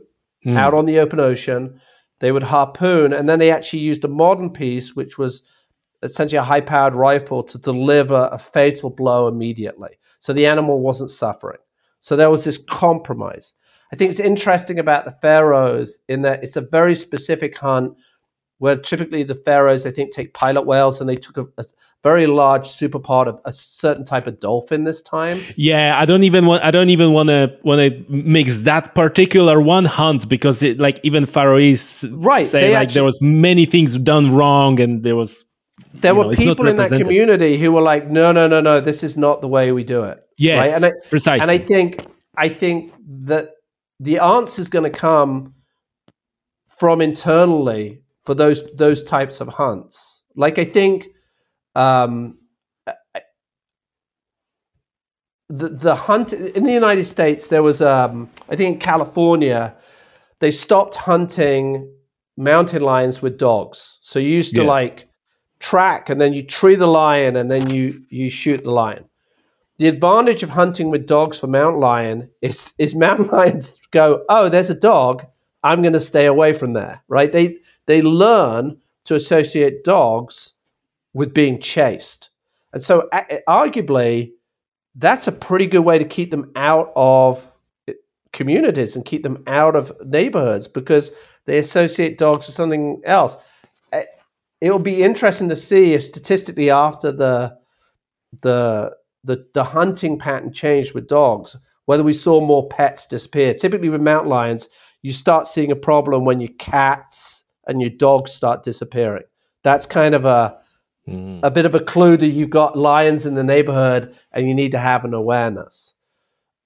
[0.46, 0.56] mm.
[0.56, 1.80] out on the open ocean.
[2.20, 5.42] They would harpoon and then they actually used a modern piece which was
[6.04, 11.10] essentially a high powered rifle to deliver a fatal blow immediately so the animal wasn't
[11.10, 11.58] suffering
[12.04, 13.54] so there was this compromise.
[13.90, 17.96] I think it's interesting about the Faroes in that it's a very specific hunt
[18.58, 21.64] where typically the Faroes, I think, take pilot whales and they took a, a
[22.02, 25.40] very large super part of a certain type of dolphin this time.
[25.56, 29.62] Yeah, I don't even want I don't even want to want to mix that particular
[29.62, 33.96] one hunt because it like even Faroese right, say like actually, there was many things
[33.96, 35.46] done wrong and there was
[36.00, 39.02] there were know, people in that community who were like, no, no, no, no, this
[39.02, 40.24] is not the way we do it.
[40.36, 40.74] Yes, right?
[40.74, 41.42] and I, precisely.
[41.42, 42.06] And I think
[42.36, 42.92] I think
[43.26, 43.50] that
[44.00, 45.54] the answer is going to come
[46.68, 50.22] from internally for those those types of hunts.
[50.34, 51.08] Like I think
[51.76, 52.38] um,
[55.48, 59.74] the the hunt in the United States, there was um, I think in California,
[60.40, 61.88] they stopped hunting
[62.36, 63.98] mountain lions with dogs.
[64.02, 64.68] So you used to yes.
[64.68, 65.08] like
[65.60, 69.04] track and then you tree the lion and then you you shoot the lion.
[69.78, 74.48] The advantage of hunting with dogs for mountain lion is is mountain lions go, oh,
[74.48, 75.26] there's a dog,
[75.62, 77.32] I'm going to stay away from there, right?
[77.32, 77.56] They
[77.86, 80.52] they learn to associate dogs
[81.12, 82.30] with being chased,
[82.72, 83.08] and so
[83.48, 84.32] arguably,
[84.96, 87.50] that's a pretty good way to keep them out of
[87.88, 87.92] eh,
[88.32, 91.12] communities and keep them out of neighborhoods because
[91.46, 93.36] they associate dogs with something else
[94.64, 97.56] it will be interesting to see if statistically after the
[98.40, 98.92] the
[99.24, 103.54] the, the hunting pattern changed with dogs, whether we saw more pets disappear.
[103.54, 104.68] Typically with mountain lions,
[105.02, 109.24] you start seeing a problem when your cats and your dogs start disappearing.
[109.62, 110.58] That's kind of a
[111.06, 111.40] mm.
[111.42, 114.72] a bit of a clue that you've got lions in the neighborhood and you need
[114.72, 115.92] to have an awareness.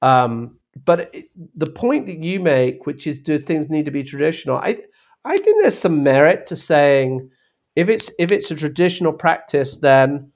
[0.02, 4.04] Um, but it, the point that you make, which is do things need to be
[4.04, 4.56] traditional?
[4.56, 4.78] I
[5.24, 7.30] I think there's some merit to saying
[7.78, 10.32] if it's if it's a traditional practice, then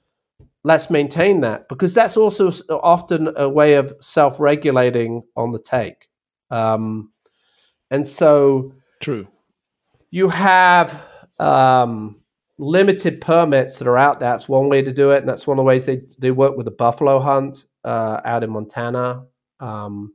[0.63, 6.07] let's maintain that because that's also often a way of self-regulating on the take.
[6.51, 7.11] Um,
[7.91, 9.27] and so, true.
[10.09, 11.01] You have
[11.37, 12.21] um,
[12.59, 14.31] limited permits that are out there.
[14.31, 16.55] That's one way to do it, and that's one of the ways they they work
[16.55, 19.25] with the buffalo hunt uh, out in Montana.
[19.59, 20.13] Um,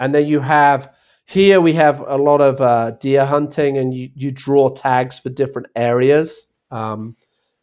[0.00, 0.90] and then you have
[1.26, 5.28] here we have a lot of uh, deer hunting, and you you draw tags for
[5.28, 6.46] different areas.
[6.72, 7.16] Um,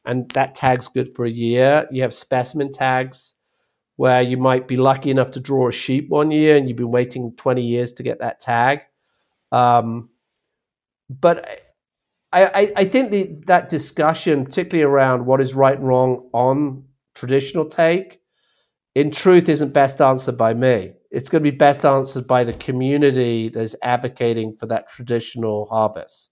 [0.05, 1.87] and that tag's good for a year.
[1.91, 3.33] You have specimen tags
[3.97, 6.91] where you might be lucky enough to draw a sheep one year and you've been
[6.91, 8.79] waiting 20 years to get that tag.
[9.51, 10.09] Um,
[11.09, 11.49] but
[12.31, 16.85] I, I, I think the, that discussion, particularly around what is right and wrong on
[17.13, 18.21] traditional take,
[18.95, 20.93] in truth isn't best answered by me.
[21.11, 25.65] It's going to be best answered by the community that is advocating for that traditional
[25.65, 26.29] harvest.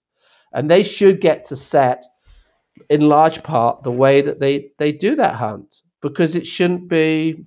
[0.52, 2.04] And they should get to set
[2.88, 7.44] in large part the way that they they do that hunt because it shouldn't be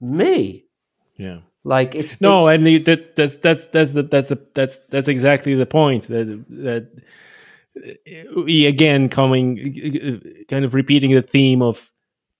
[0.00, 0.64] me.
[1.16, 1.38] Yeah.
[1.64, 5.08] Like it's no, it's, and the, that, that's that's that's the, that's the, that's that's
[5.08, 6.88] exactly the point that that
[8.44, 11.92] we again coming kind of repeating the theme of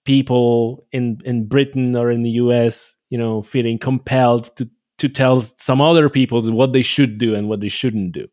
[0.04, 5.40] people in in Britain or in the US, you know, feeling compelled to to tell
[5.40, 8.26] some other people what they should do and what they shouldn't do.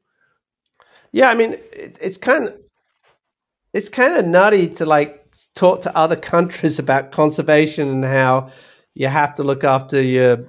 [1.11, 2.59] Yeah, I mean, it, it's kind of
[3.73, 5.19] it's kind of nutty to like
[5.55, 8.51] talk to other countries about conservation and how
[8.93, 10.45] you have to look after your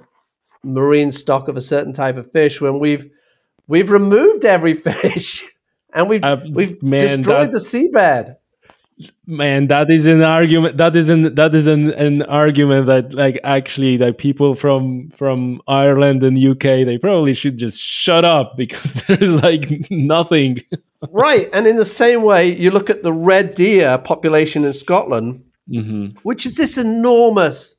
[0.63, 3.09] marine stock of a certain type of fish when we've
[3.67, 5.43] we've removed every fish
[5.93, 8.35] and we've uh, we've man, destroyed that, the seabed.
[9.25, 13.39] Man that is an argument that is an that is an, an argument that like
[13.43, 19.03] actually that people from from ireland and uk they probably should just shut up because
[19.07, 20.63] there's like nothing
[21.09, 25.43] right and in the same way you look at the red deer population in scotland
[25.69, 26.07] mm-hmm.
[26.23, 27.75] which is this enormous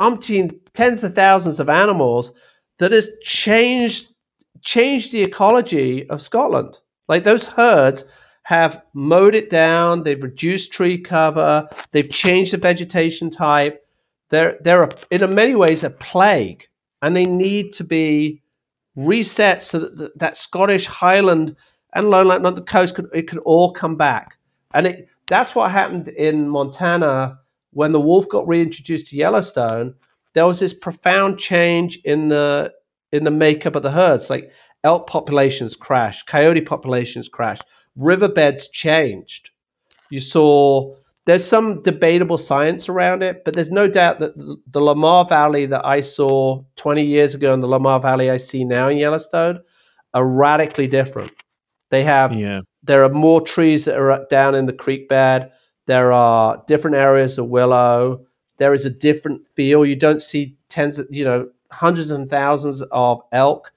[0.00, 2.32] umpteen tens of thousands of animals
[2.78, 4.08] that has changed
[4.62, 6.78] changed the ecology of Scotland.
[7.08, 8.04] Like those herds
[8.42, 13.84] have mowed it down, they've reduced tree cover, they've changed the vegetation type.
[14.30, 16.68] They're they're a, in many ways a plague,
[17.02, 18.42] and they need to be
[18.96, 21.56] reset so that that Scottish Highland
[21.94, 24.38] and lowland on the coast could it could all come back.
[24.74, 27.38] And it that's what happened in Montana
[27.72, 29.94] when the wolf got reintroduced to Yellowstone,
[30.34, 32.72] there was this profound change in the
[33.12, 34.30] in the makeup of the herds.
[34.30, 34.50] Like
[34.84, 37.64] elk populations crashed, coyote populations crashed,
[37.96, 39.50] riverbeds changed.
[40.10, 40.94] You saw
[41.26, 45.84] there's some debatable science around it, but there's no doubt that the Lamar Valley that
[45.84, 49.60] I saw 20 years ago and the Lamar Valley I see now in Yellowstone
[50.14, 51.30] are radically different.
[51.90, 52.60] They have yeah.
[52.82, 55.52] there are more trees that are down in the creek bed.
[55.86, 58.24] There are different areas of willow.
[58.58, 59.84] There is a different feel.
[59.84, 63.72] You don't see tens of, you know, hundreds and thousands of elk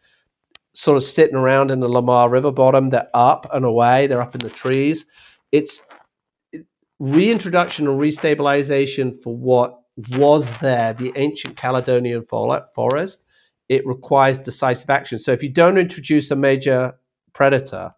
[0.73, 2.89] sort of sitting around in the Lamar River bottom.
[2.89, 4.07] They're up and away.
[4.07, 5.05] They're up in the trees.
[5.51, 5.81] It's
[6.99, 9.79] reintroduction and restabilization for what
[10.11, 13.23] was there, the ancient Caledonian forest.
[13.69, 15.19] It requires decisive action.
[15.19, 16.93] So if you don't introduce a major
[17.33, 17.93] predator,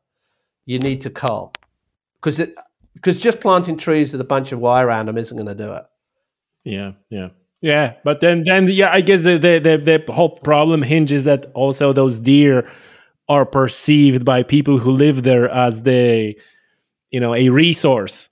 [0.66, 1.54] you need to cull
[2.16, 2.56] because it
[2.94, 5.74] because just planting trees with a bunch of wire around them isn't going to do
[5.74, 5.84] it.
[6.64, 7.30] Yeah, yeah,
[7.62, 7.94] yeah.
[8.04, 11.94] But then, then yeah, I guess the, the the the whole problem hinges that also
[11.94, 12.72] those deer
[13.28, 16.36] are perceived by people who live there as the
[17.12, 18.30] you know a resource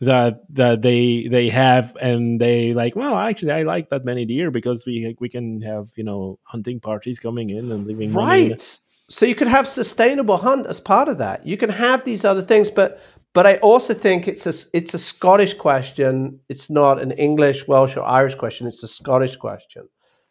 [0.00, 4.50] that that they they have and they like well actually i like that many deer
[4.50, 8.80] because we we can have you know hunting parties coming in and living right
[9.12, 12.42] so you could have sustainable hunt as part of that you can have these other
[12.42, 13.00] things but
[13.34, 16.38] but I also think it's a it's a Scottish question.
[16.48, 18.66] It's not an English, Welsh, or Irish question.
[18.66, 19.88] It's a Scottish question,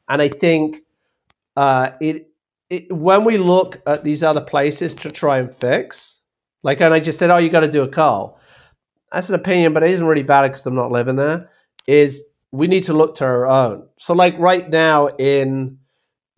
[0.08, 0.84] and I think
[1.56, 2.30] uh, it,
[2.70, 6.22] it when we look at these other places to try and fix,
[6.64, 8.40] like, and I just said, oh, you got to do a call.
[9.12, 11.50] That's an opinion, but it isn't really valid because I'm not living there.
[11.88, 13.88] Is we need to look to our own.
[13.98, 15.80] So, like right now in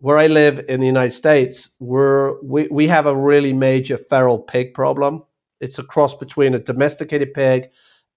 [0.04, 4.38] where I live in the United States, we're we, we have a really major feral
[4.38, 5.22] pig problem
[5.64, 7.70] it's a cross between a domesticated pig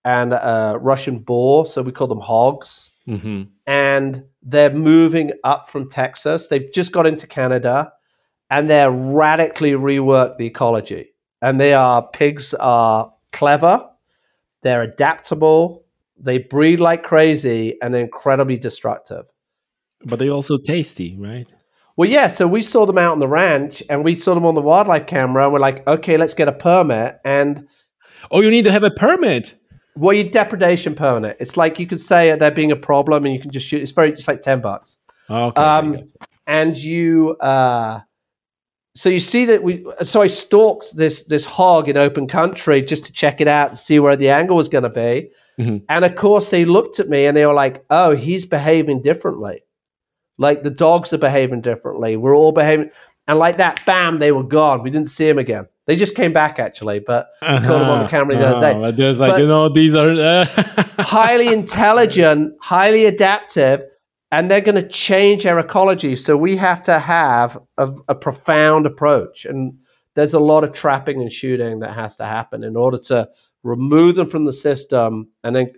[0.04, 2.92] and a Russian boar, so we call them hogs.
[3.08, 3.44] Mm-hmm.
[3.66, 6.48] And they're moving up from Texas.
[6.48, 7.94] They've just got into Canada,
[8.50, 11.14] and they're radically reworked the ecology.
[11.42, 13.88] And they are pigs are clever,
[14.62, 15.86] they're adaptable,
[16.20, 19.26] they breed like crazy, and they're incredibly destructive.
[20.04, 21.48] But they're also tasty, right?
[21.98, 22.28] Well, yeah.
[22.28, 25.08] So we saw them out on the ranch, and we saw them on the wildlife
[25.08, 27.20] camera, and we're like, okay, let's get a permit.
[27.26, 27.68] And
[28.32, 29.56] oh, you need to have a permit.
[29.96, 31.38] Well, your depredation permit.
[31.40, 33.82] It's like you could say there being a problem, and you can just shoot.
[33.82, 34.96] It's very just like ten bucks.
[35.30, 35.60] okay.
[35.60, 36.08] Um,
[36.46, 38.02] and you, uh,
[38.96, 39.84] so you see that we.
[40.04, 43.80] So I stalked this this hog in open country just to check it out and
[43.80, 45.32] see where the angle was going to be.
[45.60, 45.78] Mm-hmm.
[45.90, 49.64] And of course, they looked at me and they were like, "Oh, he's behaving differently."
[50.38, 52.18] Like the dogs are behaving differently.
[52.18, 52.92] We're all behaving.
[53.28, 54.84] And like that, bam, they were gone.
[54.84, 55.68] We didn't see them again.
[55.86, 58.58] They just came back actually, but uh-huh, caught them on the camera the uh-huh.
[58.58, 58.98] other day.
[58.98, 60.46] There's like, but you know, these are uh...
[61.00, 63.84] highly intelligent, highly adaptive,
[64.32, 66.16] and they're going to change our ecology.
[66.16, 69.46] So we have to have a, a profound approach.
[69.46, 69.78] And
[70.16, 73.30] there's a lot of trapping and shooting that has to happen in order to
[73.64, 75.72] remove them from the system and then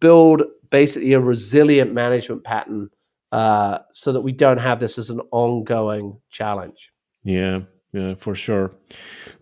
[0.00, 2.90] build basically a resilient management pattern
[3.32, 6.90] uh, so that we don't have this as an ongoing challenge.
[7.22, 7.60] Yeah,
[7.92, 8.72] yeah, for sure.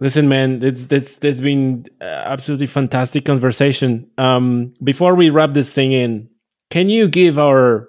[0.01, 4.11] Listen, man, it's it's it's been uh, absolutely fantastic conversation.
[4.19, 6.29] Um, before we wrap this thing in,
[6.71, 7.89] can you give our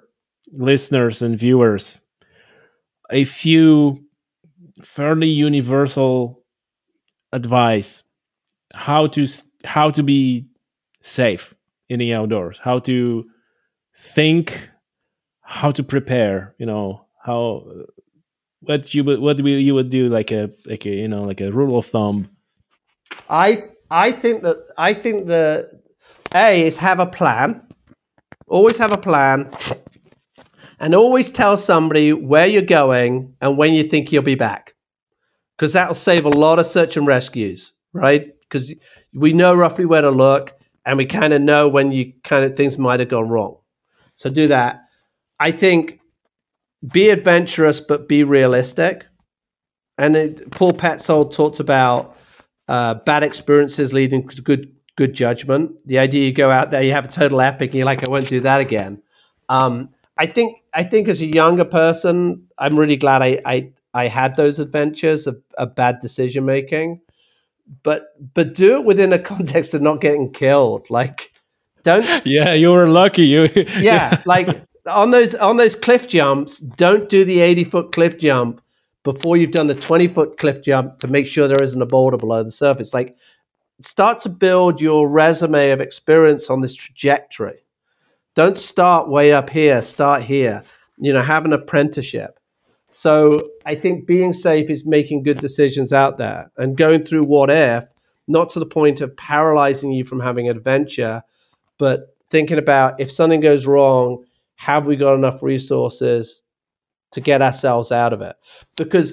[0.52, 2.00] listeners and viewers
[3.10, 4.04] a few
[4.82, 6.44] fairly universal
[7.32, 8.02] advice
[8.74, 9.26] how to
[9.64, 10.46] how to be
[11.00, 11.54] safe
[11.88, 13.24] in the outdoors, how to
[13.98, 14.70] think
[15.48, 17.64] how to prepare you know how
[18.60, 21.50] what you would what you would do like a like a you know like a
[21.50, 22.28] rule of thumb
[23.30, 25.68] i i think that i think the
[26.34, 27.62] a is have a plan
[28.46, 29.50] always have a plan
[30.80, 34.74] And always tell somebody where you're going and when you think you'll be back.
[35.56, 38.28] Because that'll save a lot of search and rescues, right?
[38.42, 38.72] Because
[39.12, 40.52] we know roughly where to look
[40.86, 43.58] and we kind of know when you kind of things might have gone wrong.
[44.14, 44.84] So do that.
[45.40, 46.00] I think
[46.86, 49.06] be adventurous, but be realistic.
[49.96, 52.16] And it, Paul Petzoldt talked about
[52.68, 55.72] uh, bad experiences leading to good good judgment.
[55.86, 58.10] The idea you go out there, you have a total epic, and you're like, I
[58.10, 59.02] won't do that again.
[59.48, 64.08] Um, I think I think as a younger person, I'm really glad I I, I
[64.08, 67.00] had those adventures of, of bad decision making,
[67.82, 70.90] but but do it within a context of not getting killed.
[70.90, 71.32] Like,
[71.82, 72.04] don't.
[72.26, 73.26] Yeah, you were lucky.
[73.26, 73.48] You.
[73.80, 78.60] yeah, like on those on those cliff jumps, don't do the 80 foot cliff jump
[79.04, 82.16] before you've done the 20 foot cliff jump to make sure there isn't a boulder
[82.16, 82.92] below the surface.
[82.92, 83.16] Like,
[83.80, 87.64] start to build your resume of experience on this trajectory.
[88.34, 90.62] Don't start way up here, start here.
[90.98, 92.38] You know, have an apprenticeship.
[92.90, 97.50] So I think being safe is making good decisions out there and going through what
[97.50, 97.84] if,
[98.26, 101.22] not to the point of paralyzing you from having adventure,
[101.78, 104.24] but thinking about if something goes wrong,
[104.58, 106.42] have we got enough resources
[107.12, 108.36] to get ourselves out of it?
[108.76, 109.12] Because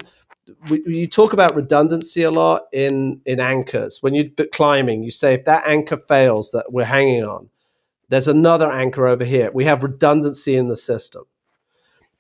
[0.69, 3.99] we, you talk about redundancy a lot in in anchors.
[4.01, 7.49] When you're climbing, you say if that anchor fails that we're hanging on,
[8.09, 9.51] there's another anchor over here.
[9.53, 11.23] We have redundancy in the system.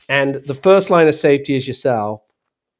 [0.07, 2.21] And the first line of safety is yourself.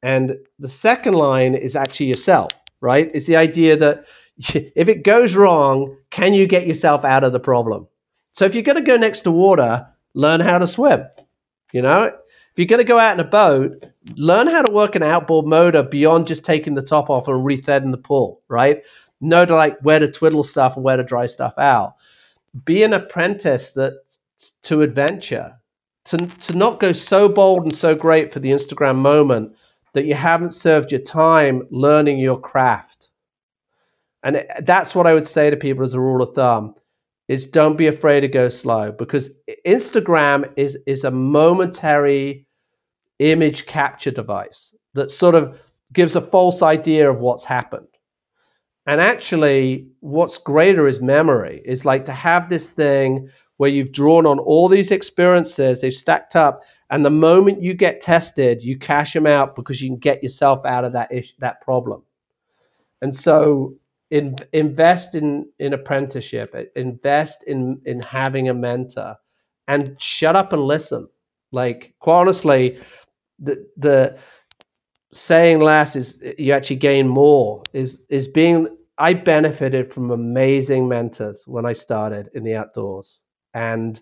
[0.02, 3.10] And the second line is actually yourself, right?
[3.12, 4.04] It's the idea that
[4.38, 7.88] if it goes wrong, can you get yourself out of the problem?
[8.32, 9.86] So if you're going to go next to water,
[10.16, 11.04] learn how to swim.
[11.72, 12.14] You know, if
[12.56, 13.86] you're going to go out in a boat,
[14.16, 17.92] learn how to work an outboard motor beyond just taking the top off and rethreading
[17.92, 18.82] the pull, right?
[19.20, 21.94] Know to like where to twiddle stuff and where to dry stuff out.
[22.64, 24.00] Be an apprentice that
[24.62, 25.54] to adventure,
[26.06, 29.54] to, to not go so bold and so great for the Instagram moment
[29.92, 33.10] that you haven't served your time learning your craft.
[34.22, 36.74] And that's what I would say to people as a rule of thumb
[37.28, 39.30] is don't be afraid to go slow because
[39.66, 42.46] Instagram is is a momentary
[43.18, 45.58] image capture device that sort of
[45.92, 47.86] gives a false idea of what's happened.
[48.86, 51.62] And actually, what's greater is memory.
[51.64, 56.36] Is like to have this thing where you've drawn on all these experiences, they've stacked
[56.36, 60.22] up, and the moment you get tested, you cash them out because you can get
[60.22, 62.02] yourself out of that that problem.
[63.02, 63.74] And so
[64.10, 69.16] in, invest in in apprenticeship invest in in having a mentor
[69.68, 71.08] and shut up and listen.
[71.52, 72.78] Like quite honestly
[73.38, 74.18] the the
[75.12, 78.68] saying less is you actually gain more is is being
[78.98, 83.20] i benefited from amazing mentors when i started in the outdoors.
[83.54, 84.00] And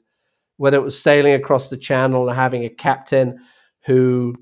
[0.56, 3.40] whether it was sailing across the channel and having a captain
[3.85, 4.35] who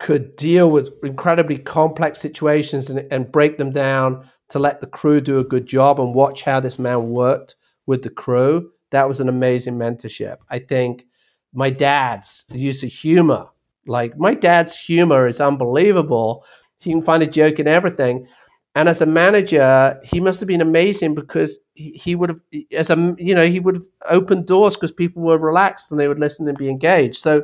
[0.00, 5.20] could deal with incredibly complex situations and, and break them down to let the crew
[5.20, 7.56] do a good job and watch how this man worked
[7.86, 8.70] with the crew.
[8.90, 10.36] That was an amazing mentorship.
[10.50, 11.04] I think
[11.52, 13.46] my dad's use of humor,
[13.86, 16.44] like my dad's humor is unbelievable.
[16.78, 18.26] He can find a joke in everything.
[18.74, 22.40] And as a manager, he must have been amazing because he, he would have,
[22.72, 26.08] as a you know, he would have opened doors because people were relaxed and they
[26.08, 27.16] would listen and be engaged.
[27.16, 27.42] So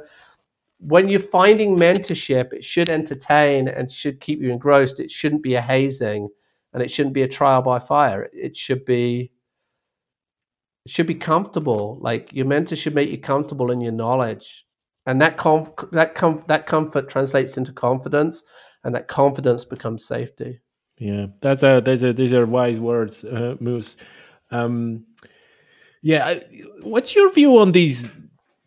[0.78, 5.00] when you're finding mentorship, it should entertain and should keep you engrossed.
[5.00, 6.28] It shouldn't be a hazing
[6.72, 8.28] and it shouldn't be a trial by fire.
[8.32, 9.32] It should be
[10.84, 11.98] it should be comfortable.
[12.00, 14.64] Like your mentor should make you comfortable in your knowledge,
[15.06, 18.42] and that com- that com- that comfort translates into confidence,
[18.84, 20.60] and that confidence becomes safety.
[20.98, 23.96] Yeah, that's a these are these are wise words, uh, Moose.
[24.50, 25.04] Um,
[26.02, 26.40] yeah,
[26.82, 28.08] what's your view on these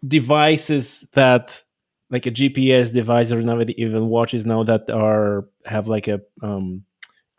[0.08, 1.64] devices that,
[2.10, 6.84] like a GPS device or not even watches now that are have like a um,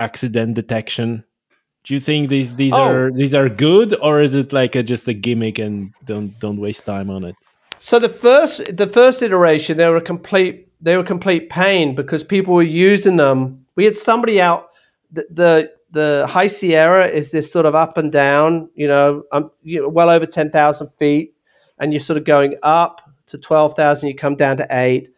[0.02, 1.24] accident detection.
[1.84, 2.82] Do you think these these oh.
[2.82, 6.60] are these are good or is it like a, just a gimmick and don't don't
[6.60, 7.36] waste time on it?
[7.78, 12.22] So the first the first iteration they were a complete they were complete pain because
[12.22, 12.62] people were
[12.92, 13.64] using them.
[13.76, 14.70] We had somebody out
[15.10, 19.50] the the, the high sierra is this sort of up and down you know um,
[19.62, 21.34] you know, well over 10,000 feet
[21.78, 25.08] and you're sort of going up to 12,000 you come down to 8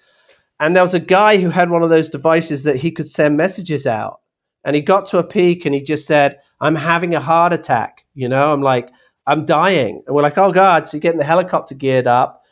[0.61, 3.37] and there was a guy who had one of those devices that he could send
[3.37, 4.21] messages out
[4.65, 8.05] and he got to a peak and he just said, I'm having a heart attack.
[8.15, 8.91] You know, I'm like,
[9.27, 10.03] I'm dying.
[10.07, 10.89] And we're like, oh God.
[10.89, 12.43] So you're getting the helicopter geared up.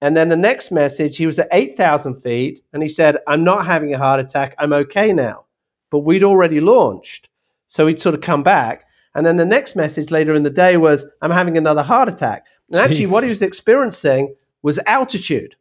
[0.00, 3.64] And then the next message, he was at 8,000 feet and he said, I'm not
[3.64, 4.54] having a heart attack.
[4.58, 5.44] I'm okay now.
[5.90, 7.28] But we'd already launched.
[7.68, 8.84] So he'd sort of come back.
[9.14, 12.46] And then the next message later in the day was, I'm having another heart attack.
[12.70, 15.54] And actually, what he was experiencing was altitude.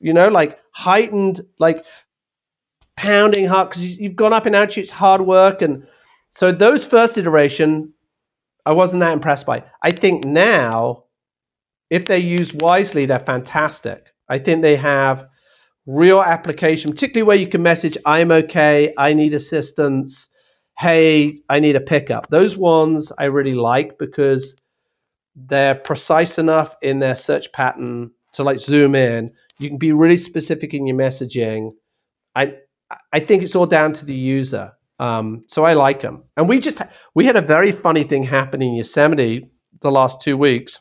[0.00, 1.84] You know, like heightened, like
[2.96, 4.84] pounding heart because you've gone up in altitude.
[4.84, 5.86] It's hard work, and
[6.30, 7.92] so those first iteration,
[8.66, 9.64] I wasn't that impressed by.
[9.82, 11.04] I think now,
[11.90, 14.12] if they're used wisely, they're fantastic.
[14.28, 15.26] I think they have
[15.86, 20.30] real application, particularly where you can message, I'm okay, I need assistance,
[20.78, 22.28] hey, I need a pickup.
[22.30, 24.56] Those ones I really like because
[25.36, 29.30] they're precise enough in their search pattern to like zoom in.
[29.58, 31.72] You can be really specific in your messaging.
[32.34, 32.54] I
[33.12, 34.72] I think it's all down to the user.
[34.98, 36.24] Um, so I like them.
[36.36, 36.80] And we just
[37.14, 39.48] we had a very funny thing happen in Yosemite
[39.80, 40.80] the last two weeks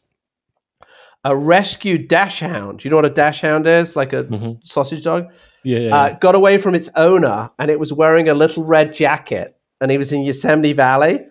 [1.24, 2.84] a rescued dachshund.
[2.84, 3.96] You know what a dachshund is?
[3.96, 4.54] Like a mm-hmm.
[4.64, 5.28] sausage dog.
[5.64, 5.80] Yeah.
[5.80, 9.56] yeah, uh, got away from its owner, and it was wearing a little red jacket,
[9.80, 11.22] and he was in Yosemite Valley,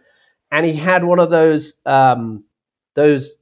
[0.50, 2.42] and he had one of those um,
[2.94, 3.36] those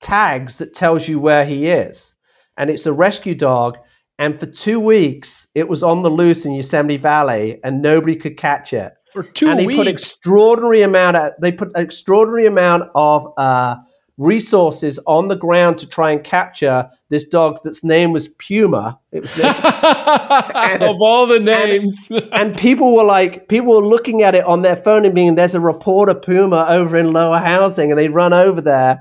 [0.00, 2.14] tags that tells you where he is,
[2.56, 3.76] and it's a rescue dog.
[4.18, 8.36] And for two weeks, it was on the loose in Yosemite Valley, and nobody could
[8.36, 8.94] catch it.
[9.12, 13.76] For two and they weeks, put extraordinary amount of they put extraordinary amount of uh,
[14.16, 18.98] resources on the ground to try and capture this dog that's name was Puma.
[19.10, 21.96] It was and, of all the names.
[22.10, 25.34] and, and, people were like, people were looking at it on their phone and being,
[25.34, 29.00] "There's a reporter Puma over in lower housing," and they run over there.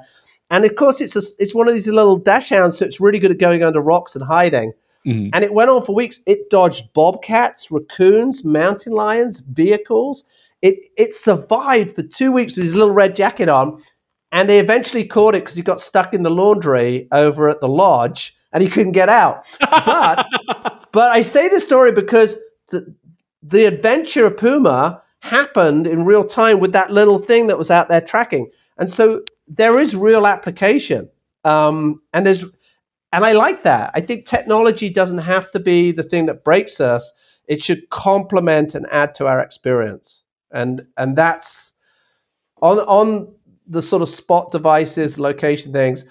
[0.49, 3.31] And of course, it's a, it's one of these little dachshunds, so it's really good
[3.31, 4.73] at going under rocks and hiding.
[5.05, 5.29] Mm-hmm.
[5.33, 6.19] And it went on for weeks.
[6.25, 10.23] It dodged bobcats, raccoons, mountain lions, vehicles.
[10.61, 13.83] It it survived for two weeks with his little red jacket on
[14.33, 17.67] and they eventually caught it because he got stuck in the laundry over at the
[17.67, 19.45] lodge and he couldn't get out.
[19.61, 20.27] But
[20.91, 22.37] but I say this story because
[22.69, 22.93] the
[23.43, 27.89] the adventure of Puma happened in real time with that little thing that was out
[27.89, 31.07] there tracking, and so there is real application.
[31.45, 32.45] Um, and there's
[33.13, 33.91] and I like that.
[33.93, 37.13] I think technology doesn't have to be the thing that breaks us.
[37.47, 40.23] It should complement and add to our experience.
[40.51, 41.73] And and that's
[42.61, 43.33] on on
[43.67, 46.05] the sort of spot devices, location things,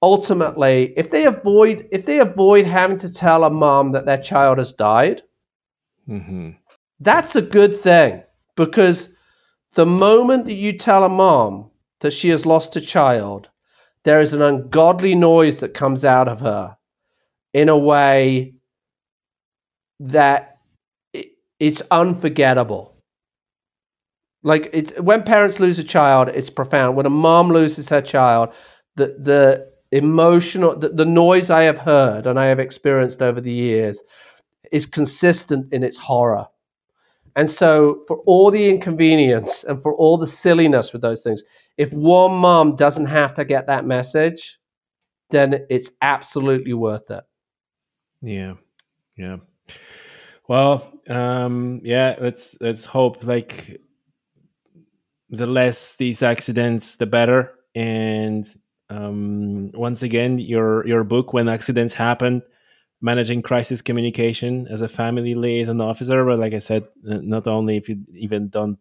[0.00, 4.56] ultimately, if they avoid if they avoid having to tell a mom that their child
[4.56, 5.22] has died,
[6.08, 6.50] mm-hmm.
[7.00, 8.22] that's a good thing
[8.56, 9.10] because
[9.74, 11.70] the moment that you tell a mom
[12.00, 13.48] that she has lost a child,
[14.06, 16.76] there is an ungodly noise that comes out of her
[17.52, 18.54] in a way
[19.98, 20.58] that
[21.58, 22.94] it's unforgettable.
[24.44, 26.96] Like it's when parents lose a child, it's profound.
[26.96, 28.50] When a mom loses her child,
[28.94, 33.52] the the emotional the, the noise I have heard and I have experienced over the
[33.52, 34.00] years
[34.70, 36.46] is consistent in its horror.
[37.34, 41.42] And so, for all the inconvenience and for all the silliness with those things,
[41.76, 44.58] if one mom doesn't have to get that message,
[45.30, 47.24] then it's absolutely worth it.
[48.22, 48.54] Yeah,
[49.16, 49.36] yeah.
[50.48, 52.16] Well, um, yeah.
[52.20, 53.80] Let's let's hope like
[55.28, 57.52] the less these accidents, the better.
[57.74, 58.48] And
[58.88, 62.42] um, once again, your your book, when accidents happen,
[63.00, 66.24] managing crisis communication as a family liaison officer.
[66.24, 68.78] But like I said, not only if you even don't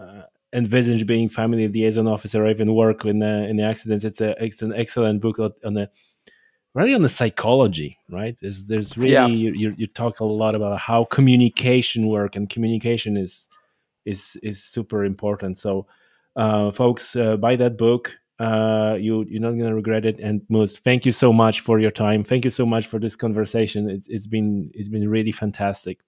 [0.00, 3.62] uh, envisage being family of the liaison officer or even work in the in the
[3.62, 5.90] accidents, it's a it's an excellent book on the
[6.74, 8.36] really on the psychology, right?
[8.40, 9.26] There's there's really yeah.
[9.26, 13.48] you, you you talk a lot about how communication work and communication is
[14.04, 15.58] is is super important.
[15.58, 15.86] So,
[16.36, 18.16] uh, folks, uh, buy that book.
[18.38, 20.18] Uh, you you're not gonna regret it.
[20.20, 22.24] And most, thank you so much for your time.
[22.24, 23.90] Thank you so much for this conversation.
[23.90, 25.98] It, it's been it's been really fantastic.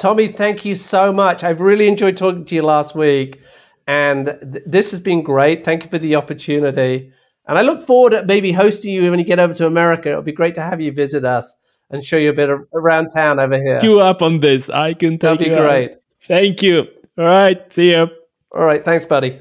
[0.00, 1.44] Tommy, thank you so much.
[1.44, 3.40] I've really enjoyed talking to you last week,
[3.86, 5.64] and th- this has been great.
[5.64, 7.12] Thank you for the opportunity.
[7.46, 10.10] And I look forward to maybe hosting you when you get over to America.
[10.10, 11.52] It'll be great to have you visit us
[11.90, 13.80] and show you a bit of, around town over here.
[13.82, 14.68] You up on this?
[14.70, 15.96] I can take That'd be great.
[16.22, 16.84] Thank you.
[17.18, 17.70] All right.
[17.72, 18.08] See you.
[18.54, 18.84] All right.
[18.84, 19.40] Thanks, buddy.